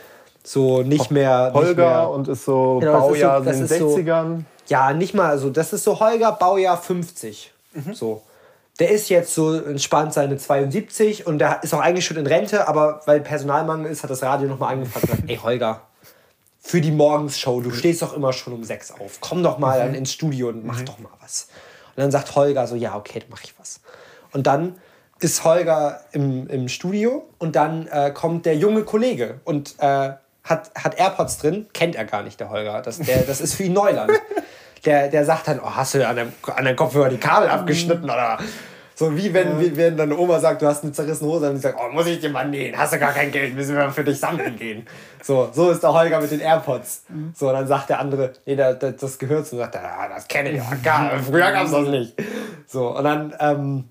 so 0.42 0.82
nicht 0.82 1.10
mehr. 1.10 1.46
Nicht 1.46 1.54
Holger 1.54 1.74
mehr, 1.88 2.10
und 2.10 2.28
ist 2.28 2.44
so 2.44 2.78
Genau, 2.80 2.92
das 2.92 3.00
ist 3.00 3.04
so- 3.04 3.08
Baujahr 3.08 3.40
das 3.42 3.56
in 3.56 3.66
den 3.66 3.70
ist 3.70 3.78
so- 3.78 3.96
60ern. 3.96 4.44
Ja, 4.68 4.92
nicht 4.92 5.14
mal, 5.14 5.30
also 5.30 5.48
das 5.48 5.72
ist 5.72 5.84
so 5.84 5.98
Holger, 5.98 6.32
Baujahr 6.32 6.76
50. 6.80 7.52
So. 7.94 8.22
Der 8.80 8.90
ist 8.90 9.08
jetzt 9.08 9.34
so 9.34 9.54
entspannt 9.54 10.12
seine 10.12 10.36
72 10.36 11.26
und 11.26 11.38
der 11.38 11.62
ist 11.62 11.72
auch 11.74 11.80
eigentlich 11.80 12.04
schon 12.04 12.16
in 12.16 12.26
Rente, 12.26 12.68
aber 12.68 13.00
weil 13.06 13.20
Personalmangel 13.20 13.90
ist, 13.90 14.02
hat 14.02 14.10
das 14.10 14.22
Radio 14.22 14.46
nochmal 14.48 14.74
angefragt 14.74 15.04
und 15.04 15.10
gesagt, 15.10 15.30
ey 15.30 15.36
Holger, 15.36 15.80
für 16.60 16.80
die 16.80 16.90
Morgensshow, 16.90 17.60
du 17.60 17.70
stehst 17.70 18.02
doch 18.02 18.14
immer 18.14 18.32
schon 18.32 18.52
um 18.52 18.62
sechs 18.62 18.90
auf. 18.92 19.18
Komm 19.20 19.42
doch 19.42 19.58
mal 19.58 19.78
dann 19.78 19.94
ins 19.94 20.12
Studio 20.12 20.48
und 20.48 20.64
mach 20.66 20.82
doch 20.82 20.98
mal 20.98 21.10
was. 21.22 21.48
Und 21.96 22.02
dann 22.02 22.10
sagt 22.10 22.34
Holger 22.36 22.66
so, 22.66 22.74
ja, 22.76 22.94
okay, 22.94 23.20
dann 23.20 23.28
mach 23.30 23.42
ich 23.42 23.54
was. 23.58 23.80
Und 24.32 24.46
dann 24.46 24.76
ist 25.20 25.44
Holger 25.44 26.00
im, 26.12 26.48
im 26.48 26.68
Studio 26.68 27.26
und 27.38 27.56
dann 27.56 27.86
äh, 27.88 28.10
kommt 28.12 28.46
der 28.46 28.56
junge 28.56 28.84
Kollege 28.84 29.40
und 29.44 29.74
äh, 29.78 30.12
hat, 30.44 30.70
hat 30.74 30.98
AirPods 30.98 31.38
drin, 31.38 31.66
kennt 31.72 31.96
er 31.96 32.04
gar 32.04 32.22
nicht, 32.22 32.40
der 32.40 32.50
Holger. 32.50 32.82
Das, 32.82 32.98
der, 32.98 33.22
das 33.22 33.40
ist 33.40 33.54
für 33.54 33.64
ihn 33.64 33.72
Neuland. 33.72 34.12
Der, 34.84 35.08
der 35.08 35.24
sagt 35.24 35.48
dann, 35.48 35.58
oh, 35.58 35.74
hast 35.74 35.94
du 35.94 36.06
an 36.06 36.14
deinem, 36.14 36.32
an 36.46 36.64
deinem 36.64 36.76
Kopfhörer 36.76 37.08
die 37.08 37.16
Kabel 37.16 37.48
abgeschnitten 37.48 38.04
oder 38.04 38.38
so 38.94 39.16
wie 39.16 39.34
wenn, 39.34 39.60
wie, 39.60 39.76
wenn 39.76 39.96
deine 39.96 40.16
Oma 40.16 40.38
sagt, 40.38 40.62
du 40.62 40.66
hast 40.66 40.84
eine 40.84 40.92
zerrissene 40.92 41.28
Hose 41.28 41.50
und 41.50 41.58
sagt, 41.58 41.78
oh, 41.80 41.92
muss 41.92 42.06
ich 42.06 42.20
dir 42.20 42.30
mal 42.30 42.48
nähen, 42.48 42.78
hast 42.78 42.92
du 42.92 42.98
gar 43.00 43.12
kein 43.12 43.32
Geld, 43.32 43.56
müssen 43.56 43.76
wir 43.76 43.90
für 43.90 44.04
dich 44.04 44.18
sammeln 44.20 44.56
gehen. 44.56 44.86
So, 45.22 45.50
so 45.52 45.70
ist 45.70 45.82
der 45.82 45.92
Holger 45.92 46.20
mit 46.20 46.30
den 46.30 46.40
AirPods. 46.40 47.04
So, 47.34 47.50
dann 47.50 47.66
sagt 47.66 47.90
der 47.90 47.98
andere, 47.98 48.32
nee, 48.46 48.54
da, 48.54 48.72
da, 48.72 48.92
das 48.92 49.18
gehört 49.18 49.48
zu. 49.48 49.56
Und 49.56 49.62
sagt 49.62 49.76
ah, 49.76 50.08
das 50.08 50.28
kenne 50.28 50.50
ich, 50.50 50.58
ja, 50.58 50.64
gar, 50.82 51.18
früher 51.18 51.50
gab 51.50 51.66
es 51.66 51.72
das 51.72 51.88
nicht. 51.88 52.14
So, 52.66 52.96
und 52.96 53.04
dann, 53.04 53.34
ähm, 53.40 53.84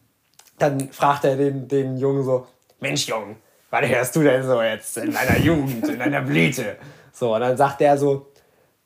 dann 0.58 0.92
fragt 0.92 1.24
er 1.26 1.36
den, 1.36 1.68
den 1.68 1.98
Jungen 1.98 2.24
so, 2.24 2.48
Mensch 2.80 3.08
Jungen, 3.08 3.38
was 3.70 3.88
hörst 3.88 4.16
du 4.16 4.24
denn 4.24 4.44
so 4.44 4.62
jetzt 4.62 4.98
in 4.98 5.14
deiner 5.14 5.38
Jugend, 5.38 5.88
in 5.88 6.00
deiner 6.00 6.22
Blüte? 6.22 6.78
So, 7.12 7.36
und 7.36 7.42
dann 7.42 7.58
sagt 7.58 7.82
der 7.82 7.98
so, 7.98 8.28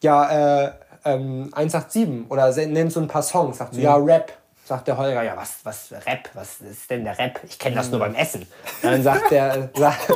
ja, 0.02 0.66
äh, 0.66 0.72
ähm, 1.06 1.52
187 1.54 2.30
oder 2.30 2.54
nennt 2.68 2.92
so 2.92 3.00
ein 3.00 3.08
paar 3.08 3.24
Songs. 3.24 3.58
Sagt 3.58 3.76
so, 3.76 3.82
ja, 3.82 3.96
Rap. 3.96 4.34
Sagt 4.64 4.88
der 4.88 4.96
Holger, 4.98 5.24
ja, 5.24 5.36
was, 5.36 5.58
was, 5.64 5.92
Rap? 5.92 6.30
Was 6.34 6.62
ist 6.62 6.90
denn 6.90 7.04
der 7.04 7.18
Rap? 7.18 7.42
Ich 7.44 7.60
kenne 7.60 7.76
das 7.76 7.90
nur 7.90 8.00
beim 8.00 8.16
Essen. 8.16 8.42
Und 8.84 8.92
dann 8.92 9.04
sagt 9.04 9.32
der, 9.32 9.70
sagt, 9.76 10.14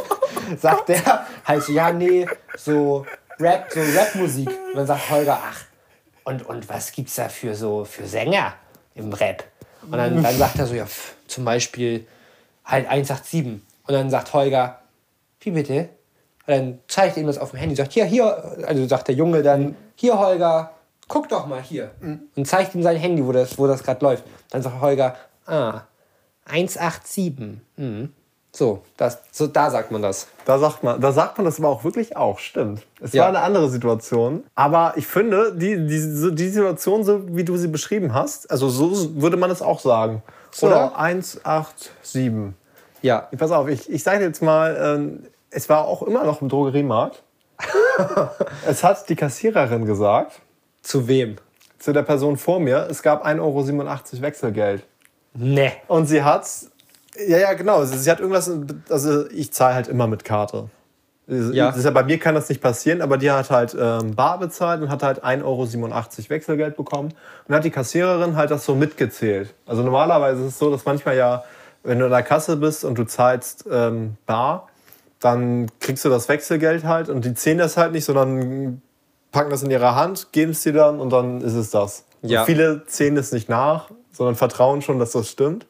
sagt 0.60 0.90
der 0.90 1.26
halt 1.44 1.64
so, 1.64 1.74
ja, 1.74 1.92
nee, 1.92 2.26
so 2.56 3.06
Rap, 3.40 3.72
so 3.72 3.82
Rapmusik. 3.82 4.48
Und 4.48 4.76
dann 4.76 4.88
sagt 4.88 5.10
Holger, 5.10 5.40
ach, 5.44 5.62
und, 6.24 6.46
und 6.46 6.70
was 6.70 6.92
gibt's 6.92 7.16
da 7.16 7.28
für 7.28 7.54
so 7.56 7.86
für 7.86 8.06
Sänger 8.06 8.54
im 8.94 9.12
Rap? 9.14 9.44
Und 9.86 9.98
dann, 9.98 10.22
dann 10.22 10.38
sagt 10.38 10.60
er 10.60 10.68
so, 10.68 10.76
ja, 10.76 10.86
pf, 10.86 11.14
zum 11.28 11.46
Beispiel 11.46 12.06
halt 12.64 12.88
187. 12.88 13.46
Und 13.88 13.94
dann 13.94 14.10
sagt 14.10 14.34
Holger, 14.34 14.80
wie 15.42 15.52
bitte? 15.52 15.90
Und 16.48 16.54
dann 16.54 16.80
zeigt 16.88 17.18
er 17.18 17.22
ihm 17.22 17.28
das 17.28 17.38
auf 17.38 17.52
dem 17.52 17.60
Handy, 17.60 17.76
sagt, 17.76 17.94
hier, 17.94 18.06
hier, 18.06 18.26
also 18.68 18.88
sagt 18.88 19.08
der 19.08 19.16
Junge 19.16 19.44
dann, 19.44 19.76
hier 19.96 20.18
Holger, 20.18 20.72
guck 21.08 21.30
doch 21.30 21.48
mal 21.48 21.62
hier. 21.62 21.92
Und 22.36 22.48
zeigt 22.48 22.76
ihm 22.76 22.84
sein 22.84 22.98
Handy, 22.98 23.26
wo 23.26 23.32
das, 23.32 23.58
wo 23.58 23.68
das 23.68 23.84
gerade 23.84 24.04
läuft. 24.04 24.24
Dann 24.50 24.62
sagt 24.62 24.82
Holger, 24.82 25.16
ah, 25.46 25.82
187. 26.46 27.34
Mhm. 27.78 28.14
So, 28.56 28.84
das, 28.96 29.20
so, 29.32 29.48
da 29.48 29.70
sagt 29.70 29.92
man 29.92 30.02
das. 30.02 30.28
Da 30.46 30.58
sagt, 30.60 30.82
man, 30.82 31.02
da 31.02 31.12
sagt 31.12 31.38
man 31.38 31.44
das 31.44 31.60
aber 31.60 31.68
auch 31.68 31.84
wirklich 31.84 32.16
auch, 32.16 32.40
stimmt. 32.40 32.84
Es 33.02 33.12
Ja. 33.12 33.24
war 33.24 33.30
eine 33.30 33.42
andere 33.42 33.70
Situation. 33.70 34.46
Aber 34.56 34.94
ich 34.96 35.08
finde, 35.08 35.52
die, 35.54 35.76
die, 35.76 36.36
die 36.36 36.48
Situation, 36.50 37.04
so 37.04 37.36
wie 37.36 37.44
du 37.44 37.58
sie 37.58 37.68
beschrieben 37.68 38.14
hast, 38.14 38.50
also 38.50 38.70
so 38.70 39.22
würde 39.22 39.36
man 39.36 39.52
es 39.52 39.62
auch 39.62 39.82
sagen. 39.82 40.24
So. 40.52 40.68
Oder 40.68 40.98
187. 40.98 42.54
Ja. 43.02 43.28
Pass 43.38 43.52
auf, 43.52 43.68
ich, 43.68 43.90
ich 43.92 44.04
sage 44.04 44.24
jetzt 44.24 44.42
mal, 44.42 44.78
ähm, 44.82 45.26
es 45.50 45.68
war 45.68 45.86
auch 45.86 46.02
immer 46.04 46.24
noch 46.24 46.42
im 46.42 46.48
Drogeriemarkt. 46.48 47.24
es 48.68 48.84
hat 48.84 49.08
die 49.10 49.16
Kassiererin 49.16 49.86
gesagt, 49.86 50.40
Zu 50.82 51.08
wem? 51.08 51.38
zu 51.78 51.94
der 51.94 52.04
Person 52.04 52.36
vor 52.38 52.60
mir, 52.60 52.88
es 52.90 53.04
gab 53.04 53.26
1,87 53.26 53.42
Euro 53.42 54.22
Wechselgeld. 54.22 54.84
Ne. 55.36 55.72
Und 55.88 56.08
sie 56.08 56.24
hat, 56.24 56.50
ja, 57.28 57.38
ja, 57.38 57.54
genau, 57.54 57.84
sie, 57.86 58.10
hat 58.10 58.20
irgendwas, 58.20 58.52
also 58.90 59.30
ich 59.30 59.54
zahle 59.54 59.76
halt 59.76 59.88
immer 59.88 60.08
mit 60.08 60.24
Karte. 60.24 60.70
Ja. 61.28 61.76
Ja, 61.76 61.92
bei 61.92 62.04
mir 62.04 62.20
kann 62.20 62.36
das 62.36 62.50
nicht 62.50 62.62
passieren, 62.62 63.02
aber 63.02 63.18
die 63.18 63.32
hat 63.32 63.50
halt 63.50 63.76
ähm, 63.80 64.14
bar 64.14 64.38
bezahlt 64.38 64.82
und 64.82 64.90
hat 64.90 65.02
halt 65.02 65.24
1,87 65.24 65.44
Euro 65.44 65.68
Wechselgeld 66.30 66.78
bekommen. 66.78 67.10
Und 67.10 67.16
dann 67.48 67.58
hat 67.58 67.66
die 67.66 67.72
Kassiererin 67.72 68.36
halt 68.36 68.52
das 68.52 68.64
so 68.64 68.76
mitgezählt. 68.76 69.56
Also 69.66 69.82
normalerweise 69.82 70.42
ist 70.42 70.50
es 70.50 70.60
so, 70.60 70.70
dass 70.70 70.86
manchmal 70.86 71.18
ja, 71.18 71.44
wenn 71.84 71.98
du 71.98 72.06
in 72.06 72.12
der 72.12 72.22
Kasse 72.22 72.58
bist 72.58 72.86
und 72.86 72.98
du 72.98 73.06
zahlst 73.06 73.66
ähm, 73.72 74.18
bar, 74.28 74.68
dann 75.20 75.72
kriegst 75.80 76.06
du 76.06 76.10
das 76.10 76.30
Wechselgeld 76.30 76.84
halt 76.84 77.10
und 77.10 77.26
die 77.26 77.34
zählen 77.34 77.58
das 77.58 77.76
halt 77.78 77.94
nicht, 77.94 78.06
sondern 78.06 78.82
packen 79.32 79.50
das 79.50 79.64
in 79.64 79.72
ihre 79.72 79.96
Hand, 79.96 80.32
geben 80.32 80.52
es 80.52 80.62
dir 80.62 80.74
dann 80.74 81.00
und 81.00 81.10
dann 81.10 81.42
ist 81.42 81.56
es 81.56 81.72
das. 81.72 82.06
Ja. 82.22 82.46
Viele 82.46 82.86
zählen 82.86 83.18
es 83.18 83.32
nicht 83.32 83.50
nach, 83.50 83.90
sondern 84.12 84.36
vertrauen 84.36 84.84
schon, 84.84 85.00
dass 85.00 85.12
das 85.12 85.28
stimmt. 85.30 85.66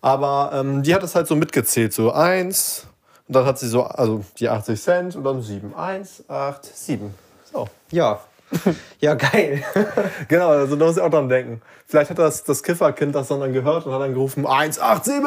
Aber 0.00 0.50
ähm, 0.54 0.82
die 0.82 0.94
hat 0.94 1.02
es 1.02 1.14
halt 1.14 1.26
so 1.26 1.36
mitgezählt, 1.36 1.92
so 1.92 2.12
eins 2.12 2.86
und 3.30 3.36
dann 3.36 3.46
hat 3.46 3.60
sie 3.60 3.68
so, 3.68 3.84
also 3.84 4.24
die 4.38 4.48
80 4.48 4.82
Cent 4.82 5.14
und 5.14 5.22
dann 5.22 5.40
sieben. 5.40 5.72
Eins, 5.76 6.24
acht, 6.28 6.64
sieben. 6.64 7.14
So. 7.52 7.68
Ja. 7.92 8.18
Ja, 8.98 9.14
geil. 9.14 9.62
Genau, 10.28 10.48
also 10.48 10.74
da 10.74 10.84
muss 10.84 10.96
ich 10.96 11.02
auch 11.02 11.10
dran 11.10 11.28
denken. 11.28 11.62
Vielleicht 11.86 12.10
hat 12.10 12.18
das, 12.18 12.42
das 12.42 12.64
Kifferkind 12.64 13.14
das 13.14 13.28
dann 13.28 13.52
gehört 13.52 13.86
und 13.86 13.92
hat 13.92 14.00
dann 14.00 14.12
gerufen, 14.12 14.44
187! 14.44 15.22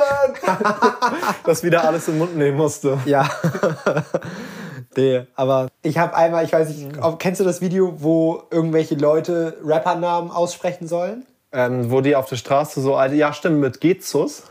das 1.46 1.64
wieder 1.64 1.86
alles 1.86 2.10
im 2.10 2.18
Mund 2.18 2.36
nehmen 2.36 2.58
musste. 2.58 3.00
Ja. 3.06 3.30
nee, 4.98 5.26
aber 5.36 5.70
ich 5.82 5.98
habe 5.98 6.14
einmal, 6.14 6.44
ich 6.44 6.52
weiß 6.52 6.68
nicht, 6.68 6.90
kennst 7.20 7.40
du 7.40 7.46
das 7.46 7.62
Video, 7.62 8.02
wo 8.02 8.44
irgendwelche 8.52 8.96
Leute 8.96 9.58
Rappernamen 9.64 10.30
aussprechen 10.30 10.90
sollen? 10.90 11.26
Ähm, 11.54 11.90
wo 11.90 12.02
die 12.02 12.18
auf 12.18 12.28
der 12.28 12.36
Straße 12.36 12.82
so, 12.82 12.96
alte, 12.96 13.16
ja 13.16 13.32
stimmt, 13.32 13.62
mit 13.62 13.80
Gezus. 13.80 14.44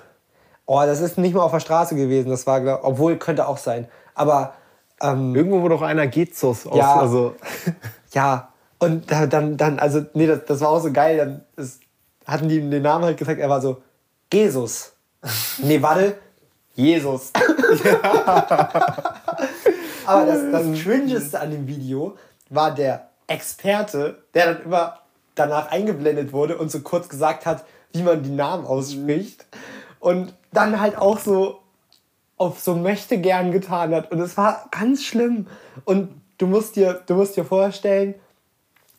Oh, 0.66 0.80
das 0.86 1.00
ist 1.00 1.18
nicht 1.18 1.34
mal 1.34 1.42
auf 1.42 1.52
der 1.52 1.60
Straße 1.60 1.94
gewesen, 1.96 2.30
das 2.30 2.46
war, 2.46 2.60
glaub, 2.60 2.84
obwohl 2.84 3.16
könnte 3.18 3.46
auch 3.48 3.58
sein. 3.58 3.88
Aber 4.14 4.54
ähm, 5.00 5.34
Irgendwo, 5.34 5.62
wo 5.62 5.68
doch 5.68 5.82
einer 5.82 6.06
Gezus 6.06 6.66
aus, 6.66 6.76
Ja. 6.78 6.94
also 6.96 7.34
ja, 8.12 8.48
und 8.78 9.10
da- 9.10 9.26
dann, 9.26 9.56
dann 9.56 9.78
also, 9.80 10.04
nee, 10.14 10.26
das, 10.26 10.44
das 10.46 10.60
war 10.60 10.68
auch 10.70 10.80
so 10.80 10.92
geil, 10.92 11.16
dann 11.16 11.44
ist, 11.56 11.80
hatten 12.26 12.48
die 12.48 12.58
ihm 12.58 12.70
den 12.70 12.82
Namen 12.82 13.04
halt 13.04 13.16
gesagt, 13.18 13.40
er 13.40 13.50
war 13.50 13.60
so, 13.60 13.82
Jesus. 14.32 14.92
nee, 15.58 15.82
warte, 15.82 16.16
Jesus. 16.74 17.32
Aber 20.06 20.26
das, 20.26 20.40
das 20.50 20.80
Cringeste 20.82 21.38
an 21.40 21.50
dem 21.50 21.66
Video 21.66 22.16
war 22.50 22.74
der 22.74 23.08
Experte, 23.26 24.18
der 24.34 24.54
dann 24.54 24.64
immer 24.64 24.98
danach 25.34 25.70
eingeblendet 25.70 26.32
wurde 26.32 26.56
und 26.58 26.70
so 26.70 26.80
kurz 26.80 27.08
gesagt 27.08 27.46
hat, 27.46 27.64
wie 27.92 28.02
man 28.02 28.22
die 28.22 28.30
Namen 28.30 28.66
ausspricht. 28.66 29.46
Und 30.00 30.34
dann 30.52 30.80
halt 30.80 30.96
auch 30.96 31.18
so 31.18 31.58
auf 32.36 32.60
so 32.60 32.74
möchte 32.74 33.18
gern 33.18 33.52
getan 33.52 33.94
hat. 33.94 34.10
Und 34.10 34.20
es 34.20 34.36
war 34.36 34.66
ganz 34.70 35.04
schlimm. 35.04 35.46
Und 35.84 36.10
du 36.38 36.46
musst 36.46 36.76
dir, 36.76 37.02
du 37.06 37.14
musst 37.14 37.36
dir 37.36 37.44
vorstellen, 37.44 38.14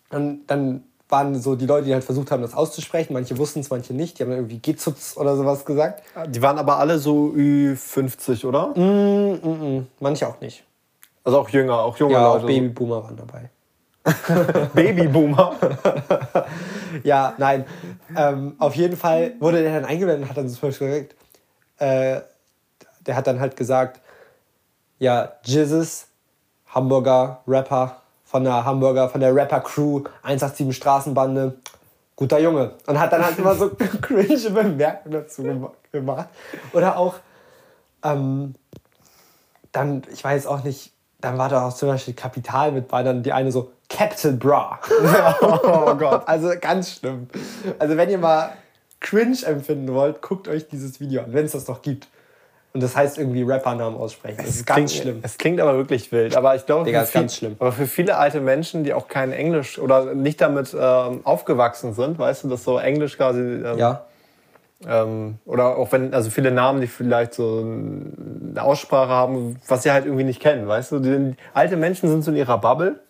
und 0.09 0.45
dann 0.47 0.83
waren 1.09 1.39
so 1.39 1.55
die 1.55 1.65
Leute, 1.65 1.85
die 1.87 1.93
halt 1.93 2.03
versucht 2.03 2.31
haben, 2.31 2.41
das 2.41 2.53
auszusprechen. 2.53 3.13
Manche 3.13 3.37
wussten 3.37 3.59
es, 3.59 3.69
manche 3.69 3.93
nicht. 3.93 4.17
Die 4.17 4.23
haben 4.23 4.29
dann 4.29 4.39
irgendwie 4.39 4.59
Gezutz 4.59 5.17
oder 5.17 5.35
sowas 5.35 5.65
gesagt. 5.65 6.03
die 6.27 6.41
waren 6.41 6.57
aber 6.57 6.77
alle 6.77 6.99
so 6.99 7.33
Ü50, 7.35 8.45
oder? 8.45 8.73
Manche 9.99 10.27
auch 10.27 10.39
nicht. 10.39 10.63
Also 11.23 11.39
auch 11.39 11.49
jünger, 11.49 11.79
auch 11.79 11.97
junge 11.97 12.13
Ja, 12.13 12.27
auch 12.27 12.41
Leute. 12.41 12.47
Babyboomer 12.47 13.03
waren 13.03 13.17
dabei. 13.17 13.49
Babyboomer. 14.73 15.55
Ja, 17.03 17.33
nein. 17.39 17.65
ähm, 18.15 18.53
auf 18.59 18.75
jeden 18.75 18.95
Fall 18.95 19.33
wurde 19.39 19.63
der 19.63 19.73
dann 19.73 19.85
eingeblendet 19.85 20.25
und 20.25 20.29
hat 20.29 20.37
dann 20.37 20.47
zum 20.47 20.61
Beispiel 20.69 20.87
gesagt, 20.89 21.15
äh, 21.77 22.21
der 23.05 23.15
hat 23.15 23.27
dann 23.27 23.39
halt 23.39 23.55
gesagt, 23.55 23.99
ja, 24.99 25.33
Jizzes, 25.43 26.07
Hamburger 26.67 27.41
Rapper 27.47 27.97
von 28.23 28.43
der 28.43 28.65
Hamburger, 28.65 29.09
von 29.09 29.21
der 29.21 29.35
Rapper-Crew, 29.35 30.03
187 30.23 30.75
Straßenbande, 30.75 31.55
guter 32.15 32.39
Junge. 32.39 32.71
Und 32.87 32.99
hat 32.99 33.13
dann 33.13 33.23
halt 33.23 33.37
immer 33.37 33.53
so 33.55 33.69
cringe 34.01 34.49
Bemerkungen 34.49 35.13
dazu 35.13 35.43
gema- 35.43 35.71
gemacht. 35.91 36.29
Oder 36.73 36.97
auch, 36.97 37.15
ähm, 38.03 38.55
dann, 39.71 40.03
ich 40.11 40.23
weiß 40.23 40.47
auch 40.47 40.63
nicht, 40.63 40.93
dann 41.21 41.37
war 41.37 41.47
da 41.49 41.67
auch 41.67 41.73
zum 41.73 41.89
Beispiel 41.89 42.13
Kapital 42.13 42.71
mit 42.71 42.87
bei, 42.87 43.03
dann 43.03 43.23
die 43.23 43.33
eine 43.33 43.51
so, 43.51 43.71
Captain 43.87 44.39
Bra. 44.39 44.79
oh 45.63 45.93
Gott. 45.95 46.27
Also 46.27 46.49
ganz 46.59 46.91
schlimm. 46.93 47.27
Also 47.77 47.95
wenn 47.95 48.09
ihr 48.09 48.17
mal 48.17 48.51
cringe 49.03 49.37
empfinden 49.45 49.93
wollt, 49.93 50.21
guckt 50.23 50.47
euch 50.47 50.67
dieses 50.67 50.99
Video 50.99 51.21
an, 51.21 51.33
wenn 51.33 51.45
es 51.45 51.51
das 51.51 51.67
noch 51.67 51.83
gibt. 51.83 52.07
Und 52.73 52.81
das 52.81 52.95
heißt 52.95 53.19
irgendwie 53.19 53.43
Rappernamen 53.43 53.99
aussprechen. 53.99 54.37
Das 54.39 54.47
ist 54.55 54.65
ganz 54.65 54.77
klingt, 54.91 55.03
schlimm. 55.03 55.19
Es 55.21 55.37
klingt 55.37 55.61
aber 55.61 55.75
wirklich 55.77 56.11
wild. 56.11 56.35
Aber 56.35 56.55
ich 56.55 56.65
glaube, 56.65 56.85
Digga, 56.85 57.01
für 57.01 57.03
ist 57.03 57.11
viel- 57.11 57.21
ganz 57.21 57.35
schlimm. 57.35 57.55
Aber 57.59 57.71
für 57.71 57.85
viele 57.85 58.17
alte 58.17 58.41
Menschen, 58.41 58.83
die 58.83 58.95
auch 58.95 59.07
kein 59.07 59.31
Englisch 59.31 59.77
oder 59.77 60.15
nicht 60.15 60.41
damit 60.41 60.75
ähm, 60.75 61.19
aufgewachsen 61.23 61.93
sind, 61.93 62.17
weißt 62.17 62.45
du, 62.45 62.47
dass 62.49 62.63
so 62.63 62.79
Englisch 62.79 63.15
quasi 63.17 63.41
ähm, 63.41 63.77
Ja. 63.77 64.05
ähm, 64.87 65.37
oder 65.45 65.77
auch 65.77 65.91
wenn, 65.91 66.15
also 66.15 66.31
viele 66.31 66.49
Namen, 66.49 66.81
die 66.81 66.87
vielleicht 66.87 67.35
so 67.35 67.59
eine 67.59 68.63
Aussprache 68.63 69.09
haben, 69.11 69.57
was 69.67 69.83
sie 69.83 69.91
halt 69.91 70.05
irgendwie 70.05 70.23
nicht 70.23 70.41
kennen, 70.41 70.67
weißt 70.67 70.93
du? 70.93 70.99
Die, 70.99 71.35
alte 71.53 71.77
Menschen 71.77 72.09
sind 72.09 72.23
so 72.23 72.31
in 72.31 72.37
ihrer 72.37 72.57
Bubble. 72.57 73.01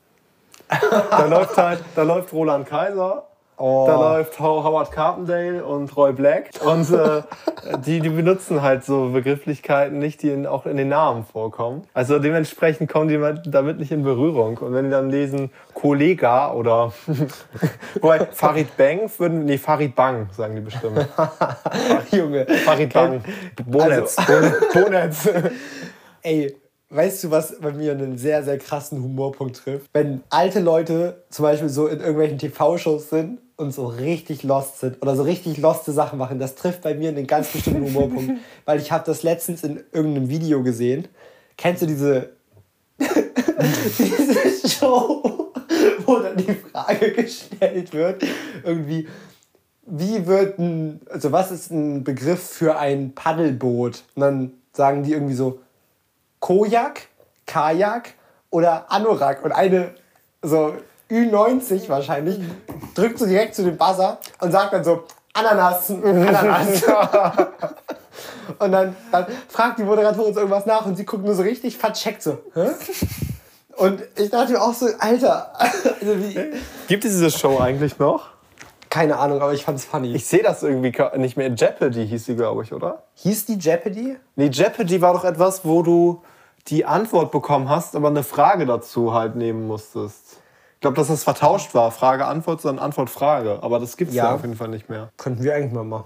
da 1.10 1.26
läuft 1.30 1.56
halt, 1.56 1.80
da 1.96 2.04
läuft 2.04 2.34
Roland 2.34 2.68
Kaiser, 2.68 3.28
Oh. 3.66 3.86
da 3.88 3.95
läuft 3.95 4.39
How- 4.41 4.61
Howard 4.66 4.91
Carpendale 4.91 5.64
und 5.64 5.95
Roy 5.95 6.11
Black 6.11 6.49
und 6.66 6.91
äh, 6.91 7.22
die, 7.86 8.01
die 8.01 8.09
benutzen 8.09 8.61
halt 8.61 8.84
so 8.84 9.11
Begrifflichkeiten 9.11 9.99
nicht, 9.99 10.22
die 10.22 10.32
in, 10.32 10.45
auch 10.45 10.66
in 10.66 10.76
den 10.76 10.89
Namen 10.89 11.24
vorkommen. 11.24 11.84
Also 11.93 12.20
dementsprechend 12.20 12.91
kommen 12.91 13.07
die 13.07 13.18
mit- 13.18 13.43
damit 13.45 13.80
nicht 13.80 13.93
in 13.93 14.03
Berührung. 14.03 14.57
Und 14.57 14.74
wenn 14.74 14.84
die 14.86 14.91
dann 14.91 15.09
lesen 15.09 15.49
Kollega 15.74 16.51
oder 16.51 16.91
wobei 18.01 18.26
Farid 18.34 18.76
Bang 18.76 19.09
würden, 19.18 19.45
nee, 19.45 19.57
Farid 19.57 19.95
Bang 19.95 20.28
sagen 20.36 20.55
die 20.55 20.61
bestimmt. 20.61 21.07
Junge. 22.11 22.45
Farid 22.66 22.91
Bang. 22.93 23.24
Bonetz. 23.66 24.18
Also- 24.20 24.55
Bonetz. 24.74 25.30
Ey, 26.22 26.53
weißt 26.89 27.24
du, 27.24 27.32
was 27.32 27.59
bei 27.61 27.72
mir 27.72 27.93
einen 27.93 28.18
sehr, 28.18 28.43
sehr 28.43 28.57
krassen 28.57 29.01
Humorpunkt 29.01 29.55
trifft? 29.64 29.89
Wenn 29.93 30.22
alte 30.30 30.59
Leute 30.59 31.24
zum 31.30 31.43
Beispiel 31.43 31.70
so 31.70 31.88
in 31.88 31.99
irgendwelchen 31.99 32.38
TV-Shows 32.38 33.09
sind 33.09 33.39
und 33.56 33.72
so 33.72 33.86
richtig 33.86 34.43
lost 34.43 34.80
sind 34.80 35.01
oder 35.01 35.16
so 35.16 35.24
richtig 35.24 35.58
loste 35.58 35.91
Sachen 35.91 36.18
machen, 36.18 36.39
das 36.39 36.56
trifft 36.56 36.82
bei 36.82 36.95
mir 36.95 37.10
einen 37.10 37.28
ganz 37.28 37.51
bestimmten 37.51 37.86
Humorpunkt. 37.86 38.34
Weil 38.66 38.80
ich 38.80 38.91
habe 38.91 39.04
das 39.06 39.24
letztens 39.24 39.64
in 39.64 39.84
irgendeinem 39.91 40.30
Video 40.30 40.64
gesehen. 40.64 41.08
Kennst 41.58 41.82
du 41.82 41.86
diese, 41.86 42.32
diese 42.99 44.68
Show, 44.68 45.51
wo 46.06 46.20
dann 46.20 46.38
die 46.38 46.54
Frage 46.54 47.14
gestellt 47.14 47.93
wird, 47.93 48.24
irgendwie, 48.64 49.08
wie 49.86 50.26
wird 50.26 50.60
ein, 50.60 51.01
also 51.10 51.32
was 51.32 51.51
ist 51.51 51.72
ein 51.72 52.04
Begriff 52.04 52.41
für 52.41 52.78
ein 52.78 53.14
Paddelboot? 53.14 54.04
Und 54.16 54.22
dann 54.22 54.51
sagen 54.72 55.04
die 55.04 55.14
irgendwie 55.14 55.36
so, 55.36 55.60
Kojak, 56.39 57.08
Kajak 57.45 58.14
oder 58.49 58.91
Anorak. 58.91 59.43
Und 59.45 59.51
eine 59.51 59.91
so 60.41 60.74
Ü90 61.14 61.89
wahrscheinlich 61.89 62.39
drückt 62.95 63.20
so 63.20 63.26
direkt 63.26 63.55
zu 63.55 63.64
dem 63.64 63.78
Buzzer 63.78 64.20
und 64.39 64.51
sagt 64.51 64.74
dann 64.74 64.84
so, 64.84 65.03
Ananas, 65.34 65.89
Ananas. 65.89 66.84
und 68.59 68.72
dann, 68.72 68.95
dann 69.11 69.26
fragt 69.47 69.80
die 69.80 69.84
Moderatorin 69.84 70.34
so 70.34 70.41
irgendwas 70.41 70.66
nach 70.66 70.86
und 70.86 70.95
sie 70.95 71.05
guckt 71.05 71.26
nur 71.26 71.36
so 71.36 71.43
richtig 71.43 71.78
vercheckt 71.78 72.22
so. 72.22 72.38
Hä? 72.53 72.70
Und 73.76 74.03
ich 74.16 74.30
dachte 74.30 74.51
mir 74.51 74.61
auch 74.61 74.74
so, 74.74 74.88
Alter, 74.99 75.51
also 75.59 76.18
wie, 76.20 76.34
Gibt 76.88 77.05
es 77.05 77.11
diese 77.11 77.32
Show 77.32 77.59
eigentlich 77.59 77.97
noch? 77.97 78.34
keine 78.93 79.18
Ahnung, 79.18 79.41
aber 79.41 79.53
ich 79.53 79.66
fand's 79.66 79.86
funny. 79.86 80.14
Ich 80.14 80.28
sehe 80.28 80.43
das 80.43 80.61
irgendwie 80.61 80.93
nicht 81.18 81.36
mehr. 81.36 81.51
Jeopardy 81.51 82.07
hieß 82.07 82.26
sie, 82.26 82.36
glaube 82.36 82.61
ich, 82.61 82.72
oder? 82.74 83.01
Hieß 83.16 83.47
die 83.47 83.57
Jeopardy? 83.57 84.18
Nee, 84.36 84.49
Jeopardy 84.49 85.01
war 85.01 85.14
doch 85.14 85.26
etwas, 85.26 85.66
wo 85.66 85.82
du 85.82 86.22
die 86.68 86.86
Antwort 86.86 87.32
bekommen 87.32 87.70
hast, 87.70 87.95
aber 87.95 88.09
eine 88.09 88.22
Frage 88.22 88.68
dazu 88.68 89.11
halt 89.11 89.36
nehmen 89.36 89.66
musstest. 89.66 90.38
Ich 90.84 90.86
glaube, 90.86 90.97
dass 90.97 91.07
das 91.07 91.23
vertauscht 91.23 91.73
war. 91.73 91.91
Frage-Antwort, 91.91 92.59
sondern 92.59 92.84
Antwort-Frage. 92.84 93.59
Aber 93.61 93.79
das 93.79 93.95
gibt's 93.95 94.13
ja. 94.15 94.25
Ja. 94.25 94.36
auf 94.36 94.41
jeden 94.41 94.57
Fall 94.57 94.67
nicht 94.67 94.89
mehr. 94.89 95.11
Könnten 95.15 95.41
wir 95.41 95.55
eigentlich 95.55 95.71
mal 95.71 95.86
machen. 95.86 96.03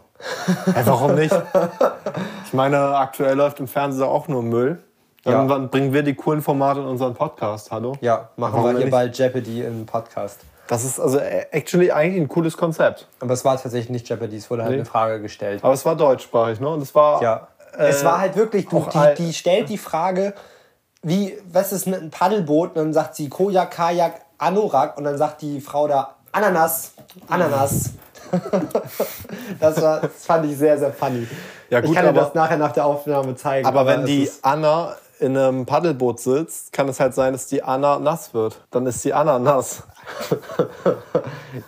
Hey, 0.72 0.84
warum 0.86 1.16
nicht? 1.16 1.34
Ich 2.46 2.54
meine, 2.54 2.78
aktuell 2.96 3.36
läuft 3.36 3.60
im 3.60 3.68
Fernsehen 3.68 4.04
auch 4.04 4.28
nur 4.28 4.44
Müll. 4.44 4.84
Dann 5.24 5.50
Ja. 5.50 5.58
bringen 5.58 5.94
wir 5.94 6.04
die 6.04 6.14
coolen 6.14 6.44
Formate 6.44 6.80
in 6.82 6.86
unseren 6.86 7.16
Podcast, 7.16 7.72
hallo? 7.72 7.94
Ja, 8.02 8.30
machen 8.36 8.54
Warum 8.54 8.76
wir 8.76 8.84
hier 8.84 8.92
bald 8.92 9.18
Jeopardy 9.18 9.64
im 9.64 9.88
Podcast. 9.88 10.42
Das 10.68 10.84
ist 10.86 11.00
also 11.00 11.18
äh, 11.18 11.48
actually 11.50 11.92
eigentlich 11.92 12.22
ein 12.22 12.28
cooles 12.28 12.56
Konzept. 12.56 13.08
Aber 13.20 13.34
es 13.34 13.44
war 13.44 13.60
tatsächlich 13.60 13.90
nicht 13.90 14.08
Jeopardy, 14.08 14.38
es 14.38 14.48
wurde 14.52 14.62
halt 14.62 14.74
Nee. 14.74 14.78
eine 14.78 14.86
Frage 14.86 15.20
gestellt. 15.24 15.64
Aber 15.64 15.74
es 15.74 15.84
war 15.88 15.96
deutschsprachig, 15.96 16.60
ne? 16.60 16.70
Und 16.70 16.84
es 16.84 16.94
war. 16.94 17.20
Ja. 17.24 17.48
äh, 17.76 17.88
es 17.88 18.06
war 18.06 18.20
halt 18.20 18.36
wirklich, 18.36 18.68
du, 18.70 18.86
die, 18.94 19.24
die 19.24 19.34
stellt 19.34 19.70
die 19.70 19.80
Frage, 19.80 20.36
wie, 21.02 21.36
was 21.52 21.72
ist 21.74 21.88
ein 21.88 22.12
Paddelboot? 22.12 22.70
Und 22.70 22.76
dann 22.78 22.94
sagt 22.94 23.16
sie 23.16 23.28
Kojak, 23.28 23.72
Kajak, 23.72 24.22
Anorak. 24.38 24.98
Und 24.98 25.04
dann 25.04 25.18
sagt 25.18 25.42
die 25.42 25.62
Frau 25.62 25.88
da 25.88 26.16
Ananas, 26.32 26.92
Ananas. 27.28 27.92
das, 29.60 29.82
war, 29.82 30.02
das 30.02 30.26
fand 30.26 30.46
ich 30.52 30.58
sehr, 30.58 30.78
sehr 30.78 30.92
funny. 30.92 31.28
Ja, 31.70 31.80
gut, 31.80 31.90
ich 31.90 31.96
kann 31.96 32.04
dir 32.06 32.10
aber- 32.10 32.22
das 32.22 32.34
nachher 32.34 32.58
nach 32.58 32.72
der 32.74 32.86
Aufnahme 32.86 33.36
zeigen. 33.36 33.66
Aber 33.66 33.86
wenn 33.86 34.02
es 34.02 34.06
die 34.06 34.30
Anna 34.42 34.96
in 35.20 35.36
einem 35.38 35.66
Paddelboot 35.66 36.20
sitzt, 36.20 36.74
kann 36.74 36.88
es 36.90 37.00
halt 37.00 37.14
sein, 37.16 37.34
dass 37.34 37.48
die 37.48 37.64
Anna 37.64 38.00
nass 38.00 38.34
wird. 38.34 38.62
Dann 38.72 38.86
ist 38.86 39.04
die 39.04 39.14
Anna 39.14 39.40
nass. 39.40 39.84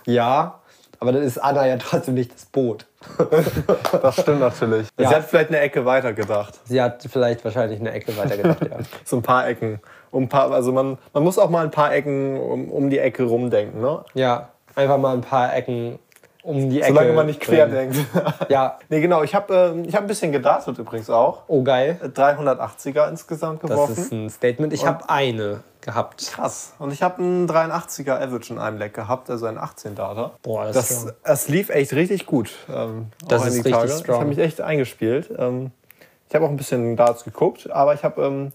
Ja, 0.06 0.60
aber 0.98 1.12
dann 1.12 1.22
ist 1.22 1.38
Anna 1.38 1.66
ja 1.66 1.76
trotzdem 1.78 2.14
nicht 2.14 2.34
das 2.34 2.46
Boot. 2.46 2.86
Das 4.02 4.20
stimmt 4.20 4.40
natürlich. 4.40 4.88
Ja. 4.98 5.08
Sie 5.08 5.14
hat 5.14 5.24
vielleicht 5.24 5.48
eine 5.48 5.60
Ecke 5.60 5.84
weiter 5.84 6.12
gedacht. 6.12 6.58
Sie 6.64 6.80
hat 6.80 7.02
vielleicht 7.10 7.44
wahrscheinlich 7.44 7.80
eine 7.80 7.92
Ecke 7.92 8.16
weitergedacht, 8.16 8.62
ja. 8.62 8.78
So 9.04 9.16
ein 9.16 9.22
paar 9.22 9.46
Ecken. 9.48 9.80
Um 10.10 10.24
ein 10.24 10.28
paar, 10.28 10.50
also 10.50 10.72
man, 10.72 10.98
man 11.12 11.22
muss 11.22 11.38
auch 11.38 11.50
mal 11.50 11.64
ein 11.64 11.70
paar 11.70 11.92
Ecken 11.94 12.38
um, 12.38 12.70
um 12.70 12.90
die 12.90 12.98
Ecke 12.98 13.24
rumdenken. 13.24 13.80
Ne? 13.80 14.04
Ja, 14.14 14.48
einfach 14.74 14.98
mal 14.98 15.14
ein 15.14 15.20
paar 15.20 15.54
Ecken 15.54 15.98
um 16.42 16.70
die 16.70 16.80
Ecke. 16.80 16.88
Solange 16.94 17.12
man 17.12 17.26
nicht 17.26 17.40
quer 17.40 17.66
denkt. 17.66 17.96
Ja, 18.48 18.78
nee, 18.88 19.00
genau. 19.00 19.22
Ich 19.22 19.34
habe 19.34 19.74
äh, 19.76 19.86
ich 19.86 19.94
hab 19.94 20.02
ein 20.02 20.06
bisschen 20.08 20.32
gedartet 20.32 20.78
übrigens 20.78 21.10
auch. 21.10 21.42
oh 21.48 21.62
geil. 21.62 21.98
380er 22.02 23.08
insgesamt 23.08 23.62
Das 23.62 23.70
geworfen. 23.70 23.92
ist 23.92 24.12
ein 24.12 24.30
Statement. 24.30 24.72
Ich 24.72 24.86
habe 24.86 25.08
eine 25.08 25.62
gehabt. 25.82 26.26
Krass. 26.32 26.74
Und 26.78 26.92
ich 26.92 27.02
habe 27.02 27.22
einen 27.22 27.48
83er 27.48 28.20
Average 28.20 28.52
in 28.52 28.58
einem 28.58 28.78
Leck 28.78 28.94
gehabt, 28.94 29.30
also 29.30 29.46
ein 29.46 29.58
18 29.58 29.94
Data. 29.94 30.32
Boah, 30.42 30.66
das, 30.66 30.74
Das, 30.74 30.90
ist 30.90 31.14
das 31.24 31.48
lief 31.48 31.70
echt 31.70 31.92
richtig 31.94 32.26
gut. 32.26 32.50
Ähm, 32.68 33.06
Das 33.28 33.46
ist 33.46 33.54
richtig 33.56 33.72
Tage. 33.72 33.88
strong. 33.88 34.02
Ich 34.16 34.20
habe 34.20 34.28
mich 34.28 34.38
echt 34.38 34.60
eingespielt. 34.60 35.30
Ähm, 35.38 35.70
ich 36.28 36.34
habe 36.34 36.44
auch 36.44 36.50
ein 36.50 36.56
bisschen 36.56 36.96
Darts 36.96 37.24
geguckt, 37.24 37.70
aber 37.70 37.94
ich 37.94 38.04
habe 38.04 38.22
ähm, 38.22 38.52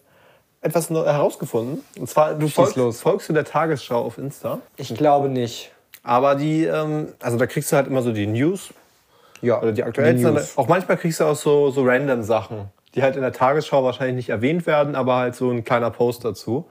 etwas 0.65 0.89
herausgefunden. 0.89 1.83
Und 1.99 2.09
zwar, 2.09 2.33
du 2.33 2.47
folgst, 2.47 2.75
los. 2.75 2.99
folgst 2.99 3.29
du 3.29 3.33
der 3.33 3.45
Tagesschau 3.45 4.03
auf 4.03 4.17
Insta. 4.17 4.59
Ich 4.77 4.93
glaube 4.95 5.29
nicht. 5.29 5.71
Aber 6.01 6.35
die, 6.35 6.65
ähm, 6.65 7.13
also 7.21 7.37
da 7.37 7.45
kriegst 7.45 7.71
du 7.71 7.75
halt 7.75 7.87
immer 7.87 8.01
so 8.01 8.11
die 8.11 8.25
News 8.25 8.69
Ja, 9.41 9.61
oder 9.61 9.71
die 9.71 9.83
aktuellsten. 9.83 10.33
News. 10.33 10.57
Auch 10.57 10.67
manchmal 10.67 10.97
kriegst 10.97 11.19
du 11.19 11.25
auch 11.25 11.35
so, 11.35 11.69
so 11.69 11.83
random 11.83 12.23
Sachen, 12.23 12.69
die 12.95 13.03
halt 13.03 13.15
in 13.15 13.21
der 13.21 13.31
Tagesschau 13.31 13.83
wahrscheinlich 13.83 14.15
nicht 14.15 14.29
erwähnt 14.29 14.65
werden, 14.65 14.95
aber 14.95 15.17
halt 15.17 15.35
so 15.35 15.51
ein 15.51 15.63
kleiner 15.63 15.91
Post 15.91 16.25
dazu. 16.25 16.65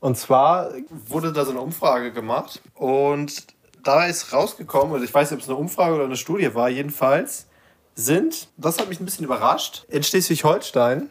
Und 0.00 0.16
zwar 0.16 0.70
wurde 1.06 1.32
da 1.32 1.44
so 1.44 1.50
eine 1.50 1.60
Umfrage 1.60 2.12
gemacht 2.12 2.62
und 2.74 3.44
da 3.84 4.06
ist 4.06 4.32
rausgekommen, 4.32 4.94
also 4.94 5.04
ich 5.04 5.12
weiß 5.12 5.30
nicht, 5.30 5.38
ob 5.38 5.42
es 5.42 5.48
eine 5.48 5.58
Umfrage 5.58 5.94
oder 5.94 6.04
eine 6.04 6.16
Studie 6.16 6.54
war, 6.54 6.70
jedenfalls 6.70 7.48
sind, 7.94 8.48
das 8.56 8.78
hat 8.78 8.88
mich 8.88 8.98
ein 8.98 9.04
bisschen 9.04 9.26
überrascht, 9.26 9.84
in 9.88 10.02
Schleswig-Holstein 10.02 11.10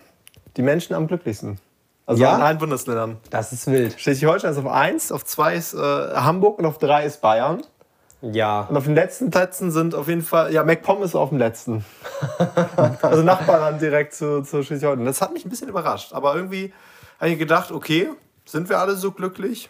die 0.57 0.63
Menschen 0.63 0.95
am 0.95 1.05
glücklichsten. 1.05 1.59
Also 2.09 2.23
Ja? 2.23 2.35
in 2.37 2.41
allen 2.41 2.57
Bundesländern. 2.57 3.17
Das 3.29 3.53
ist 3.53 3.67
wild. 3.67 3.99
Schleswig-Holstein 3.99 4.51
ist 4.51 4.57
auf 4.57 4.65
1, 4.67 5.11
auf 5.11 5.23
2 5.25 5.53
ist 5.53 5.73
äh, 5.75 5.77
Hamburg 5.77 6.57
und 6.57 6.65
auf 6.65 6.79
3 6.79 7.05
ist 7.05 7.21
Bayern. 7.21 7.61
Ja. 8.23 8.61
Und 8.61 8.75
auf 8.75 8.85
den 8.85 8.95
letzten 8.95 9.29
Plätzen 9.29 9.69
sind 9.71 9.93
auf 9.93 10.07
jeden 10.07 10.23
Fall, 10.23 10.51
ja, 10.51 10.63
MacPom 10.63 11.03
ist 11.03 11.13
auf 11.15 11.29
dem 11.29 11.37
letzten. 11.37 11.85
also 13.03 13.21
Nachbarland 13.21 13.79
direkt 13.81 14.13
zu, 14.15 14.41
zu 14.41 14.63
Schleswig-Holstein. 14.63 15.05
Das 15.05 15.21
hat 15.21 15.33
mich 15.33 15.45
ein 15.45 15.49
bisschen 15.49 15.69
überrascht. 15.69 16.11
Aber 16.13 16.35
irgendwie 16.35 16.73
habe 17.19 17.29
ich 17.29 17.37
gedacht, 17.37 17.71
okay, 17.71 18.09
sind 18.43 18.69
wir 18.69 18.79
alle 18.79 18.95
so 18.95 19.11
glücklich? 19.11 19.69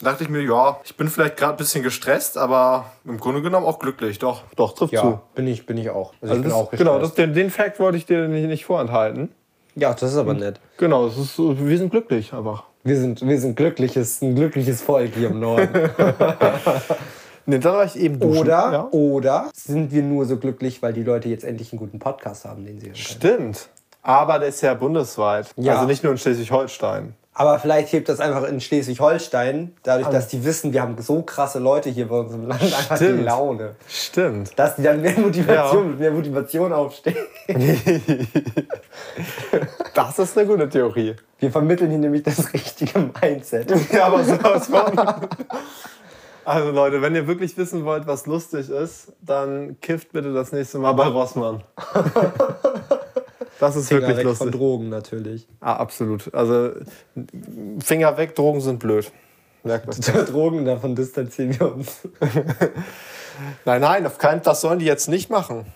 Da 0.00 0.10
dachte 0.10 0.24
ich 0.24 0.30
mir, 0.30 0.42
ja, 0.42 0.78
ich 0.84 0.96
bin 0.96 1.08
vielleicht 1.08 1.36
gerade 1.36 1.54
ein 1.54 1.56
bisschen 1.58 1.82
gestresst, 1.82 2.38
aber 2.38 2.86
im 3.04 3.18
Grunde 3.20 3.42
genommen 3.42 3.66
auch 3.66 3.78
glücklich. 3.78 4.18
Doch, 4.18 4.42
doch, 4.56 4.74
trifft 4.74 4.92
Ja, 4.94 5.02
zu. 5.02 5.20
bin 5.34 5.46
ich, 5.46 5.66
bin 5.66 5.76
ich 5.78 5.90
auch. 5.90 6.14
Also, 6.20 6.32
Also 6.32 6.34
ich 6.36 6.40
bin 6.42 6.50
das, 6.50 6.58
auch 6.58 6.70
genau, 6.70 6.98
das, 6.98 7.08
gestresst. 7.10 7.18
den, 7.18 7.34
den 7.34 7.50
Fact 7.50 7.78
wollte 7.80 7.98
ich 7.98 8.06
dir 8.06 8.28
nicht, 8.28 8.46
nicht 8.46 8.64
vorenthalten. 8.64 9.30
Ja, 9.76 9.92
das 9.92 10.12
ist 10.12 10.16
aber 10.16 10.34
nett. 10.34 10.58
Genau, 10.78 11.06
ist, 11.06 11.38
wir 11.38 11.78
sind 11.78 11.90
glücklich 11.90 12.32
einfach. 12.32 12.64
Wir 12.82 12.96
sind, 12.98 13.20
wir 13.26 13.38
sind 13.38 13.56
glückliches, 13.56 14.22
ein 14.22 14.34
glückliches 14.34 14.80
Volk 14.82 15.12
hier 15.14 15.28
im 15.30 15.40
Norden. 15.40 15.68
Nee, 17.48 17.60
dann 17.60 17.74
war 17.74 17.84
ich 17.84 17.94
eben 17.96 18.18
duschen. 18.18 18.38
Oder, 18.40 18.72
Ja. 18.72 18.88
oder 18.90 19.50
sind 19.54 19.92
wir 19.92 20.02
nur 20.02 20.24
so 20.24 20.36
glücklich, 20.36 20.82
weil 20.82 20.92
die 20.92 21.04
Leute 21.04 21.28
jetzt 21.28 21.44
endlich 21.44 21.72
einen 21.72 21.78
guten 21.78 22.00
Podcast 22.00 22.44
haben, 22.44 22.64
den 22.64 22.80
sie 22.80 22.86
hören 22.86 22.94
können. 22.94 23.04
Stimmt. 23.06 23.68
Aber 24.02 24.40
der 24.40 24.48
ist 24.48 24.62
ja 24.62 24.74
bundesweit. 24.74 25.52
Ja. 25.56 25.74
Also 25.74 25.86
nicht 25.86 26.02
nur 26.02 26.10
in 26.12 26.18
Schleswig-Holstein. 26.18 27.14
Aber 27.38 27.58
vielleicht 27.58 27.92
hebt 27.92 28.08
das 28.08 28.18
einfach 28.18 28.44
in 28.44 28.62
Schleswig-Holstein, 28.62 29.74
dadurch, 29.82 30.08
dass 30.08 30.28
die 30.28 30.42
wissen, 30.42 30.72
wir 30.72 30.80
haben 30.80 30.96
so 30.98 31.20
krasse 31.20 31.58
Leute 31.58 31.90
hier 31.90 32.08
bei 32.08 32.16
uns 32.16 32.32
im 32.32 32.48
Land, 32.48 32.62
einfach 32.62 32.98
die. 32.98 33.08
Laune. 33.08 33.76
Stimmt. 33.86 34.58
Dass 34.58 34.76
die 34.76 34.82
dann 34.82 35.02
mehr 35.02 35.18
Motivation, 35.18 35.90
mit 35.90 36.00
mehr 36.00 36.12
Motivation 36.12 36.72
aufstehen. 36.72 37.16
Das 39.94 40.18
ist 40.18 40.36
eine 40.36 40.46
gute 40.46 40.68
Theorie. 40.68 41.16
Wir 41.38 41.50
vermitteln 41.50 41.88
hier 41.90 41.98
nämlich 41.98 42.22
das 42.22 42.52
richtige 42.52 43.10
Mindset. 43.20 43.72
Ja, 43.92 44.06
aber 44.06 44.22
sowas 44.24 44.66
von. 44.66 45.28
Also 46.44 46.70
Leute, 46.70 47.02
wenn 47.02 47.14
ihr 47.14 47.26
wirklich 47.26 47.56
wissen 47.56 47.84
wollt, 47.84 48.06
was 48.06 48.26
lustig 48.26 48.68
ist, 48.70 49.12
dann 49.20 49.80
kifft 49.80 50.12
bitte 50.12 50.32
das 50.32 50.52
nächste 50.52 50.78
Mal 50.78 50.92
bei 50.92 51.06
Rossmann. 51.06 51.64
Das 53.60 53.76
ist 53.76 53.88
Finger 53.88 54.02
wirklich 54.02 54.18
weg 54.18 54.24
lustig. 54.24 54.50
von 54.50 54.52
Drogen 54.52 54.88
natürlich. 54.88 55.46
Ah, 55.60 55.76
absolut. 55.76 56.32
Also 56.34 56.72
Finger 57.78 58.16
weg, 58.16 58.34
Drogen 58.34 58.60
sind 58.60 58.78
blöd. 58.78 59.10
Merkt 59.64 59.86
man. 59.86 60.26
Drogen, 60.26 60.64
davon 60.64 60.94
distanzieren 60.94 61.58
wir 61.58 61.74
uns. 61.74 62.00
Nein, 63.66 63.82
nein, 63.82 64.06
auf 64.06 64.16
keinen, 64.16 64.42
das 64.42 64.62
sollen 64.62 64.78
die 64.78 64.86
jetzt 64.86 65.08
nicht 65.08 65.28
machen. 65.28 65.66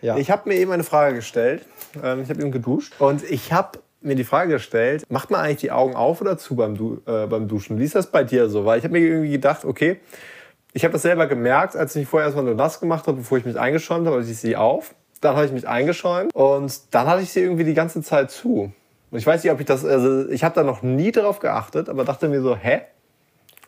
Ja. 0.00 0.16
Ich 0.16 0.30
habe 0.30 0.48
mir 0.48 0.56
eben 0.56 0.70
eine 0.70 0.84
Frage 0.84 1.16
gestellt. 1.16 1.66
Ähm, 2.02 2.22
ich 2.22 2.30
habe 2.30 2.40
eben 2.40 2.52
geduscht 2.52 2.94
und 3.00 3.28
ich 3.28 3.52
habe 3.52 3.80
mir 4.00 4.14
die 4.14 4.24
Frage 4.24 4.54
gestellt, 4.54 5.04
macht 5.10 5.30
man 5.30 5.40
eigentlich 5.40 5.58
die 5.58 5.72
Augen 5.72 5.94
auf 5.94 6.20
oder 6.20 6.38
zu 6.38 6.56
beim, 6.56 6.76
du 6.76 7.02
äh, 7.06 7.26
beim 7.26 7.48
Duschen? 7.48 7.78
Wie 7.78 7.84
ist 7.84 7.94
das 7.94 8.10
bei 8.10 8.24
dir 8.24 8.48
so? 8.48 8.64
Weil 8.64 8.78
ich 8.78 8.84
habe 8.84 8.92
mir 8.92 9.00
irgendwie 9.00 9.32
gedacht, 9.32 9.64
okay, 9.64 10.00
ich 10.72 10.84
habe 10.84 10.92
das 10.92 11.02
selber 11.02 11.26
gemerkt, 11.26 11.76
als 11.76 11.96
ich 11.96 12.02
mich 12.02 12.08
vorher 12.08 12.26
erstmal 12.26 12.44
nur 12.44 12.54
nass 12.54 12.80
gemacht 12.80 13.06
habe, 13.06 13.18
bevor 13.18 13.38
ich 13.38 13.44
mich 13.44 13.58
eingeschäumt 13.58 14.06
habe, 14.06 14.16
also 14.16 14.30
ich 14.30 14.38
sie 14.38 14.56
auf. 14.56 14.94
Dann 15.20 15.36
habe 15.36 15.46
ich 15.46 15.52
mich 15.52 15.68
eingeschäumt 15.68 16.34
und 16.34 16.80
dann 16.90 17.06
hatte 17.06 17.22
ich 17.22 17.32
sie 17.32 17.40
irgendwie 17.40 17.64
die 17.64 17.74
ganze 17.74 18.02
Zeit 18.02 18.30
zu. 18.30 18.72
Und 19.10 19.18
ich 19.18 19.26
weiß 19.26 19.42
nicht, 19.42 19.52
ob 19.52 19.60
ich 19.60 19.66
das, 19.66 19.84
also 19.84 20.28
ich 20.28 20.44
habe 20.44 20.54
da 20.54 20.62
noch 20.62 20.82
nie 20.82 21.12
drauf 21.12 21.40
geachtet, 21.40 21.88
aber 21.88 22.04
dachte 22.04 22.28
mir 22.28 22.40
so, 22.42 22.56
hä? 22.56 22.82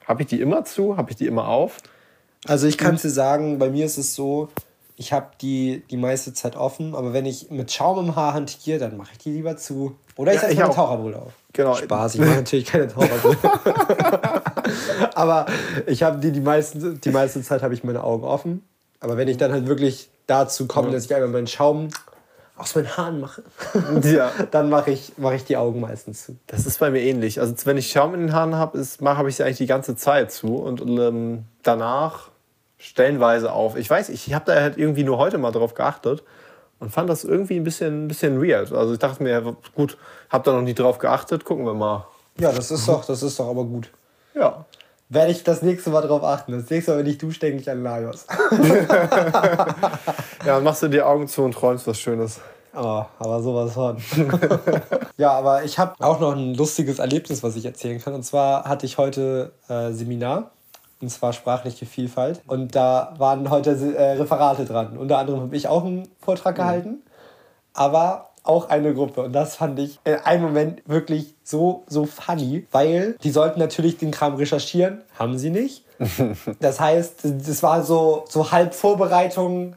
Habe 0.06 0.22
ich 0.22 0.28
die 0.28 0.40
immer 0.40 0.64
zu? 0.64 0.96
Habe 0.96 1.10
ich 1.10 1.16
die 1.16 1.26
immer 1.26 1.48
auf? 1.48 1.76
Also 2.46 2.66
ich 2.66 2.78
kann 2.78 2.96
dir 2.96 3.10
sagen, 3.10 3.58
bei 3.58 3.70
mir 3.70 3.86
ist 3.86 3.98
es 3.98 4.14
so, 4.14 4.48
ich 4.96 5.12
habe 5.12 5.28
die 5.40 5.82
die 5.90 5.96
meiste 5.96 6.32
Zeit 6.32 6.56
offen, 6.56 6.94
aber 6.94 7.12
wenn 7.12 7.26
ich 7.26 7.50
mit 7.50 7.72
Schaum 7.72 7.98
im 7.98 8.16
Haar 8.16 8.34
hantiere, 8.34 8.78
dann 8.78 8.96
mache 8.96 9.10
ich 9.12 9.18
die 9.18 9.32
lieber 9.32 9.56
zu. 9.56 9.96
Oder 10.16 10.32
ich 10.32 10.36
Ja, 10.36 10.40
setze 10.42 10.52
ich 10.52 10.58
meine 10.58 10.70
auch. 10.70 10.74
Taucherbrille 10.74 11.16
auf. 11.18 11.32
Genau. 11.52 11.74
Spaß, 11.74 12.14
ich 12.14 12.20
mache 12.20 12.36
natürlich 12.36 12.66
keine 12.66 12.88
Taucherbrille. 12.88 13.36
aber 15.14 15.46
ich 15.86 16.02
habe 16.02 16.18
die 16.18 16.32
die, 16.32 16.40
meisten, 16.40 17.00
die 17.00 17.10
meiste 17.10 17.42
Zeit 17.42 17.62
habe 17.62 17.74
ich 17.74 17.84
meine 17.84 18.02
Augen 18.04 18.24
offen. 18.24 18.64
Aber 19.00 19.16
wenn 19.16 19.28
ich 19.28 19.36
dann 19.36 19.52
halt 19.52 19.66
wirklich 19.66 20.08
dazu 20.26 20.66
komme, 20.66 20.90
dass 20.90 21.04
ich 21.06 21.14
einmal 21.14 21.30
meinen 21.30 21.46
Schaum 21.46 21.88
aus 22.56 22.74
meinen 22.74 22.96
Haaren 22.96 23.20
mache, 23.20 23.42
Ja. 24.04 24.30
dann 24.50 24.68
mache 24.68 24.90
ich, 24.92 25.14
mache 25.16 25.34
ich 25.36 25.44
die 25.44 25.56
Augen 25.56 25.80
meistens 25.80 26.24
zu. 26.26 26.36
Das 26.46 26.66
ist 26.66 26.78
bei 26.78 26.90
mir 26.90 27.00
ähnlich. 27.00 27.40
Also 27.40 27.54
wenn 27.64 27.76
ich 27.76 27.90
Schaum 27.90 28.14
in 28.14 28.20
den 28.20 28.32
Haaren 28.32 28.54
habe, 28.56 28.80
habe 29.04 29.28
ich 29.28 29.36
sie 29.36 29.42
eigentlich 29.42 29.58
die 29.58 29.66
ganze 29.66 29.96
Zeit 29.96 30.30
zu 30.30 30.56
und 30.56 30.80
ähm, 30.82 31.44
danach 31.62 32.28
stellenweise 32.78 33.52
auf. 33.52 33.76
Ich 33.76 33.88
weiß, 33.88 34.10
ich 34.10 34.32
habe 34.34 34.44
da 34.46 34.60
halt 34.60 34.76
irgendwie 34.76 35.02
nur 35.04 35.18
heute 35.18 35.38
mal 35.38 35.50
drauf 35.50 35.74
geachtet 35.74 36.22
und 36.78 36.90
fand 36.90 37.08
das 37.08 37.24
irgendwie 37.24 37.56
ein 37.56 37.64
bisschen, 37.64 38.04
ein 38.04 38.08
bisschen 38.08 38.40
weird. 38.42 38.72
Also 38.72 38.92
ich 38.92 38.98
dachte 38.98 39.22
mir, 39.22 39.56
gut, 39.74 39.96
habe 40.30 40.44
da 40.44 40.52
noch 40.52 40.62
nie 40.62 40.74
drauf 40.74 40.98
geachtet, 40.98 41.44
gucken 41.44 41.64
wir 41.64 41.74
mal. 41.74 42.06
Ja, 42.38 42.52
das 42.52 42.70
ist 42.70 42.86
doch, 42.88 43.04
das 43.04 43.22
ist 43.22 43.38
doch 43.40 43.48
aber 43.48 43.64
gut. 43.64 43.90
Ja. 44.34 44.64
Werde 45.12 45.30
ich 45.30 45.44
das 45.44 45.60
nächste 45.60 45.90
Mal 45.90 46.00
drauf 46.00 46.24
achten. 46.24 46.52
Das 46.52 46.70
nächste 46.70 46.92
Mal, 46.92 46.98
wenn 47.00 47.06
ich 47.06 47.18
dusche, 47.18 47.38
denke 47.38 47.60
ich 47.60 47.70
an 47.70 47.82
Lagos. 47.82 48.26
Ja, 50.44 50.56
dann 50.56 50.64
machst 50.64 50.82
du 50.82 50.88
die 50.88 51.00
Augen 51.00 51.28
zu 51.28 51.42
und 51.42 51.52
träumst 51.52 51.86
was 51.86 52.00
Schönes. 52.00 52.40
Oh, 52.74 53.04
aber 53.20 53.42
sowas 53.42 53.74
von. 53.74 53.96
ja, 55.16 55.30
aber 55.32 55.62
ich 55.62 55.78
habe 55.78 55.94
auch 56.04 56.18
noch 56.18 56.34
ein 56.34 56.54
lustiges 56.54 56.98
Erlebnis, 56.98 57.44
was 57.44 57.54
ich 57.54 57.64
erzählen 57.64 58.00
kann. 58.00 58.14
Und 58.14 58.24
zwar 58.24 58.64
hatte 58.64 58.84
ich 58.84 58.98
heute 58.98 59.52
äh, 59.68 59.92
Seminar, 59.92 60.50
und 61.00 61.10
zwar 61.10 61.32
sprachliche 61.32 61.86
Vielfalt. 61.86 62.42
Und 62.48 62.74
da 62.74 63.14
waren 63.18 63.50
heute 63.50 63.70
äh, 63.70 64.12
Referate 64.12 64.64
dran. 64.64 64.96
Unter 64.96 65.18
anderem 65.18 65.42
habe 65.42 65.54
ich 65.54 65.68
auch 65.68 65.84
einen 65.84 66.08
Vortrag 66.20 66.56
gehalten, 66.56 67.02
aber 67.72 68.31
auch 68.44 68.68
eine 68.68 68.92
Gruppe. 68.94 69.22
Und 69.22 69.32
das 69.32 69.56
fand 69.56 69.78
ich 69.78 69.98
in 70.04 70.14
einem 70.16 70.42
Moment 70.42 70.82
wirklich 70.86 71.34
so, 71.44 71.84
so 71.86 72.06
funny, 72.06 72.66
weil 72.72 73.16
die 73.22 73.30
sollten 73.30 73.58
natürlich 73.60 73.98
den 73.98 74.10
Kram 74.10 74.34
recherchieren, 74.34 75.02
haben 75.18 75.38
sie 75.38 75.50
nicht. 75.50 75.84
Das 76.60 76.80
heißt, 76.80 77.20
das 77.24 77.62
war 77.62 77.84
so, 77.84 78.24
so 78.28 78.50
halb 78.50 78.74
Vorbereitung, 78.74 79.76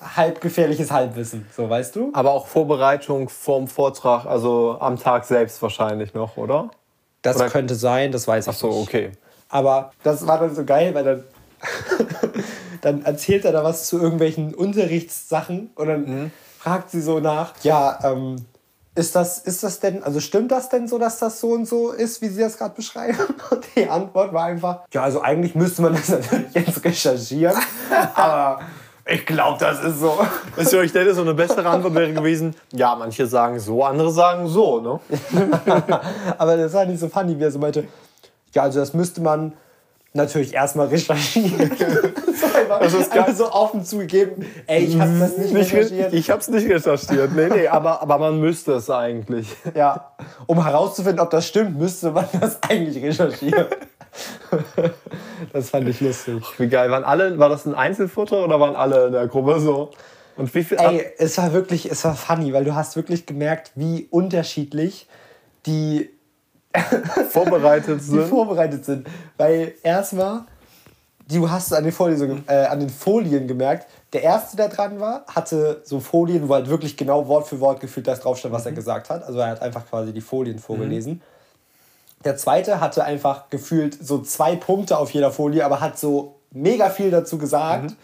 halb 0.00 0.42
gefährliches 0.42 0.90
Halbwissen, 0.90 1.46
so 1.56 1.70
weißt 1.70 1.96
du? 1.96 2.10
Aber 2.12 2.32
auch 2.32 2.46
Vorbereitung 2.46 3.30
vorm 3.30 3.68
Vortrag, 3.68 4.26
also 4.26 4.76
am 4.80 4.98
Tag 4.98 5.24
selbst 5.24 5.62
wahrscheinlich 5.62 6.12
noch, 6.12 6.36
oder? 6.36 6.70
Das 7.22 7.36
Oder- 7.36 7.48
könnte 7.48 7.74
sein, 7.74 8.12
das 8.12 8.28
weiß 8.28 8.46
ich 8.46 8.52
Ach 8.52 8.58
so, 8.58 8.68
nicht. 8.68 8.88
okay. 8.88 9.12
Aber 9.48 9.92
das 10.02 10.26
war 10.26 10.38
dann 10.38 10.54
so 10.54 10.64
geil, 10.66 10.94
weil 10.94 11.04
dann, 11.04 11.24
dann 12.82 13.04
erzählt 13.04 13.44
er 13.46 13.52
da 13.52 13.64
was 13.64 13.86
zu 13.88 13.98
irgendwelchen 14.00 14.54
Unterrichtssachen 14.54 15.70
und 15.74 15.86
dann 15.88 16.04
Mhm. 16.04 16.30
Fragt 16.64 16.90
sie 16.90 17.02
so 17.02 17.20
nach, 17.20 17.52
ja, 17.62 17.98
ähm, 18.02 18.36
ist 18.94 19.14
das, 19.14 19.38
ist 19.40 19.62
das 19.62 19.80
denn, 19.80 20.02
also 20.02 20.18
stimmt 20.20 20.50
das 20.50 20.70
denn 20.70 20.88
so, 20.88 20.98
dass 20.98 21.18
das 21.18 21.38
so 21.38 21.48
und 21.48 21.68
so 21.68 21.90
ist, 21.90 22.22
wie 22.22 22.28
Sie 22.28 22.40
das 22.40 22.56
gerade 22.56 22.74
beschreiben? 22.74 23.18
Und 23.50 23.66
die 23.76 23.86
Antwort 23.86 24.32
war 24.32 24.44
einfach, 24.44 24.80
ja, 24.92 25.02
also 25.02 25.20
eigentlich 25.20 25.54
müsste 25.54 25.82
man 25.82 25.92
das 25.92 26.08
natürlich 26.08 26.54
jetzt 26.54 26.82
recherchieren, 26.82 27.54
aber 28.14 28.62
ich 29.04 29.26
glaube, 29.26 29.58
das 29.60 29.84
ist 29.84 30.00
so. 30.00 30.18
Weißt 30.56 30.72
du, 30.72 30.80
ich 30.80 30.92
denke, 30.92 31.12
so 31.12 31.20
eine 31.20 31.34
bessere 31.34 31.68
Antwort 31.68 31.94
wäre 31.94 32.14
gewesen, 32.14 32.54
ja, 32.72 32.96
manche 32.96 33.26
sagen 33.26 33.60
so, 33.60 33.84
andere 33.84 34.10
sagen 34.10 34.48
so, 34.48 34.80
ne? 34.80 35.00
Aber 36.38 36.56
das 36.56 36.72
war 36.72 36.86
nicht 36.86 37.00
so 37.00 37.10
funny, 37.10 37.38
wie 37.38 37.42
er 37.42 37.50
so 37.50 37.58
meinte, 37.58 37.86
ja, 38.54 38.62
also 38.62 38.80
das 38.80 38.94
müsste 38.94 39.20
man 39.20 39.52
natürlich 40.14 40.54
erstmal 40.54 40.86
recherchieren. 40.86 41.70
so 41.78 42.46
einfach, 42.46 42.80
Das 42.80 42.94
ist 42.94 43.10
geil. 43.10 43.20
einfach 43.20 43.34
so 43.34 43.50
offen 43.52 43.84
zugegeben, 43.84 44.46
ey, 44.66 44.84
ich 44.84 44.98
habe 44.98 45.18
das 45.18 45.36
nicht, 45.36 45.52
Nicht, 45.52 45.72
recherchiert. 45.74 46.12
ich 46.14 46.30
hab's 46.30 46.48
nicht 46.48 46.68
recherchiert. 46.68 47.32
Nee, 47.34 47.48
nee, 47.48 47.68
aber, 47.68 48.00
aber 48.00 48.18
man 48.18 48.40
müsste 48.40 48.72
es 48.74 48.88
eigentlich. 48.90 49.48
Ja, 49.74 50.12
um 50.46 50.62
herauszufinden, 50.64 51.20
ob 51.20 51.30
das 51.30 51.46
stimmt, 51.46 51.78
müsste 51.78 52.12
man 52.12 52.26
das 52.40 52.62
eigentlich 52.62 53.02
recherchieren. 53.02 53.66
das 55.52 55.70
fand 55.70 55.88
ich 55.88 56.00
lustig. 56.00 56.42
Wie 56.58 56.68
geil. 56.68 56.90
Waren 56.90 57.04
alle, 57.04 57.38
war 57.38 57.48
das 57.48 57.66
ein 57.66 57.74
Einzelfoto 57.74 58.44
oder 58.44 58.60
waren 58.60 58.76
alle 58.76 59.06
in 59.06 59.12
der 59.12 59.26
Gruppe 59.26 59.58
so? 59.60 59.90
Und 60.36 60.54
wie 60.54 60.62
viel. 60.64 60.78
Ey, 60.78 61.04
es 61.18 61.38
war 61.38 61.52
wirklich, 61.52 61.90
es 61.90 62.04
war 62.04 62.14
funny, 62.14 62.52
weil 62.52 62.64
du 62.64 62.74
hast 62.74 62.94
wirklich 62.96 63.26
gemerkt, 63.26 63.72
wie 63.74 64.06
unterschiedlich 64.10 65.08
die 65.66 66.10
vorbereitet 67.30 68.00
die 68.00 68.04
sind. 68.04 68.28
vorbereitet 68.28 68.84
sind. 68.84 69.06
Weil 69.36 69.74
erstmal, 69.82 70.42
du 71.28 71.48
hast 71.50 71.72
an 71.72 71.84
den, 71.84 71.92
Vorlesungen, 71.92 72.44
äh, 72.48 72.64
an 72.66 72.80
den 72.80 72.90
Folien 72.90 73.46
gemerkt, 73.46 73.86
der 74.12 74.22
erste, 74.22 74.56
der 74.56 74.68
dran 74.68 75.00
war, 75.00 75.24
hatte 75.26 75.82
so 75.84 76.00
Folien, 76.00 76.48
wo 76.48 76.54
halt 76.54 76.68
wirklich 76.68 76.96
genau 76.96 77.26
Wort 77.28 77.46
für 77.48 77.60
Wort 77.60 77.80
gefühlt 77.80 78.06
das 78.06 78.20
drauf 78.20 78.38
stand, 78.38 78.54
was 78.54 78.66
er 78.66 78.72
gesagt 78.72 79.10
hat. 79.10 79.24
Also 79.24 79.38
er 79.40 79.48
hat 79.48 79.62
einfach 79.62 79.88
quasi 79.88 80.12
die 80.12 80.20
Folien 80.20 80.58
vorgelesen. 80.58 81.20
Der 82.24 82.36
zweite 82.36 82.80
hatte 82.80 83.04
einfach 83.04 83.50
gefühlt 83.50 83.98
so 84.04 84.18
zwei 84.22 84.56
Punkte 84.56 84.98
auf 84.98 85.10
jeder 85.10 85.30
Folie, 85.30 85.64
aber 85.64 85.80
hat 85.80 85.98
so 85.98 86.36
mega 86.52 86.88
viel 86.90 87.10
dazu 87.10 87.38
gesagt. 87.38 87.94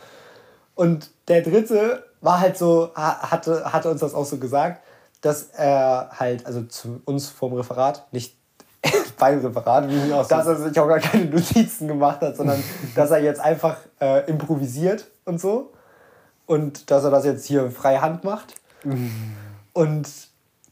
Und 0.75 1.11
der 1.29 1.43
dritte 1.43 2.05
war 2.21 2.41
halt 2.41 2.59
so, 2.59 2.91
ha- 2.95 3.31
hatte, 3.31 3.73
hatte 3.73 3.91
uns 3.91 4.01
das 4.01 4.13
auch 4.15 4.25
so 4.27 4.37
gesagt, 4.39 4.83
dass 5.23 5.45
er 5.57 6.11
halt, 6.19 6.45
also 6.47 6.63
zu 6.63 7.01
uns 7.05 7.29
vom 7.29 7.53
Referat, 7.55 8.07
nicht 8.13 8.35
beim 9.21 9.39
Referat, 9.39 9.85
dass 10.29 10.47
er 10.47 10.57
sich 10.57 10.81
auch 10.81 10.89
gar 10.89 10.99
keine 10.99 11.27
Notizen 11.27 11.87
gemacht 11.87 12.21
hat, 12.23 12.37
sondern 12.37 12.65
dass 12.97 13.11
er 13.13 13.19
jetzt 13.23 13.41
einfach 13.41 13.77
äh, 14.01 14.29
improvisiert 14.29 15.07
und 15.25 15.41
so. 15.41 15.73
Und 16.47 16.91
dass 16.91 17.05
er 17.05 17.11
das 17.11 17.25
jetzt 17.25 17.47
hier 17.47 17.71
frei 17.71 17.99
Hand 17.99 18.25
macht. 18.25 18.55
Und 19.73 20.09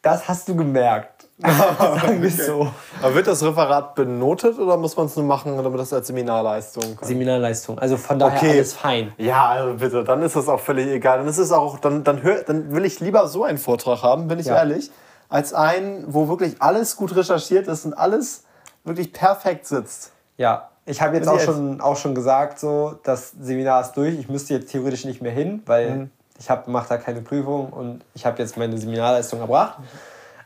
das 0.03 0.29
hast 0.29 0.49
du 0.49 0.57
gemerkt. 0.57 1.27
Sagen 1.41 2.21
wir 2.21 2.31
so. 2.33 2.69
Aber 3.01 3.15
wird 3.15 3.29
das 3.29 3.45
Referat 3.45 3.95
benotet 3.95 4.59
oder 4.59 4.77
muss 4.77 4.97
man 4.97 5.07
es 5.07 5.15
nur 5.15 5.25
machen, 5.25 5.57
damit 5.57 5.79
das 5.79 5.93
als 5.93 6.09
Seminarleistung 6.09 6.97
kommt? 6.97 7.07
Seminarleistung. 7.07 7.79
Also 7.79 7.97
von 7.97 8.19
daher 8.19 8.39
Okay. 8.39 8.51
alles 8.51 8.73
fein. 8.75 9.13
Ja, 9.19 9.47
also 9.51 9.75
bitte, 9.75 10.03
dann 10.03 10.21
ist 10.23 10.35
das 10.35 10.49
auch 10.49 10.59
völlig 10.59 10.89
egal. 10.89 11.19
Dann 11.19 11.29
ist 11.29 11.39
es 11.39 11.53
auch, 11.53 11.79
dann, 11.79 12.03
dann, 12.03 12.23
hör, 12.25 12.43
dann 12.43 12.75
will 12.75 12.85
ich 12.85 12.99
lieber 12.99 13.29
so 13.29 13.45
einen 13.45 13.59
Vortrag 13.59 14.03
haben, 14.03 14.27
bin 14.27 14.41
ich 14.41 14.47
Ja. 14.47 14.57
ehrlich, 14.57 14.91
als 15.29 15.53
einen, 15.53 16.05
wo 16.13 16.29
wirklich 16.29 16.61
alles 16.61 16.97
gut 16.97 17.15
recherchiert 17.15 17.69
ist 17.69 17.85
und 17.85 17.95
alles 17.95 18.45
wirklich 18.85 19.13
perfekt 19.13 19.67
sitzt. 19.67 20.13
Ja, 20.37 20.71
ich 20.87 21.03
habe 21.03 21.17
jetzt 21.17 21.29
auch 21.29 21.39
schon, 21.41 21.81
auch 21.81 21.97
schon 21.97 22.15
gesagt, 22.15 22.59
so, 22.59 22.99
das 23.03 23.33
Seminar 23.39 23.83
ist 23.83 23.93
durch. 23.93 24.19
Ich 24.19 24.29
müsste 24.29 24.55
jetzt 24.55 24.71
theoretisch 24.71 25.05
nicht 25.05 25.21
mehr 25.21 25.33
hin, 25.33 25.63
weil 25.67 25.91
Mhm. 25.91 26.11
ich 26.39 26.49
mache 26.67 26.89
da 26.89 26.97
keine 26.97 27.21
Prüfung 27.21 27.71
und 27.71 28.01
ich 28.15 28.25
habe 28.25 28.39
jetzt 28.39 28.57
meine 28.57 28.79
Seminarleistung 28.79 29.41
erbracht. 29.41 29.79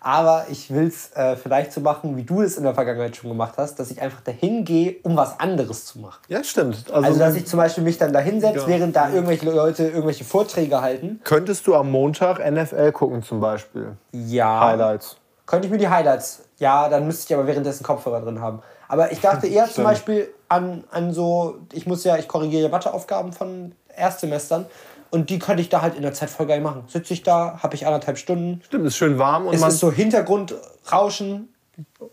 Aber 0.05 0.46
ich 0.50 0.72
will 0.74 0.88
es 0.88 1.12
äh, 1.14 1.36
vielleicht 1.36 1.72
so 1.72 1.80
machen, 1.80 2.16
wie 2.16 2.24
du 2.24 2.42
es 2.42 2.57
in 2.57 2.64
der 2.64 2.74
Vergangenheit 2.74 3.14
schon 3.14 3.30
gemacht 3.30 3.55
hast, 3.57 3.76
dass 3.78 3.92
ich 3.92 4.03
einfach 4.03 4.20
dahin 4.22 4.64
gehe, 4.64 4.96
um 5.05 5.16
was 5.16 5.38
anderes 5.38 5.86
zu 5.86 6.00
machen. 6.00 6.20
Ja, 6.26 6.42
stimmt. 6.42 6.90
Also, 6.92 7.16
dass 7.20 7.36
ich 7.36 7.46
zum 7.46 7.59
Beispiel 7.59 7.84
mich 7.84 7.98
dann 7.98 8.12
da 8.12 8.18
hinsetze, 8.18 8.59
Ja. 8.62 8.66
während 8.66 8.96
da 8.96 9.11
irgendwelche 9.11 9.48
Leute 9.48 9.84
irgendwelche 9.84 10.24
Vorträge 10.24 10.80
halten. 10.80 11.20
Könntest 11.22 11.68
du 11.68 11.76
am 11.76 11.90
Montag 11.92 12.40
NFL 12.40 12.90
gucken 12.90 13.22
zum 13.22 13.38
Beispiel? 13.40 13.92
Ja. 14.11 14.61
Highlights. 14.66 15.18
Könnte 15.46 15.66
ich 15.66 15.72
mir 15.72 15.78
die 15.78 15.88
Highlights. 15.88 16.46
Ja, 16.59 16.88
dann 16.88 17.07
müsste 17.07 17.32
ich 17.32 17.38
aber 17.38 17.46
währenddessen 17.46 17.84
Kopfhörer 17.84 18.22
drin 18.22 18.40
haben. 18.40 18.61
Aber 18.88 19.12
ich 19.12 19.20
dachte 19.20 19.46
eher 19.48 19.66
zum. 19.66 19.84
Beispiel 19.84 20.28
an, 20.48 20.82
an 20.90 21.12
so, 21.12 21.59
ich 21.72 21.86
muss 21.86 22.03
ja, 22.03 22.16
ich 22.16 22.26
korrigiere 22.26 22.64
ja 22.64 22.68
Matheaufgaben 22.68 23.32
von 23.32 23.72
Erstsemestern 23.96 24.66
und 25.12 25.30
die 25.30 25.38
könnte 25.38 25.62
ich 25.62 25.68
da 25.68 25.80
halt 25.82 25.94
in 25.94 26.02
der 26.02 26.12
Zeit 26.12 26.28
voll 26.30 26.46
geil 26.46 26.60
machen. 26.60 26.82
Sitze 26.88 27.12
ich 27.14 27.22
da, 27.22 27.60
habe 27.62 27.74
ich 27.76 27.86
anderthalb 27.86 28.18
Stunden. 28.18 28.60
Stimmt, 28.66 28.86
ist 28.86 28.96
schön 28.96 29.18
warm 29.18 29.46
und 29.46 29.54
Es 29.54 29.60
man, 29.60 29.70
ist 29.70 29.78
so 29.78 29.92
Hintergrundrauschen. 29.92 31.48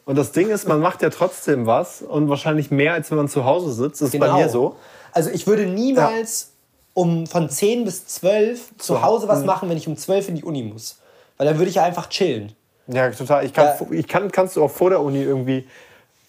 und 0.05 0.15
das 0.17 0.31
Ding 0.31 0.49
ist, 0.49 0.67
man 0.67 0.79
macht 0.79 1.01
ja 1.01 1.09
trotzdem 1.09 1.65
was 1.65 2.01
und 2.01 2.29
wahrscheinlich 2.29 2.71
mehr, 2.71 2.93
als 2.93 3.09
wenn 3.11 3.17
man 3.17 3.27
zu 3.27 3.45
Hause 3.45 3.71
sitzt. 3.73 4.01
Das 4.01 4.13
ist 4.13 4.19
bei 4.19 4.31
mir 4.31 4.49
so. 4.49 4.75
Also 5.11 5.29
ich 5.31 5.47
würde 5.47 5.65
niemals 5.65 6.51
um 6.93 7.25
von 7.27 7.49
10 7.49 7.85
bis 7.85 8.05
12 8.07 8.77
zu 8.77 8.93
So. 8.93 9.01
Hause 9.01 9.27
was 9.27 9.39
Mhm. 9.41 9.45
machen, 9.45 9.69
wenn 9.69 9.77
ich 9.77 9.87
um 9.87 9.95
12 9.97 10.29
in 10.29 10.35
die 10.35 10.43
Uni 10.43 10.63
muss. 10.63 10.99
Weil 11.37 11.47
dann 11.47 11.57
würde 11.57 11.69
ich 11.69 11.75
ja 11.75 11.83
einfach 11.83 12.09
chillen. 12.09 12.53
Ja, 12.87 13.09
total. 13.11 13.45
Ich 13.45 13.53
kann, 13.53 13.65
Ja. 13.79 13.87
ich 13.91 14.07
kann, 14.07 14.31
kannst 14.31 14.55
du 14.57 14.63
auch 14.63 14.71
vor 14.71 14.89
der 14.89 15.01
Uni 15.01 15.21
irgendwie, 15.21 15.67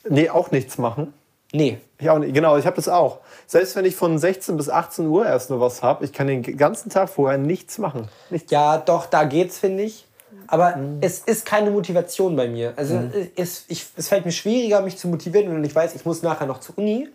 nee, 0.08 0.28
auch 0.30 0.50
nichts 0.50 0.78
machen. 0.78 1.12
Nee. 1.52 1.78
Ich 1.98 2.08
auch 2.08 2.18
nicht. 2.18 2.32
Genau, 2.34 2.56
ich 2.56 2.64
habe 2.66 2.76
das 2.76 2.88
auch. 2.88 3.18
Selbst 3.46 3.74
wenn 3.76 3.84
ich 3.84 3.96
von 3.96 4.18
16 4.18 4.56
bis 4.56 4.68
18 4.70 5.06
Uhr 5.06 5.26
erst 5.26 5.50
nur 5.50 5.60
was 5.60 5.82
habe, 5.82 6.04
ich 6.04 6.12
kann 6.12 6.26
den 6.28 6.42
ganzen 6.56 6.90
Tag 6.90 7.08
vorher 7.10 7.38
nichts 7.38 7.78
machen. 7.78 8.08
Nichts. 8.30 8.50
Ja, 8.52 8.78
doch, 8.78 9.06
da 9.06 9.24
geht's, 9.24 9.58
finde 9.58 9.82
ich. 9.82 10.06
Aber 10.46 10.78
es 11.00 11.20
ist 11.20 11.44
keine 11.46 11.70
Motivation 11.70 12.34
bei 12.36 12.48
mir. 12.48 12.72
Also 12.76 13.00
es, 13.36 13.64
ich, 13.68 13.86
es 13.96 14.08
fällt 14.08 14.24
mir 14.24 14.32
schwieriger, 14.32 14.80
mich 14.82 14.96
zu 14.96 15.08
motivieren, 15.08 15.52
wenn 15.54 15.62
ich 15.64 15.74
weiß, 15.74 15.94
ich 15.94 16.04
muss 16.04 16.22
nachher 16.22 16.46
noch 16.46 16.60
zur 16.60 16.78
Uni, 16.78 17.08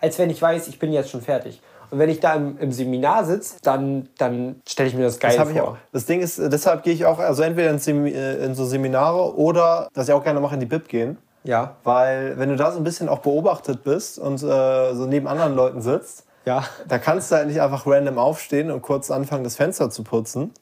als 0.00 0.18
wenn 0.18 0.30
ich 0.30 0.40
weiß, 0.40 0.68
ich 0.68 0.78
bin 0.78 0.92
jetzt 0.92 1.10
schon 1.10 1.20
fertig. 1.22 1.60
Und 1.90 1.98
wenn 1.98 2.10
ich 2.10 2.20
da 2.20 2.34
im, 2.34 2.58
im 2.58 2.70
Seminar 2.72 3.24
sitze, 3.24 3.56
dann, 3.62 4.08
dann 4.18 4.60
stelle 4.68 4.88
ich 4.90 4.94
mir 4.94 5.04
das 5.04 5.18
geil 5.18 5.30
Das 5.30 5.36
vor. 5.36 5.46
habe 5.46 5.52
ich 5.54 5.60
auch. 5.60 5.76
Das 5.92 6.04
Ding 6.04 6.20
ist, 6.20 6.38
äh, 6.38 6.48
deshalb 6.50 6.82
gehe 6.82 6.92
ich 6.92 7.06
auch, 7.06 7.18
also 7.18 7.42
entweder 7.42 7.70
in, 7.70 7.78
Semi- 7.78 8.12
äh, 8.12 8.44
in 8.44 8.54
so 8.54 8.64
Seminare 8.66 9.34
oder, 9.36 9.88
was 9.94 10.08
ich 10.08 10.12
auch 10.14 10.22
gerne 10.22 10.40
mache, 10.40 10.54
in 10.54 10.60
die 10.60 10.66
Bib 10.66 10.86
gehen. 10.88 11.16
Ja, 11.48 11.76
Weil, 11.82 12.38
wenn 12.38 12.50
du 12.50 12.56
da 12.56 12.70
so 12.70 12.76
ein 12.76 12.84
bisschen 12.84 13.08
auch 13.08 13.20
beobachtet 13.20 13.82
bist 13.82 14.18
und 14.18 14.42
äh, 14.42 14.94
so 14.94 15.06
neben 15.06 15.26
anderen 15.26 15.54
Leuten 15.54 15.80
sitzt, 15.80 16.26
ja. 16.44 16.62
da 16.86 16.98
kannst 16.98 17.30
du 17.30 17.36
halt 17.36 17.46
nicht 17.46 17.62
einfach 17.62 17.86
random 17.86 18.18
aufstehen 18.18 18.70
und 18.70 18.82
kurz 18.82 19.10
anfangen, 19.10 19.44
das 19.44 19.56
Fenster 19.56 19.88
zu 19.88 20.04
putzen. 20.04 20.52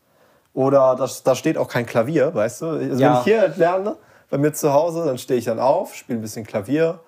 Oder 0.54 0.94
das, 0.94 1.24
da 1.24 1.34
steht 1.34 1.58
auch 1.58 1.66
kein 1.66 1.86
Klavier, 1.86 2.32
weißt 2.32 2.62
du? 2.62 2.66
Also 2.66 3.02
Ja. 3.02 3.14
Wenn 3.14 3.18
ich 3.18 3.24
hier 3.24 3.48
lerne, 3.56 3.96
bei 4.30 4.38
mir 4.38 4.52
zu 4.52 4.72
Hause, 4.72 5.04
dann 5.04 5.18
stehe 5.18 5.40
ich 5.40 5.46
dann 5.46 5.58
auf, 5.58 5.92
spiele 5.92 6.20
ein 6.20 6.22
bisschen 6.22 6.46
Klavier, 6.46 7.00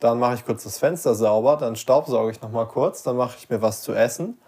dann 0.00 0.18
mache 0.18 0.36
ich 0.36 0.46
kurz 0.46 0.64
das 0.64 0.78
Fenster 0.78 1.14
sauber, 1.14 1.58
dann 1.58 1.76
staubsauge 1.76 2.30
ich 2.30 2.40
noch 2.40 2.50
mal 2.50 2.66
kurz, 2.66 3.02
dann 3.02 3.18
mache 3.18 3.36
ich 3.38 3.50
mir 3.50 3.60
was 3.60 3.82
zu 3.82 3.92
essen, 3.92 4.38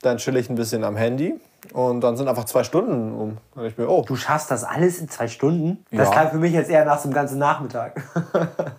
dann 0.00 0.16
chill 0.16 0.38
ich 0.38 0.48
ein 0.48 0.56
bisschen 0.56 0.84
am 0.84 0.96
Handy 0.96 1.38
und 1.72 2.00
dann 2.00 2.16
sind 2.16 2.28
einfach 2.28 2.44
zwei 2.44 2.64
Stunden 2.64 3.12
um. 3.14 3.38
Denk 3.56 3.72
ich 3.72 3.78
mir, 3.78 3.88
oh, 3.88 4.04
Du 4.06 4.16
schaffst 4.16 4.50
das 4.50 4.64
alles 4.64 4.98
in 4.98 5.08
zwei 5.08 5.28
Stunden? 5.28 5.84
Das 5.90 6.08
Ja. 6.08 6.12
klang 6.12 6.30
für 6.30 6.38
mich 6.38 6.52
jetzt 6.52 6.70
eher 6.70 6.84
nach 6.84 6.98
so 6.98 7.04
einem 7.04 7.14
ganzen 7.14 7.38
Nachmittag. 7.38 8.02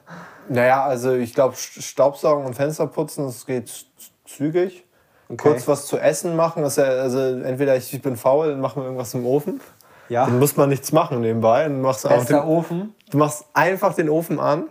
Naja, 0.52 0.84
also 0.84 1.14
ich 1.14 1.36
glaube, 1.36 1.56
Staubsaugen 1.56 2.44
und 2.46 2.56
Fenster 2.56 2.88
putzen, 2.88 3.26
das 3.26 3.46
geht 3.46 3.72
zügig. 4.26 4.84
Kurz 5.38 5.68
was 5.68 5.86
zu 5.86 6.00
essen 6.00 6.36
machen, 6.36 6.64
das 6.64 6.78
ja, 6.78 6.86
also 6.86 7.20
entweder 7.20 7.76
ich, 7.76 8.02
bin 8.02 8.18
faul, 8.18 8.50
dann 8.50 8.60
machen 8.60 8.82
wir 8.82 8.86
irgendwas 8.86 9.14
im 9.14 9.28
Ofen. 9.28 9.62
Ja. 10.08 10.26
Dann 10.26 10.40
muss 10.40 10.58
man 10.58 10.70
nichts 10.70 10.92
machen 10.92 11.22
nebenbei. 11.22 11.64
Dann 11.64 11.82
machst 11.82 12.04
du, 12.04 12.10
Bester 12.10 12.40
den, 12.42 12.48
Ofen. 12.50 12.96
du 13.12 13.18
machst 13.20 13.46
einfach 13.54 13.94
den 13.94 14.10
Ofen 14.10 14.40
an. 14.40 14.64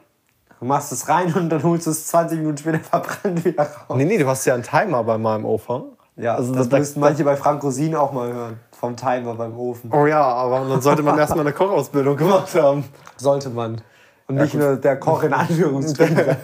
Du 0.59 0.65
machst 0.67 0.91
es 0.91 1.09
rein 1.09 1.33
und 1.35 1.49
dann 1.51 1.63
holst 1.63 1.87
du 1.87 1.93
es 1.93 2.09
20 2.09 2.41
Minuten 2.41 2.59
später 2.59 2.81
verbrannt 2.83 3.45
wieder 3.45 3.63
raus. 3.63 3.97
Nee, 3.97 4.05
nee, 4.05 4.19
du 4.19 4.27
hast 4.27 4.45
ja 4.47 4.55
einen 4.55 4.65
Timer 4.65 5.05
bei 5.05 5.17
meinem 5.17 5.45
Ofen. 5.45 5.85
Ja, 6.19 6.35
Also 6.35 6.55
das, 6.55 6.69
da- 6.69 6.79
müssten 6.79 7.01
manche 7.01 7.25
bei 7.25 7.37
Frank 7.37 7.63
Rosin 7.63 7.95
auch 7.95 8.13
mal 8.13 8.33
hören. 8.33 8.61
Vom 8.79 8.97
Timer 8.97 9.35
beim 9.35 9.59
Ofen. 9.59 9.91
Oh 9.93 10.07
ja, 10.07 10.23
aber 10.23 10.61
dann 10.69 10.81
sollte 10.83 11.03
man 11.03 11.19
erstmal 11.19 11.41
eine 11.41 11.53
Kochausbildung 11.53 12.17
gemacht 12.17 12.55
haben. 12.55 12.85
Sollte 13.17 13.51
man. 13.51 13.81
Und 14.29 14.35
nicht 14.37 14.55
nur 14.55 14.77
der 14.77 14.99
Koch 15.01 15.23
in 15.23 15.33
Anführungsstrichen. 15.35 16.19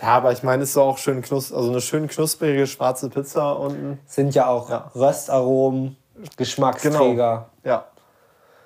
Ja, 0.00 0.08
aber 0.16 0.32
ich 0.32 0.42
meine, 0.42 0.64
es 0.64 0.70
ist 0.70 0.76
auch 0.78 0.98
schön 0.98 1.22
knus 1.22 1.52
also 1.52 1.70
eine 1.70 1.80
schön 1.80 2.08
knusprige 2.08 2.66
schwarze 2.66 3.08
Pizza 3.08 3.52
unten. 3.56 4.00
Sind 4.04 4.34
ja 4.34 4.48
auch 4.48 4.68
Ja. 4.68 4.90
Röstaromen, 4.96 5.96
Geschmacksträger. 6.36 7.46
Ja. 7.62 7.84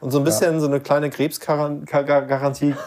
Und 0.07 0.12
so 0.12 0.18
ein 0.18 0.24
bisschen 0.24 0.61
so 0.61 0.68
eine 0.68 0.78
kleine 0.78 1.11
Krebsgarantie. 1.11 2.74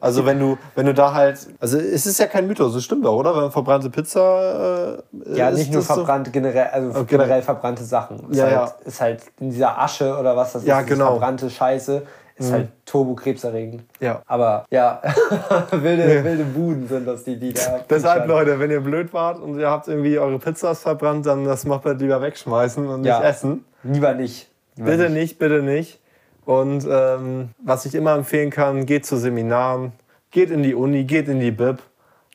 Also 0.00 0.24
wenn 0.26 0.38
du, 0.38 0.58
wenn 0.76 0.86
du 0.86 0.94
da 0.94 1.12
halt, 1.12 1.38
also 1.58 1.76
es 1.78 2.06
ist 2.06 2.18
ja 2.20 2.26
kein 2.26 2.46
Mythos, 2.46 2.74
das 2.74 2.84
stimmt 2.84 3.04
doch, 3.04 3.16
oder? 3.16 3.34
Wenn 3.34 3.42
man 3.42 3.50
verbrannte 3.50 3.90
Pizza 3.90 4.98
äh, 5.26 5.36
Ja, 5.36 5.50
nicht 5.50 5.72
nur 5.72 5.80
ist 5.80 5.88
so- 5.88 5.94
verbrannte, 5.94 6.30
generell, 6.30 6.66
also 6.68 7.04
generell 7.04 7.42
verbrannte 7.42 7.82
Sachen. 7.82 8.30
Ist, 8.30 8.36
Ja, 8.38 8.44
halt, 8.44 8.52
ja. 8.54 8.72
ist 8.84 9.00
halt 9.00 9.22
in 9.40 9.50
dieser 9.50 9.76
Asche 9.80 10.16
oder 10.16 10.36
was 10.36 10.52
das 10.52 10.64
Ja, 10.64 10.80
ist, 10.80 10.86
genau. 10.86 11.06
verbrannte 11.12 11.50
Scheiße, 11.50 12.02
ist 12.36 12.52
halt 12.52 12.68
turbokrebserregend. 12.84 13.82
Ja. 13.98 14.22
Aber 14.26 14.66
ja, 14.70 15.00
wilde, 15.72 16.22
wilde 16.22 16.44
Buden 16.44 16.86
sind 16.86 17.06
das, 17.06 17.24
die, 17.24 17.36
die 17.40 17.52
da. 17.52 17.80
Deshalb. 17.90 18.28
Leute, 18.28 18.60
wenn 18.60 18.70
ihr 18.70 18.80
blöd 18.80 19.12
wart 19.12 19.40
und 19.40 19.58
ihr 19.58 19.70
habt 19.70 19.88
irgendwie 19.88 20.18
eure 20.18 20.38
Pizzas 20.38 20.80
verbrannt, 20.82 21.26
dann 21.26 21.44
das 21.44 21.64
Moped 21.64 22.00
lieber 22.00 22.20
wegschmeißen 22.22 22.86
und 22.86 23.04
Ja. 23.04 23.18
nicht 23.18 23.28
essen. 23.28 23.64
Lieber 23.82 24.14
nicht. 24.14 24.48
Bitte 24.76 25.10
nicht, 25.10 25.38
bitte 25.38 25.62
nicht. 25.62 25.98
Und 26.46 26.86
ähm, 26.88 27.50
was 27.58 27.84
ich 27.86 27.94
immer 27.94 28.14
empfehlen 28.14 28.50
kann, 28.50 28.86
geht 28.86 29.04
zu 29.04 29.16
Seminaren, 29.16 29.92
geht 30.30 30.50
in 30.50 30.62
die 30.62 30.74
Uni, 30.74 31.04
geht 31.04 31.28
in 31.28 31.40
die 31.40 31.50
Bib. 31.50 31.78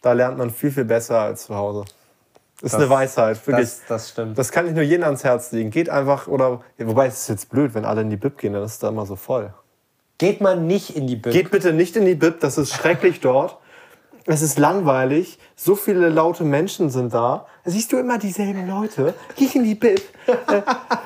Da 0.02 0.12
lernt 0.12 0.38
man 0.38 0.50
viel, 0.50 0.70
viel 0.70 0.86
besser 0.86 1.20
als 1.20 1.46
zu 1.46 1.56
Hause. 1.56 1.86
Ist 2.62 2.76
eine 2.76 2.90
Weisheit, 2.90 3.48
wirklich. 3.48 3.70
Das, 3.70 3.82
das 3.88 4.10
stimmt. 4.10 4.38
Das 4.38 4.52
kann 4.52 4.68
ich 4.68 4.74
nur 4.74 4.84
jedem 4.84 5.06
ans 5.06 5.24
Herz 5.24 5.52
legen. 5.54 5.72
Geht 5.72 5.90
einfach, 5.90 6.28
oder, 6.28 6.62
ja, 6.78 6.88
wobei 6.88 7.08
es 7.08 7.22
ist 7.22 7.30
jetzt 7.30 7.50
blöd, 7.50 7.74
wenn 7.74 7.86
alle 7.86 8.02
in 8.02 8.10
die 8.10 8.18
Bib 8.18 8.38
gehen, 8.38 8.54
dann 8.54 8.64
ist 8.64 8.74
es 8.74 8.80
da 8.80 8.90
immer 8.90 9.06
so 9.06 9.16
voll. 9.16 9.54
Geht 10.18 10.42
man 10.42 10.68
nicht 10.68 10.96
in 10.96 11.08
die 11.08 11.16
Bib. 11.16 11.32
Geht 11.32 11.50
bitte 11.50 11.72
nicht 11.72 11.96
in 11.96 12.06
die 12.06 12.16
Bib, 12.16 12.42
das 12.42 12.58
ist 12.58 12.74
schrecklich 12.74 13.20
dort. 13.22 13.58
Es 14.26 14.42
ist 14.42 14.60
langweilig, 14.60 15.40
so 15.56 15.76
viele 15.76 16.10
laute 16.10 16.44
Menschen 16.44 16.90
sind 16.90 17.14
da. 17.14 17.48
Da 17.64 17.72
siehst 17.72 17.92
du 17.92 17.98
immer 17.98 18.20
dieselben 18.20 18.68
Leute. 18.68 19.14
Geh 19.36 19.46
ich 19.46 19.56
in 19.56 19.64
die 19.64 19.74
Bib. 19.74 20.02
äh, 20.28 20.62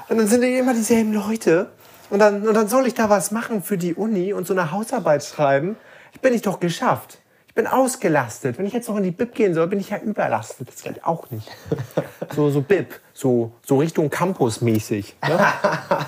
und 0.09 0.17
dann 0.17 0.27
sind 0.27 0.41
immer 0.41 0.73
dieselben 0.73 1.13
Leute. 1.13 1.69
Und 2.09 2.19
dann, 2.19 2.47
und 2.47 2.53
dann 2.53 2.67
soll 2.67 2.87
ich 2.87 2.93
da 2.93 3.09
was 3.09 3.31
machen 3.31 3.63
für 3.63 3.77
die 3.77 3.93
Uni 3.93 4.33
und 4.33 4.45
so 4.47 4.53
eine 4.53 4.71
Hausarbeit 4.71 5.23
schreiben. 5.23 5.77
Ich 6.13 6.21
bin 6.21 6.33
ich 6.33 6.41
doch 6.41 6.59
geschafft. 6.59 7.19
Ich 7.47 7.55
bin 7.55 7.67
ausgelastet. 7.67 8.57
Wenn 8.57 8.65
ich 8.65 8.73
jetzt 8.73 8.89
noch 8.89 8.97
in 8.97 9.03
die 9.03 9.11
Bib 9.11 9.33
gehen 9.33 9.53
soll, 9.53 9.67
bin 9.67 9.79
ich 9.79 9.89
ja 9.89 9.97
überlastet. 9.97 10.67
Das 10.67 10.83
geht 10.83 11.05
auch 11.05 11.29
nicht. 11.31 11.49
So, 12.33 12.49
so 12.49 12.61
Bib, 12.61 12.99
so, 13.13 13.53
so 13.65 13.77
Richtung 13.77 14.09
Campus-mäßig. 14.09 15.15
Ne? 15.25 15.37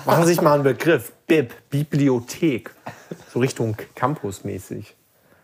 Machen 0.04 0.24
Sie 0.24 0.34
sich 0.34 0.42
mal 0.42 0.54
einen 0.54 0.64
Begriff. 0.64 1.12
Bib, 1.26 1.54
Bibliothek. 1.70 2.70
So 3.32 3.38
Richtung 3.38 3.76
Campus-mäßig. 3.94 4.94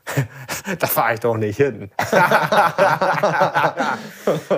da 0.78 0.86
fahre 0.86 1.14
ich 1.14 1.20
doch 1.20 1.36
nicht 1.36 1.56
hin. 1.56 1.90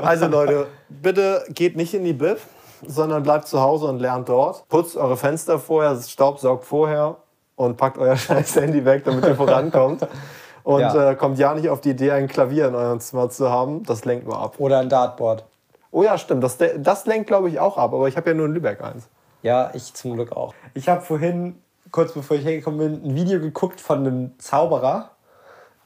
also 0.02 0.26
Leute, 0.26 0.66
bitte 0.88 1.44
geht 1.50 1.76
nicht 1.76 1.94
in 1.94 2.04
die 2.04 2.12
Bib, 2.12 2.38
sondern 2.86 3.22
bleibt 3.22 3.46
zu 3.48 3.60
Hause 3.60 3.86
und 3.86 4.00
lernt 4.00 4.28
dort. 4.28 4.68
Putzt 4.68 4.96
eure 4.96 5.16
Fenster 5.16 5.58
vorher, 5.58 5.96
staubsaugt 6.00 6.64
vorher 6.64 7.16
und 7.54 7.76
packt 7.76 7.98
euer 7.98 8.16
scheiß 8.16 8.56
Handy 8.56 8.84
weg, 8.84 9.04
damit 9.04 9.24
ihr 9.24 9.36
vorankommt. 9.36 10.06
Und 10.64 10.80
Ja. 10.80 11.10
äh, 11.12 11.14
kommt 11.14 11.38
ja 11.38 11.54
nicht 11.54 11.68
auf 11.68 11.80
die 11.80 11.90
Idee, 11.90 12.10
ein 12.10 12.26
Klavier 12.26 12.66
in 12.66 12.74
eurem 12.74 12.98
Zimmer 12.98 13.30
zu 13.30 13.48
haben. 13.48 13.84
Das 13.84 14.04
lenkt 14.04 14.26
nur 14.26 14.36
ab. 14.36 14.56
Oder 14.58 14.80
ein 14.80 14.88
Dartboard. 14.88 15.44
Oh 15.92 16.02
ja, 16.02 16.18
stimmt. 16.18 16.42
Das, 16.42 16.58
das 16.58 17.06
lenkt, 17.06 17.28
glaube 17.28 17.48
ich, 17.48 17.60
auch 17.60 17.78
ab. 17.78 17.94
Aber 17.94 18.08
ich 18.08 18.16
habe 18.16 18.30
ja 18.30 18.34
nur 18.34 18.46
in 18.46 18.52
Lübeck 18.54 18.82
eins. 18.82 19.06
Ja, 19.42 19.70
ich 19.74 19.94
zum 19.94 20.14
Glück 20.14 20.32
auch. 20.32 20.54
Ich 20.74 20.88
habe 20.88 21.02
vorhin, 21.02 21.62
kurz 21.92 22.14
bevor 22.14 22.36
ich 22.36 22.44
hergekommen 22.44 22.80
bin, 22.80 23.12
ein 23.12 23.14
Video 23.14 23.38
geguckt 23.38 23.80
von 23.80 23.98
einem 24.00 24.36
Zauberer, 24.40 25.10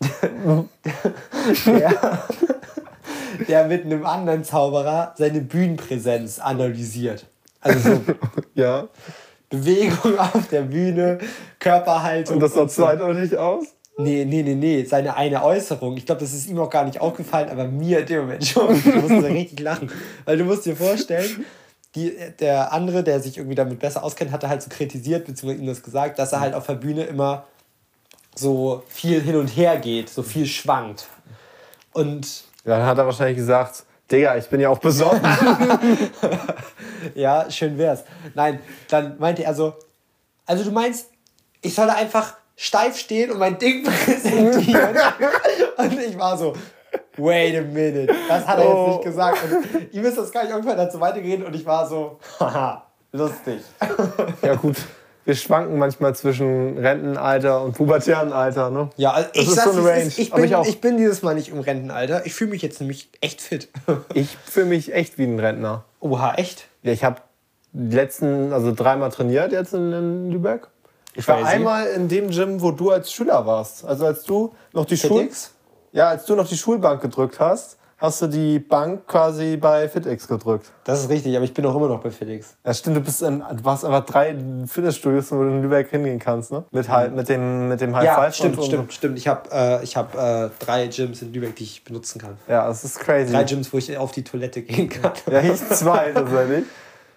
der, 1.66 1.92
der 3.48 3.66
mit 3.66 3.84
einem 3.84 4.04
anderen 4.06 4.44
Zauberer 4.44 5.14
seine 5.16 5.40
Bühnenpräsenz 5.40 6.38
analysiert. 6.38 7.26
Also 7.60 7.78
so 7.78 8.00
Ja. 8.54 8.88
Bewegung 9.48 10.18
auf 10.18 10.48
der 10.48 10.62
Bühne, 10.62 11.18
Körperhaltung. 11.58 12.36
Und 12.36 12.40
das 12.40 12.54
sah 12.54 12.68
so. 12.68 12.82
zweideutig 12.82 13.36
aus? 13.36 13.64
Nee, 13.98 14.24
nee, 14.24 14.42
nee, 14.42 14.54
nee. 14.54 14.84
Seine 14.84 15.16
eine 15.16 15.44
Äußerung. 15.44 15.96
Ich 15.96 16.06
glaube, 16.06 16.20
das 16.20 16.32
ist 16.32 16.48
ihm 16.48 16.58
auch 16.58 16.70
gar 16.70 16.84
nicht 16.84 17.00
aufgefallen, 17.00 17.50
aber 17.50 17.66
mir 17.66 18.00
in 18.00 18.06
dem 18.06 18.20
Moment 18.22 18.46
schon. 18.46 18.74
Ich 18.76 18.94
musste 18.94 19.28
richtig 19.28 19.60
lachen. 19.60 19.90
Weil 20.24 20.38
du 20.38 20.44
musst 20.44 20.64
dir 20.66 20.76
vorstellen, 20.76 21.44
die, 21.96 22.16
der 22.38 22.72
andere, 22.72 23.02
der 23.02 23.20
sich 23.20 23.36
irgendwie 23.36 23.56
damit 23.56 23.80
besser 23.80 24.04
auskennt, 24.04 24.30
hatte 24.30 24.48
halt 24.48 24.62
so 24.62 24.70
kritisiert, 24.70 25.26
beziehungsweise 25.26 25.62
ihm 25.62 25.66
das 25.66 25.82
gesagt, 25.82 26.18
dass 26.18 26.32
er 26.32 26.40
halt 26.40 26.54
auf 26.54 26.66
der 26.66 26.74
Bühne 26.74 27.04
immer 27.04 27.44
so 28.34 28.84
viel 28.86 29.20
hin 29.20 29.36
und 29.36 29.48
her 29.48 29.76
geht, 29.78 30.08
so 30.08 30.22
viel 30.22 30.46
schwankt. 30.46 31.08
Und 31.92 32.44
dann 32.64 32.84
hat 32.84 32.98
er 32.98 33.06
wahrscheinlich 33.06 33.36
gesagt, 33.36 33.84
Digga, 34.10 34.36
ich 34.36 34.48
bin 34.48 34.60
ja 34.60 34.68
auch 34.70 34.78
besoffen. 34.78 35.20
ja, 37.14 37.50
schön 37.50 37.78
wär's. 37.78 38.04
Nein, 38.34 38.60
dann 38.88 39.18
meinte 39.18 39.44
er 39.44 39.54
so, 39.54 39.74
also 40.46 40.64
du 40.64 40.70
meinst, 40.72 41.08
ich 41.62 41.74
soll 41.74 41.86
da 41.86 41.94
einfach 41.94 42.34
steif 42.56 42.96
stehen 42.98 43.30
und 43.30 43.38
mein 43.38 43.58
Ding 43.58 43.84
präsentieren? 44.04 44.96
und 45.76 45.98
ich 46.00 46.18
war 46.18 46.36
so, 46.36 46.54
wait 47.16 47.56
a 47.56 47.60
minute, 47.62 48.12
das 48.28 48.46
hat 48.46 48.58
er 48.58 48.64
jetzt 48.64 48.74
Oh. 48.74 48.88
nicht 48.88 49.02
gesagt. 49.04 49.38
Und 49.44 49.92
ihm 49.94 50.04
ist 50.04 50.18
das 50.18 50.30
gar 50.32 50.42
nicht 50.42 50.52
irgendwann 50.52 50.76
dazu 50.76 51.00
weitergeredet 51.00 51.46
und 51.46 51.54
ich 51.54 51.64
war 51.64 51.86
so, 51.86 52.18
haha, 52.40 52.84
lustig. 53.12 53.60
ja 54.42 54.54
gut, 54.56 54.76
wir 55.30 55.36
schwanken 55.36 55.78
manchmal 55.78 56.12
zwischen 56.16 56.76
Rentenalter 56.76 57.62
und 57.62 57.76
pubertären 57.76 58.32
Alter, 58.32 58.68
ne? 58.68 58.90
Ja, 58.96 59.12
also 59.12 59.28
ich 59.34 59.46
ist 59.46 59.62
so 59.62 59.70
eine 59.70 59.84
Range. 59.84 60.02
ist, 60.02 60.18
ich, 60.18 60.32
bin, 60.32 60.42
ich 60.42 60.52
ich 60.52 60.80
bin 60.80 60.96
dieses 60.96 61.22
Mal 61.22 61.36
nicht 61.36 61.50
im 61.50 61.60
Rentenalter. 61.60 62.26
Ich 62.26 62.34
fühle 62.34 62.50
mich 62.50 62.62
jetzt 62.62 62.80
nämlich 62.80 63.10
echt 63.20 63.40
fit. 63.40 63.68
Ich 64.14 64.36
fühle 64.44 64.66
mich 64.66 64.92
echt 64.92 65.18
wie 65.18 65.22
ein 65.22 65.38
Rentner. 65.38 65.84
Oha, 66.00 66.34
echt? 66.34 66.66
Ja, 66.82 66.90
ich 66.90 67.04
habe 67.04 67.20
die 67.72 67.94
letzten, 67.94 68.52
also 68.52 68.74
dreimal 68.74 69.12
trainiert 69.12 69.52
jetzt 69.52 69.72
in, 69.72 69.92
in 69.92 70.30
Lübeck. 70.32 70.66
Ich 71.14 71.28
war 71.28 71.36
Crazy. 71.36 71.48
einmal 71.48 71.86
in 71.86 72.08
dem 72.08 72.30
Gym, 72.30 72.60
wo 72.60 72.72
du 72.72 72.90
als 72.90 73.12
Schüler 73.12 73.46
warst. 73.46 73.84
Also 73.84 74.06
als 74.06 74.24
du 74.24 74.52
noch 74.72 74.84
die 74.84 74.96
Schul 74.96 75.28
ja, 75.92 76.08
als 76.08 76.24
du 76.24 76.34
noch 76.34 76.48
die 76.48 76.56
Schulbank 76.56 77.02
gedrückt 77.02 77.38
hast, 77.38 77.78
hast 78.00 78.22
du 78.22 78.26
die 78.26 78.58
Bank 78.58 79.06
quasi 79.06 79.56
bei 79.56 79.88
FitX 79.88 80.26
gedrückt. 80.26 80.72
Das 80.84 81.00
ist 81.00 81.10
richtig, 81.10 81.36
aber 81.36 81.44
ich 81.44 81.52
bin 81.52 81.66
auch 81.66 81.76
immer 81.76 81.88
noch 81.88 82.00
bei 82.00 82.10
Felix. 82.10 82.56
Ja, 82.64 82.72
stimmt, 82.72 82.96
du, 82.96 83.00
bist 83.00 83.22
in, 83.22 83.40
du 83.40 83.64
hast 83.70 83.84
einfach 83.84 84.06
drei 84.06 84.34
Fitnessstudios, 84.66 85.30
wo 85.32 85.36
du 85.36 85.48
in 85.50 85.62
Lübeck 85.62 85.90
hingehen 85.90 86.18
kannst, 86.18 86.50
ne? 86.50 86.64
Mit, 86.70 86.88
halt, 86.88 87.14
mit 87.14 87.28
dem, 87.28 87.68
mit 87.68 87.80
dem 87.80 87.94
High 87.94 88.04
Ja, 88.06 88.14
Five 88.16 88.34
stimmt, 88.34 88.58
und, 88.58 88.64
stimmt, 88.64 88.92
stimmt. 88.92 89.18
Ich 89.18 89.28
habe 89.28 89.50
äh, 89.52 89.84
ich 89.84 89.96
hab, 89.96 90.14
äh, 90.14 90.48
drei 90.58 90.86
Gyms 90.86 91.22
in 91.22 91.32
Lübeck, 91.32 91.56
die 91.56 91.64
ich 91.64 91.84
benutzen 91.84 92.20
kann. 92.20 92.38
Ja, 92.48 92.66
das 92.66 92.84
ist 92.84 92.98
crazy. 92.98 93.32
Drei 93.32 93.44
Gyms, 93.44 93.72
wo 93.72 93.78
ich 93.78 93.96
auf 93.96 94.12
die 94.12 94.24
Toilette 94.24 94.62
gehen 94.62 94.88
kann. 94.88 95.12
Ja, 95.30 95.40
ich 95.40 95.56
zwei 95.68 96.12
tatsächlich. 96.12 96.64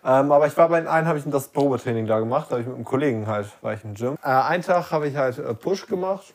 Ähm, 0.06 0.34
aber 0.34 0.48
ich 0.48 0.58
war 0.58 0.68
bei 0.68 0.82
den 0.82 0.90
einen, 0.90 1.08
habe 1.08 1.18
ich 1.18 1.24
das 1.28 1.48
Probetraining 1.48 2.08
da 2.08 2.20
gemacht, 2.20 2.48
da 2.50 2.56
habe 2.56 2.62
ich 2.62 2.68
mit 2.68 2.76
einem 2.76 2.84
Kollegen 2.84 3.26
halt, 3.26 3.48
war 3.62 3.74
ich 3.74 3.86
im 3.86 3.94
Gym. 3.94 4.18
Äh, 4.22 4.28
einen 4.28 4.62
Tag 4.62 4.92
habe 4.92 5.08
ich 5.08 5.16
halt 5.16 5.40
äh, 5.40 5.54
Push 5.54 5.88
gemacht, 5.88 6.34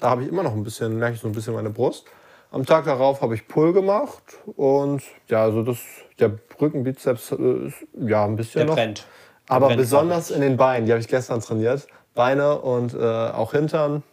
da 0.00 0.10
habe 0.10 0.24
ich 0.24 0.28
immer 0.28 0.42
noch 0.42 0.52
ein 0.52 0.64
bisschen, 0.64 0.98
merke 0.98 1.14
ich 1.14 1.20
so 1.20 1.28
ein 1.28 1.32
bisschen 1.32 1.54
meine 1.54 1.70
Brust. 1.70 2.06
Am 2.54 2.64
Tag 2.64 2.84
darauf 2.84 3.20
habe 3.20 3.34
ich 3.34 3.48
Pull 3.48 3.72
gemacht 3.72 4.22
und 4.54 5.02
ja, 5.26 5.42
also 5.42 5.64
das, 5.64 5.78
der 6.20 6.38
Rückenbizeps 6.60 7.32
äh, 7.32 7.66
ist 7.66 7.74
ja 7.98 8.24
ein 8.24 8.36
bisschen 8.36 8.60
Der 8.60 8.66
noch. 8.66 8.74
brennt. 8.76 9.06
Der 9.48 9.56
Aber 9.56 9.66
brennt 9.66 9.80
besonders 9.80 10.30
in 10.30 10.40
den 10.40 10.56
Beinen, 10.56 10.86
die 10.86 10.92
habe 10.92 11.00
ich 11.00 11.08
gestern 11.08 11.40
trainiert. 11.40 11.88
Beine 12.14 12.60
und 12.60 12.94
äh, 12.94 12.98
auch 12.98 13.50
Hintern. 13.54 14.04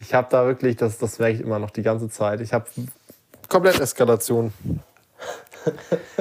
Ich 0.00 0.12
habe 0.12 0.26
da 0.28 0.44
wirklich, 0.44 0.74
das, 0.74 0.98
das 0.98 1.20
merke 1.20 1.36
ich 1.36 1.40
immer 1.40 1.60
noch 1.60 1.70
die 1.70 1.82
ganze 1.82 2.08
Zeit. 2.08 2.40
Ich 2.40 2.52
habe 2.52 2.64
komplett 3.48 3.78
Eskalation. 3.78 4.52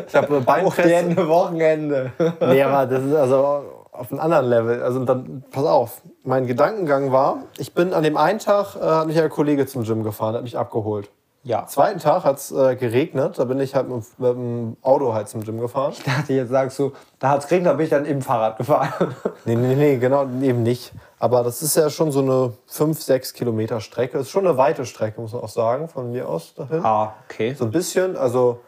Ich 0.08 0.16
habe. 0.16 0.46
Wochenende, 0.46 1.28
Wochenende. 1.28 2.12
Nee, 2.40 2.62
aber 2.62 2.86
das 2.86 3.04
ist 3.04 3.16
also 3.16 3.88
auf 3.92 4.12
einem 4.12 4.22
anderen 4.22 4.46
Level. 4.46 4.84
Also 4.84 5.04
dann, 5.06 5.44
pass 5.50 5.66
auf, 5.66 6.04
mein 6.24 6.46
Gedankengang 6.46 7.12
war, 7.12 7.46
ich 7.58 7.74
bin 7.74 7.96
an 7.96 8.04
dem 8.04 8.16
einen 8.18 8.38
Tag, 8.38 8.76
äh, 8.76 8.82
hat 8.82 9.08
mich 9.08 9.20
ein 9.20 9.32
Kollege 9.32 9.66
zum 9.66 9.84
Gym 9.84 10.04
gefahren, 10.04 10.36
hat 10.36 10.44
mich 10.44 10.56
abgeholt. 10.56 11.10
Ja. 11.44 11.66
Zweiten 11.66 12.00
Tag 12.00 12.24
hat 12.24 12.38
es 12.38 12.52
äh, 12.52 12.76
geregnet, 12.76 13.40
da 13.40 13.46
bin 13.46 13.60
ich 13.60 13.74
halt 13.74 13.90
mit, 13.90 14.04
mit 14.20 14.32
dem 14.32 14.78
Auto 14.82 15.14
halt 15.14 15.28
zum 15.28 15.44
Gym 15.44 15.60
gefahren. 15.60 15.92
Ich 15.92 16.04
dachte, 16.04 16.34
jetzt 16.34 16.50
sagst 16.50 16.78
du, 16.78 16.92
da 17.18 17.30
hat 17.30 17.42
es 17.42 17.48
geregnet, 17.48 17.72
da 17.72 17.78
bin 17.78 17.84
ich 17.86 17.90
dann 17.90 18.06
im 18.06 18.22
Fahrrad 18.22 18.58
gefahren. 18.58 19.16
Nee, 19.46 19.56
nee, 19.56 19.74
nee, 19.74 19.98
genau, 19.98 20.24
eben 20.42 20.62
nicht. 20.62 20.94
Aber 21.18 21.44
das 21.44 21.64
ist 21.64 21.76
ja 21.76 21.90
schon 21.90 22.12
so 22.12 22.20
eine 22.20 22.54
5, 22.68 23.02
6 23.02 23.34
Kilometer 23.34 23.80
Strecke. 23.80 24.20
Ist 24.20 24.30
schon 24.30 24.46
eine 24.46 24.56
weite 24.56 24.86
Strecke, 24.86 25.20
muss 25.20 25.34
man 25.34 25.42
auch 25.42 25.50
sagen, 25.50 25.88
von 25.90 26.12
mir 26.12 26.30
aus 26.30 26.54
dahin. 26.54 26.86
Ah, 26.86 27.16
okay. 27.26 27.56
So 27.56 27.66
ein 27.66 27.72
bisschen, 27.72 28.16
also, 28.16 28.60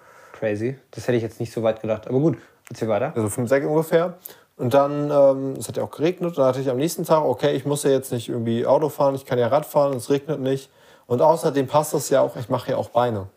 Crazy. 0.43 0.78
Das 0.91 1.07
hätte 1.07 1.15
ich 1.15 1.24
jetzt 1.24 1.39
nicht 1.39 1.53
so 1.53 1.63
weit 1.63 1.82
gedacht. 1.82 2.07
Aber 2.07 2.19
gut, 2.19 2.38
erzähl 2.69 2.89
weiter. 2.89 3.13
also 3.15 3.30
5, 3.30 3.47
6 3.47 3.65
ungefähr. 3.65 4.15
Und 4.57 4.74
dann, 4.74 5.09
ähm, 5.09 5.53
es 5.57 5.67
hat 5.67 5.78
ja 5.78 5.84
auch 5.84 5.91
geregnet. 5.91 6.38
Dann 6.38 6.45
hatte 6.45 6.59
ich 6.59 6.69
am 6.69 6.78
nächsten 6.78 7.05
Tag, 7.05 7.24
okay, 7.24 7.53
ich 7.55 7.65
muss 7.65 7.84
ja 7.84 7.91
jetzt 7.91 8.11
nicht 8.11 8.30
irgendwie 8.30 8.65
Auto 8.65 8.89
fahren, 8.89 9.15
ich 9.15 9.26
kann 9.26 9.39
ja 9.39 9.47
Rad 9.47 9.65
fahren, 9.65 9.95
es 9.95 10.09
regnet 10.09 10.41
nicht. 10.41 10.69
Und 11.07 11.21
außerdem 11.21 11.67
passt 11.67 11.93
das 11.93 12.09
ja 12.09 12.21
auch, 12.21 12.35
ich 12.35 12.49
mache 12.49 12.71
ja 12.71 12.77
auch 12.77 12.89
Beine. 12.89 13.27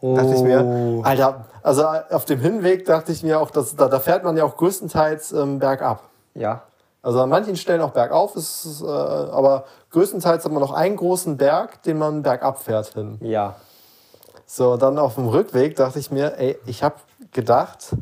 Dachte 0.00 0.34
ich 0.34 0.42
mir, 0.42 1.00
Alter, 1.04 1.46
also 1.62 1.84
auf 1.84 2.24
dem 2.24 2.38
Hinweg 2.40 2.84
dachte 2.84 3.10
ich 3.10 3.22
mir 3.24 3.40
auch, 3.40 3.50
dass, 3.50 3.74
da, 3.74 3.88
da 3.88 3.98
fährt 3.98 4.22
man 4.22 4.36
ja 4.36 4.44
auch 4.44 4.56
größtenteils 4.56 5.32
ähm, 5.32 5.58
bergab. 5.58 6.04
Ja. 6.34 6.62
Also 7.02 7.20
an 7.20 7.28
manchen 7.28 7.56
Stellen 7.56 7.80
auch 7.80 7.90
bergauf, 7.90 8.36
ist, 8.36 8.80
äh, 8.82 8.86
aber 8.86 9.64
größtenteils 9.90 10.44
hat 10.44 10.52
man 10.52 10.60
noch 10.60 10.72
einen 10.72 10.96
großen 10.96 11.36
Berg, 11.36 11.82
den 11.82 11.98
man 11.98 12.22
bergab 12.22 12.62
fährt 12.62 12.88
hin. 12.94 13.18
Ja. 13.22 13.56
So, 14.46 14.76
dann 14.76 14.98
auf 14.98 15.16
dem 15.16 15.26
Rückweg 15.28 15.74
dachte 15.76 15.98
ich 15.98 16.10
mir, 16.10 16.38
ey, 16.38 16.58
ich 16.66 16.82
habe 16.84 16.96
gedacht, 17.32 17.96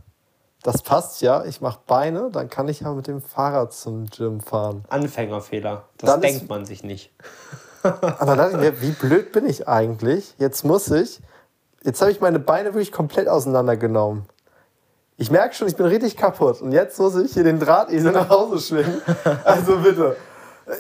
das 0.62 0.82
passt 0.82 1.22
ja, 1.22 1.44
ich 1.44 1.61
mache 1.61 1.78
Beine, 1.86 2.28
dann 2.30 2.51
kann 2.51 2.68
ich 2.68 2.80
ja 2.80 2.92
mit 2.92 3.07
dem 3.07 3.22
Fahrrad 3.22 3.72
zum 3.72 4.07
Gym 4.07 4.40
fahren. 4.40 4.84
Anfängerfehler. 4.90 5.84
Das 5.99 6.11
Dann 6.11 6.22
ist- 6.22 6.30
denkt 6.34 6.49
man 6.51 6.64
sich 6.66 6.82
nicht. 6.84 7.11
Und 7.83 8.27
dann 8.27 8.39
dachte 8.39 8.53
ich 8.53 8.61
mir, 8.61 8.81
wie 8.83 8.91
blöd 8.93 9.33
bin 9.33 9.47
ich 9.47 9.68
eigentlich? 9.68 10.35
Jetzt 10.39 10.64
muss 10.64 10.91
ich, 10.91 11.20
jetzt 11.83 12.01
habe 12.01 12.11
ich 12.11 12.20
meine 12.20 12.39
Beine 12.39 12.74
wirklich 12.74 12.93
komplett 12.93 13.29
auseinandergenommen. 13.29 14.24
Ich 15.18 15.31
merke 15.31 15.55
schon, 15.55 15.68
ich 15.68 15.77
bin 15.77 15.87
richtig 15.87 16.16
kaputt. 16.16 16.61
Und 16.61 16.72
jetzt 16.72 16.99
muss 16.99 17.16
ich 17.16 17.33
hier 17.33 17.45
den 17.45 17.59
Drahtesel 17.59 18.12
nach 18.12 18.29
Hause 18.29 18.59
schwingen. 18.61 19.01
Also 19.45 19.79
bitte. 19.79 20.16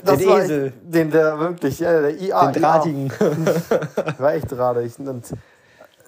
Das 0.04 0.18
Den 0.18 0.28
Esel. 0.28 0.66
echt- 0.66 0.76
Den, 0.94 1.10
der 1.10 1.38
wirklich, 1.38 1.78
ja, 1.78 2.00
der 2.00 2.20
IA. 2.20 2.50
Den 2.50 2.62
drahtigen. 2.62 3.12
War 4.18 4.34
echt 4.34 4.50
drahtig. 4.50 4.98
Und 4.98 5.24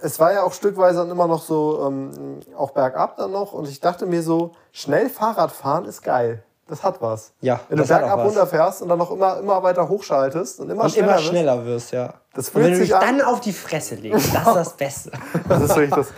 es 0.03 0.19
war 0.19 0.33
ja 0.33 0.43
auch 0.43 0.53
stückweise 0.53 0.99
dann 0.99 1.11
immer 1.11 1.27
noch 1.29 1.43
so, 1.43 1.87
ähm, 1.87 2.41
auch 2.57 2.73
bergab 2.73 3.17
dann 3.17 3.31
noch. 3.31 3.53
Und 3.53 3.69
ich 3.69 3.81
dachte 3.81 4.05
mir 4.05 4.23
so, 4.23 4.53
schnell 4.73 5.09
Fahrrad 5.09 5.53
fahren 5.53 5.85
ist 5.87 6.03
geil. 6.03 6.43
Das 6.69 6.83
hat 6.83 7.01
was. 7.01 7.33
Ja, 7.41 7.61
Wenn 7.69 7.79
du 7.79 7.87
bergab 7.87 8.21
runterfährst 8.25 8.83
und 8.83 8.89
dann 8.91 8.99
noch 8.99 9.11
immer, 9.11 9.39
immer 9.39 9.63
weiter 9.63 9.89
hochschaltest 9.89 10.61
und 10.61 10.71
immer 10.71 10.85
Und 10.85 10.91
schneller 10.93 11.07
immer 11.09 11.17
wirst. 11.17 11.27
schneller 11.29 11.65
wirst, 11.65 11.93
ja. 11.93 12.15
Das 12.35 12.49
Und 12.49 12.53
fühlt 12.53 12.65
wenn 12.67 12.73
du 12.75 12.79
dich 12.81 12.95
an- 12.95 13.01
dann 13.19 13.21
auf 13.23 13.41
die 13.41 13.53
Fresse 13.55 13.95
legst, 13.97 14.35
das 14.35 14.47
ist 14.47 14.55
das 14.55 14.77
Beste. 14.77 15.11
Das 15.49 15.63
ist 15.63 15.69
wirklich 15.71 15.95
das. 15.95 16.09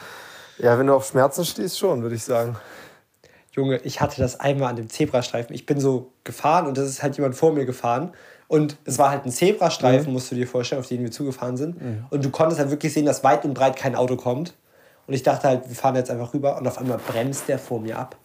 Ja, 0.59 0.79
wenn 0.79 0.89
du 0.89 0.95
auf 0.95 1.07
Schmerzen 1.07 1.45
stehst, 1.45 1.79
schon, 1.79 2.03
würde 2.03 2.17
ich 2.17 2.25
sagen. 2.25 2.57
Junge, 3.53 3.79
ich 3.79 4.01
hatte 4.01 4.21
das 4.21 4.39
einmal 4.39 4.71
an 4.71 4.77
dem 4.77 4.89
Zebrastreifen. 4.91 5.55
Ich 5.55 5.67
bin 5.67 5.81
so 5.81 6.13
gefahren 6.25 6.67
und 6.67 6.77
das 6.79 6.89
ist 6.89 7.03
halt 7.03 7.17
jemand 7.17 7.35
vor 7.35 7.53
mir 7.53 7.65
gefahren. 7.65 8.13
Und 8.49 8.77
es 8.85 8.99
war 8.99 9.11
halt 9.11 9.25
ein 9.25 9.31
Zebrastreifen, 9.31 10.13
musst 10.13 10.31
du 10.31 10.35
dir 10.35 10.47
vorstellen, 10.49 10.81
auf 10.81 10.89
den 10.89 11.03
wir 11.03 11.11
zugefahren 11.13 11.57
sind. 11.57 11.77
Und 12.11 12.25
du 12.25 12.31
konntest 12.31 12.59
halt 12.61 12.71
wirklich 12.71 12.93
sehen, 12.93 13.07
dass 13.07 13.23
weit 13.23 13.45
und 13.45 13.55
breit 13.55 13.77
kein 13.77 13.95
Auto 13.95 14.17
kommt. 14.17 14.55
Und 15.07 15.15
ich 15.15 15.23
dachte 15.23 15.47
halt, 15.49 15.69
wir 15.69 15.77
fahren 15.77 15.95
jetzt 15.97 16.11
einfach 16.11 16.35
rüber 16.35 16.57
und 16.59 16.67
auf 16.67 16.79
einmal 16.79 16.99
bremst 16.99 17.49
der 17.49 17.59
vor 17.61 17.81
mir 17.81 17.99
ab. 17.99 18.17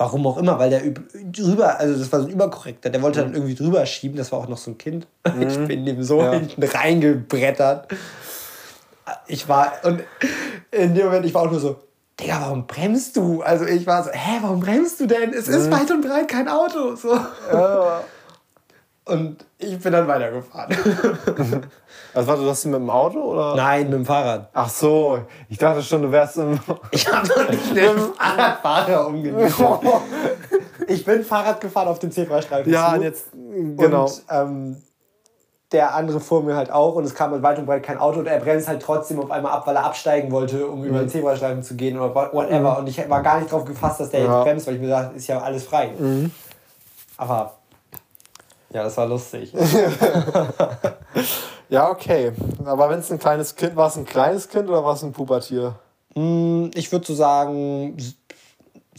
Warum 0.00 0.26
auch 0.26 0.38
immer, 0.38 0.58
weil 0.58 0.70
der 0.70 0.82
üb- 0.82 1.02
drüber, 1.30 1.78
also 1.78 1.98
das 1.98 2.10
war 2.10 2.20
so 2.20 2.26
ein 2.26 2.32
Überkorrekter, 2.32 2.88
der 2.88 3.02
wollte 3.02 3.20
dann 3.20 3.34
irgendwie 3.34 3.54
drüber 3.54 3.84
schieben, 3.84 4.16
das 4.16 4.32
war 4.32 4.38
auch 4.38 4.48
noch 4.48 4.56
so 4.56 4.70
ein 4.70 4.78
Kind. 4.78 5.06
Ich 5.38 5.58
bin 5.66 5.84
dem 5.84 6.02
so 6.02 6.22
Ja. 6.22 6.32
hinten 6.32 6.62
reingebrettert. 6.62 7.88
Ich 9.26 9.46
war, 9.46 9.72
und 9.84 10.00
in 10.70 10.94
dem 10.94 11.04
Moment, 11.04 11.26
ich 11.26 11.34
war 11.34 11.42
auch 11.42 11.50
nur 11.50 11.60
so, 11.60 11.76
Digga, 12.18 12.38
warum 12.40 12.66
bremst 12.66 13.14
du? 13.18 13.42
Also 13.42 13.66
ich 13.66 13.86
war 13.86 14.02
so, 14.04 14.10
hä, 14.10 14.38
warum 14.40 14.60
bremst 14.60 15.00
du 15.00 15.06
denn? 15.06 15.34
Es 15.34 15.48
ist 15.48 15.70
weit 15.70 15.90
und 15.90 16.00
breit 16.00 16.28
kein 16.28 16.48
Auto. 16.48 16.94
So. 16.96 17.18
Und 19.10 19.44
ich 19.58 19.78
bin 19.78 19.92
dann 19.92 20.06
weitergefahren. 20.08 20.76
Also 22.12 22.26
warte, 22.26 22.42
du 22.42 22.48
hast 22.50 22.64
mit 22.64 22.74
dem 22.74 22.90
Auto 22.90 23.20
oder? 23.20 23.54
Nein, 23.54 23.84
mit 23.84 23.92
dem 23.92 24.04
Fahrrad. 24.04 24.48
Ach 24.52 24.68
so, 24.68 25.20
ich 25.48 25.58
dachte 25.58 25.80
schon, 25.80 26.02
du 26.02 26.10
wärst 26.10 26.38
im. 26.38 26.58
Ich 26.90 27.06
habe 27.06 27.28
doch 27.28 27.48
nicht 27.48 27.76
den 27.76 27.96
Fahrradfahrer 28.18 29.06
umgelegt. 29.06 29.54
Ich 30.88 31.04
bin 31.04 31.22
Fahrrad 31.22 31.60
gefahren 31.60 31.86
auf 31.86 32.00
dem 32.00 32.10
Zebrastreifen. 32.10 32.72
Ja, 32.72 32.88
zu. 32.88 32.94
und 32.96 33.02
jetzt. 33.02 33.26
Genau. 33.32 34.04
Und 34.06 34.22
ähm, 34.28 34.76
der 35.70 35.94
andere 35.94 36.18
vor 36.18 36.42
mir 36.42 36.56
halt 36.56 36.72
auch 36.72 36.96
und 36.96 37.04
es 37.04 37.14
kam 37.14 37.30
halt 37.30 37.44
weit 37.44 37.58
und 37.60 37.66
breit 37.66 37.84
kein 37.84 37.98
Auto 37.98 38.18
und 38.18 38.26
er 38.26 38.40
bremst 38.40 38.66
halt 38.66 38.82
trotzdem 38.82 39.20
auf 39.20 39.30
einmal 39.30 39.52
ab, 39.52 39.68
weil 39.68 39.76
er 39.76 39.84
absteigen 39.84 40.32
wollte, 40.32 40.66
um 40.66 40.82
über 40.82 40.98
den 40.98 41.08
Zebrastreifen 41.08 41.62
zu 41.62 41.76
gehen 41.76 41.96
oder 41.96 42.12
whatever. 42.32 42.78
Und 42.78 42.88
ich 42.88 43.08
war 43.08 43.22
gar 43.22 43.38
nicht 43.38 43.52
drauf 43.52 43.64
gefasst, 43.64 44.00
dass 44.00 44.10
der 44.10 44.24
Ja. 44.24 44.36
jetzt 44.38 44.44
bremst, 44.46 44.66
weil 44.66 44.74
ich 44.74 44.80
mir 44.80 44.88
dachte, 44.88 45.14
ist 45.14 45.28
ja 45.28 45.40
alles 45.40 45.62
frei. 45.62 45.92
Aber 47.16 47.52
ja, 48.72 48.82
das 48.84 48.96
war 48.96 49.06
lustig. 49.06 49.52
Ja, 51.70 51.88
okay. 51.88 52.32
Aber 52.64 52.90
wenn 52.90 52.98
es 52.98 53.10
ein 53.12 53.18
kleines 53.20 53.54
Kind 53.54 53.76
war, 53.76 53.86
es 53.86 53.96
ein 53.96 54.04
kleines 54.04 54.48
Kind 54.48 54.68
oder 54.68 54.84
war 54.84 54.94
es 54.94 55.04
ein 55.04 55.12
Pubertier? 55.12 55.76
Ich 56.74 56.90
würde 56.90 57.06
so 57.06 57.14
sagen, 57.14 57.96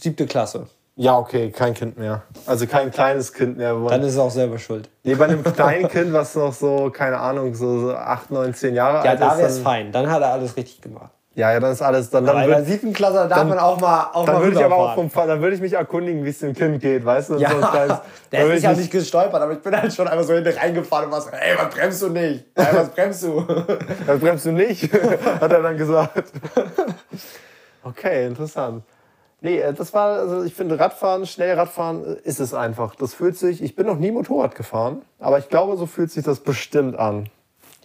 siebte 0.00 0.26
Klasse. 0.26 0.66
Ja, 0.96 1.18
okay, 1.18 1.50
kein 1.50 1.74
Kind 1.74 1.98
mehr. 1.98 2.22
Also 2.46 2.66
kein 2.66 2.90
kleines 2.90 3.32
Kind 3.32 3.58
mehr. 3.58 3.74
Dann 3.88 4.00
ist 4.02 4.14
es 4.14 4.18
auch 4.18 4.30
selber 4.30 4.58
schuld. 4.58 4.88
Nee, 5.04 5.14
bei 5.14 5.26
einem 5.26 5.42
kleinen 5.54 5.88
Kind, 5.88 6.12
was 6.14 6.34
noch 6.34 6.52
so, 6.52 6.90
keine 6.90 7.18
Ahnung, 7.18 7.54
so, 7.54 7.94
8, 7.94 8.30
9, 8.30 8.54
10 8.54 8.74
Jahre 8.74 9.04
Ja, 9.04 9.10
alt 9.12 9.20
da 9.20 9.32
ist. 9.32 9.38
wäre 9.38 9.48
es 9.48 9.58
fein. 9.58 9.92
Dann 9.92 10.10
hat 10.10 10.22
er 10.22 10.32
alles 10.32 10.56
richtig 10.56 10.80
gemacht. 10.80 11.10
Ja, 11.34 11.50
ja, 11.52 11.60
dann 11.60 11.72
ist 11.72 11.80
alles. 11.80 12.10
Dann, 12.10 12.26
dann 12.26 12.36
Aber 12.36 12.44
in 12.44 12.50
der 12.50 12.58
würde 12.58 12.70
siebten 12.70 12.92
Klasse 12.92 13.26
darf 13.26 13.44
man 13.44 13.58
auch 13.58 13.80
mal 13.80 14.10
auch 14.12 14.26
dann 14.26 14.34
mal 14.34 14.42
würd 14.44 14.54
ich 14.54 14.64
aber 14.64 14.76
auch 14.76 14.94
vom 14.94 15.10
dann 15.14 15.40
würde 15.40 15.54
ich 15.56 15.62
mich 15.62 15.72
erkundigen, 15.72 16.24
wie 16.24 16.28
es 16.28 16.40
dem 16.40 16.52
Kind 16.54 16.80
geht, 16.80 17.04
weißt 17.06 17.30
du? 17.30 17.36
Ja, 17.36 17.50
so 17.50 17.56
ein 17.56 17.62
kleines- 17.62 17.88
dann 17.88 18.00
der 18.32 18.46
ist 18.48 18.58
ich 18.58 18.62
ja 18.64 18.72
nicht 18.74 18.90
gestolpert, 18.90 19.40
aber 19.40 19.52
ich 19.52 19.60
bin 19.60 19.74
halt 19.74 19.94
schon 19.94 20.08
einfach 20.08 20.24
so 20.26 20.34
hinten 20.34 20.52
reingefahren 20.56 21.06
und 21.06 21.12
war 21.12 21.22
so, 21.22 21.30
ey, 21.30 21.56
was 21.56 21.74
bremst 21.74 22.02
du 22.02 22.08
nicht? 22.10 22.44
Ey, 22.54 22.66
was 22.72 22.90
bremst 22.90 23.22
du? 23.22 23.44
Das 24.06 24.20
bremst 24.20 24.44
du 24.44 24.52
nicht, 24.52 24.92
hat 25.40 25.52
er 25.52 25.62
dann 25.62 25.76
gesagt. 25.78 26.32
Okay, 27.82 28.26
interessant. 28.26 28.84
Nee, 29.40 29.58
äh, 29.58 29.72
das 29.72 29.92
war, 29.92 30.18
also 30.20 30.44
ich 30.44 30.54
finde 30.54 30.78
Radfahren, 30.78 31.26
schnell 31.26 31.54
Radfahren 31.58 32.04
äh, 32.04 32.20
ist 32.24 32.40
es 32.40 32.54
einfach. 32.54 32.94
Das 32.94 33.14
fühlt 33.14 33.36
sich, 33.36 33.62
ich 33.62 33.74
bin 33.74 33.86
noch 33.86 33.96
nie 33.98 34.12
Motorrad 34.12 34.54
gefahren, 34.54 35.02
aber 35.18 35.38
ich 35.38 35.48
glaube, 35.48 35.76
so 35.76 35.86
fühlt 35.86 36.10
sich 36.10 36.24
das 36.24 36.40
bestimmt 36.40 36.96
an. 36.98 37.28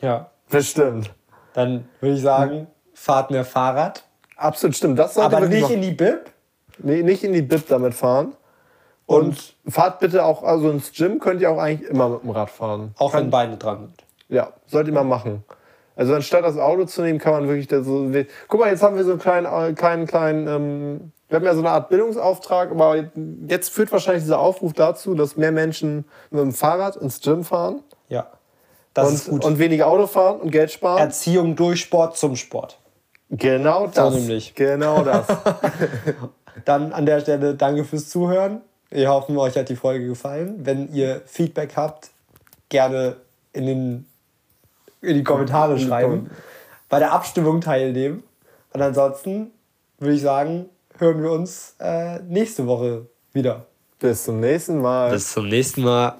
Ja, 0.02 0.30
Bestimmt. 0.50 1.12
dann 1.54 1.88
würde 2.00 2.16
ich 2.16 2.22
sagen, 2.22 2.68
fahrt 2.98 3.32
mehr 3.32 3.45
Fahrrad, 3.45 4.04
Absolut 4.36 4.76
stimmt. 4.76 5.00
Das 5.00 5.16
sollte 5.16 5.36
aber 5.38 5.48
nicht 5.48 5.62
noch- 5.62 5.70
in 5.72 5.82
die 5.82 5.91
Bib. 5.91 6.30
nee, 6.80 7.02
nicht 7.02 7.24
in 7.24 7.34
die 7.34 7.41
Bib 7.41 7.68
damit 7.68 7.93
fahren. 7.95 8.34
Und, 9.08 9.56
fahrt 9.68 10.00
bitte 10.00 10.26
auch, 10.26 10.43
also 10.43 10.70
ins 10.70 10.91
Gym 10.91 11.20
könnt 11.20 11.41
ihr 11.41 11.50
auch 11.50 11.58
eigentlich 11.58 11.89
immer 11.89 12.10
mit 12.10 12.24
dem 12.24 12.30
Rad 12.32 12.50
fahren. 12.52 12.93
Auch 13.00 13.14
wenn 13.14 13.30
Beine 13.32 13.56
dran 13.58 13.78
sind. 13.88 14.04
Ja, 14.30 14.52
sollte 14.68 14.91
man 14.91 15.08
machen. 15.08 15.43
Also 15.95 16.14
anstatt 16.14 16.43
das 16.43 16.58
Auto 16.58 16.86
zu 16.86 17.02
nehmen, 17.02 17.18
kann 17.18 17.32
man 17.32 17.48
wirklich 17.48 17.68
da 17.68 17.82
so. 17.82 18.12
Guck 18.48 18.60
mal, 18.60 18.70
jetzt 18.70 18.84
haben 18.84 18.95
wir 18.98 19.04
so 19.06 19.12
einen 19.12 19.20
kleinen, 19.20 19.45
äh, 19.48 19.74
kleinen, 19.74 20.06
kleinen. 20.06 20.48
Ähm, 20.48 21.12
wir 21.30 21.38
haben 21.38 21.45
ja 21.45 21.54
so 21.56 21.62
eine 21.62 21.72
Art 21.72 21.89
Bildungsauftrag, 21.89 22.70
aber 22.72 23.06
jetzt 23.48 23.70
führt 23.70 23.91
wahrscheinlich 23.91 24.24
dieser 24.24 24.39
Aufruf 24.39 24.74
dazu, 24.74 25.16
dass 25.16 25.38
mehr 25.38 25.52
Menschen 25.54 26.06
mit 26.30 26.41
dem 26.41 26.52
Fahrrad 26.54 26.98
ins 26.98 27.22
Gym 27.22 27.43
fahren 27.43 27.82
Ja, 28.10 28.28
das 28.93 29.12
ist 29.14 29.28
und, 29.30 29.39
gut. 29.41 29.45
und 29.45 29.58
weniger 29.60 29.88
Auto 29.88 30.06
fahren 30.06 30.39
und 30.41 30.52
Geld 30.52 30.72
sparen. 30.72 31.00
Erziehung 31.00 31.56
durch 31.56 31.80
Sport 31.82 32.18
zum 32.18 32.36
Sport. 32.36 32.78
Genau 33.30 33.88
das. 33.88 34.14
So 34.14 34.20
nämlich. 34.20 34.56
Genau 34.56 35.04
das. 35.04 35.28
Dann 36.66 36.94
an 36.94 37.06
der 37.06 37.22
Stelle 37.22 37.56
danke 37.56 37.84
fürs 37.84 38.10
Zuhören. 38.10 38.62
Wir 38.90 39.10
hoffen, 39.10 39.38
euch 39.38 39.58
hat 39.58 39.70
die 39.70 39.76
Folge 39.76 40.08
gefallen. 40.08 40.66
Wenn 40.66 40.94
ihr 40.94 41.22
Feedback 41.26 41.76
habt, 41.76 42.12
gerne 42.70 43.18
in, 43.54 43.66
den, 43.66 44.06
in 45.02 45.16
die 45.16 45.24
Kommentare 45.24 45.78
schreiben. 45.78 46.30
Bei 46.90 47.00
der 47.00 47.12
Abstimmung 47.12 47.60
teilnehmen. 47.60 48.24
Und 48.74 48.82
ansonsten 48.82 49.52
würde 50.00 50.14
ich 50.14 50.22
sagen, 50.22 50.70
hören 50.98 51.22
wir 51.22 51.32
uns 51.32 51.76
äh, 51.80 52.20
nächste 52.20 52.66
Woche 52.66 53.08
wieder. 53.34 53.66
Bis 54.00 54.24
zum 54.24 54.40
nächsten 54.40 54.80
Mal. 54.80 55.12
Bis 55.12 55.32
zum 55.32 55.50
nächsten 55.50 55.82
Mal. 55.82 56.18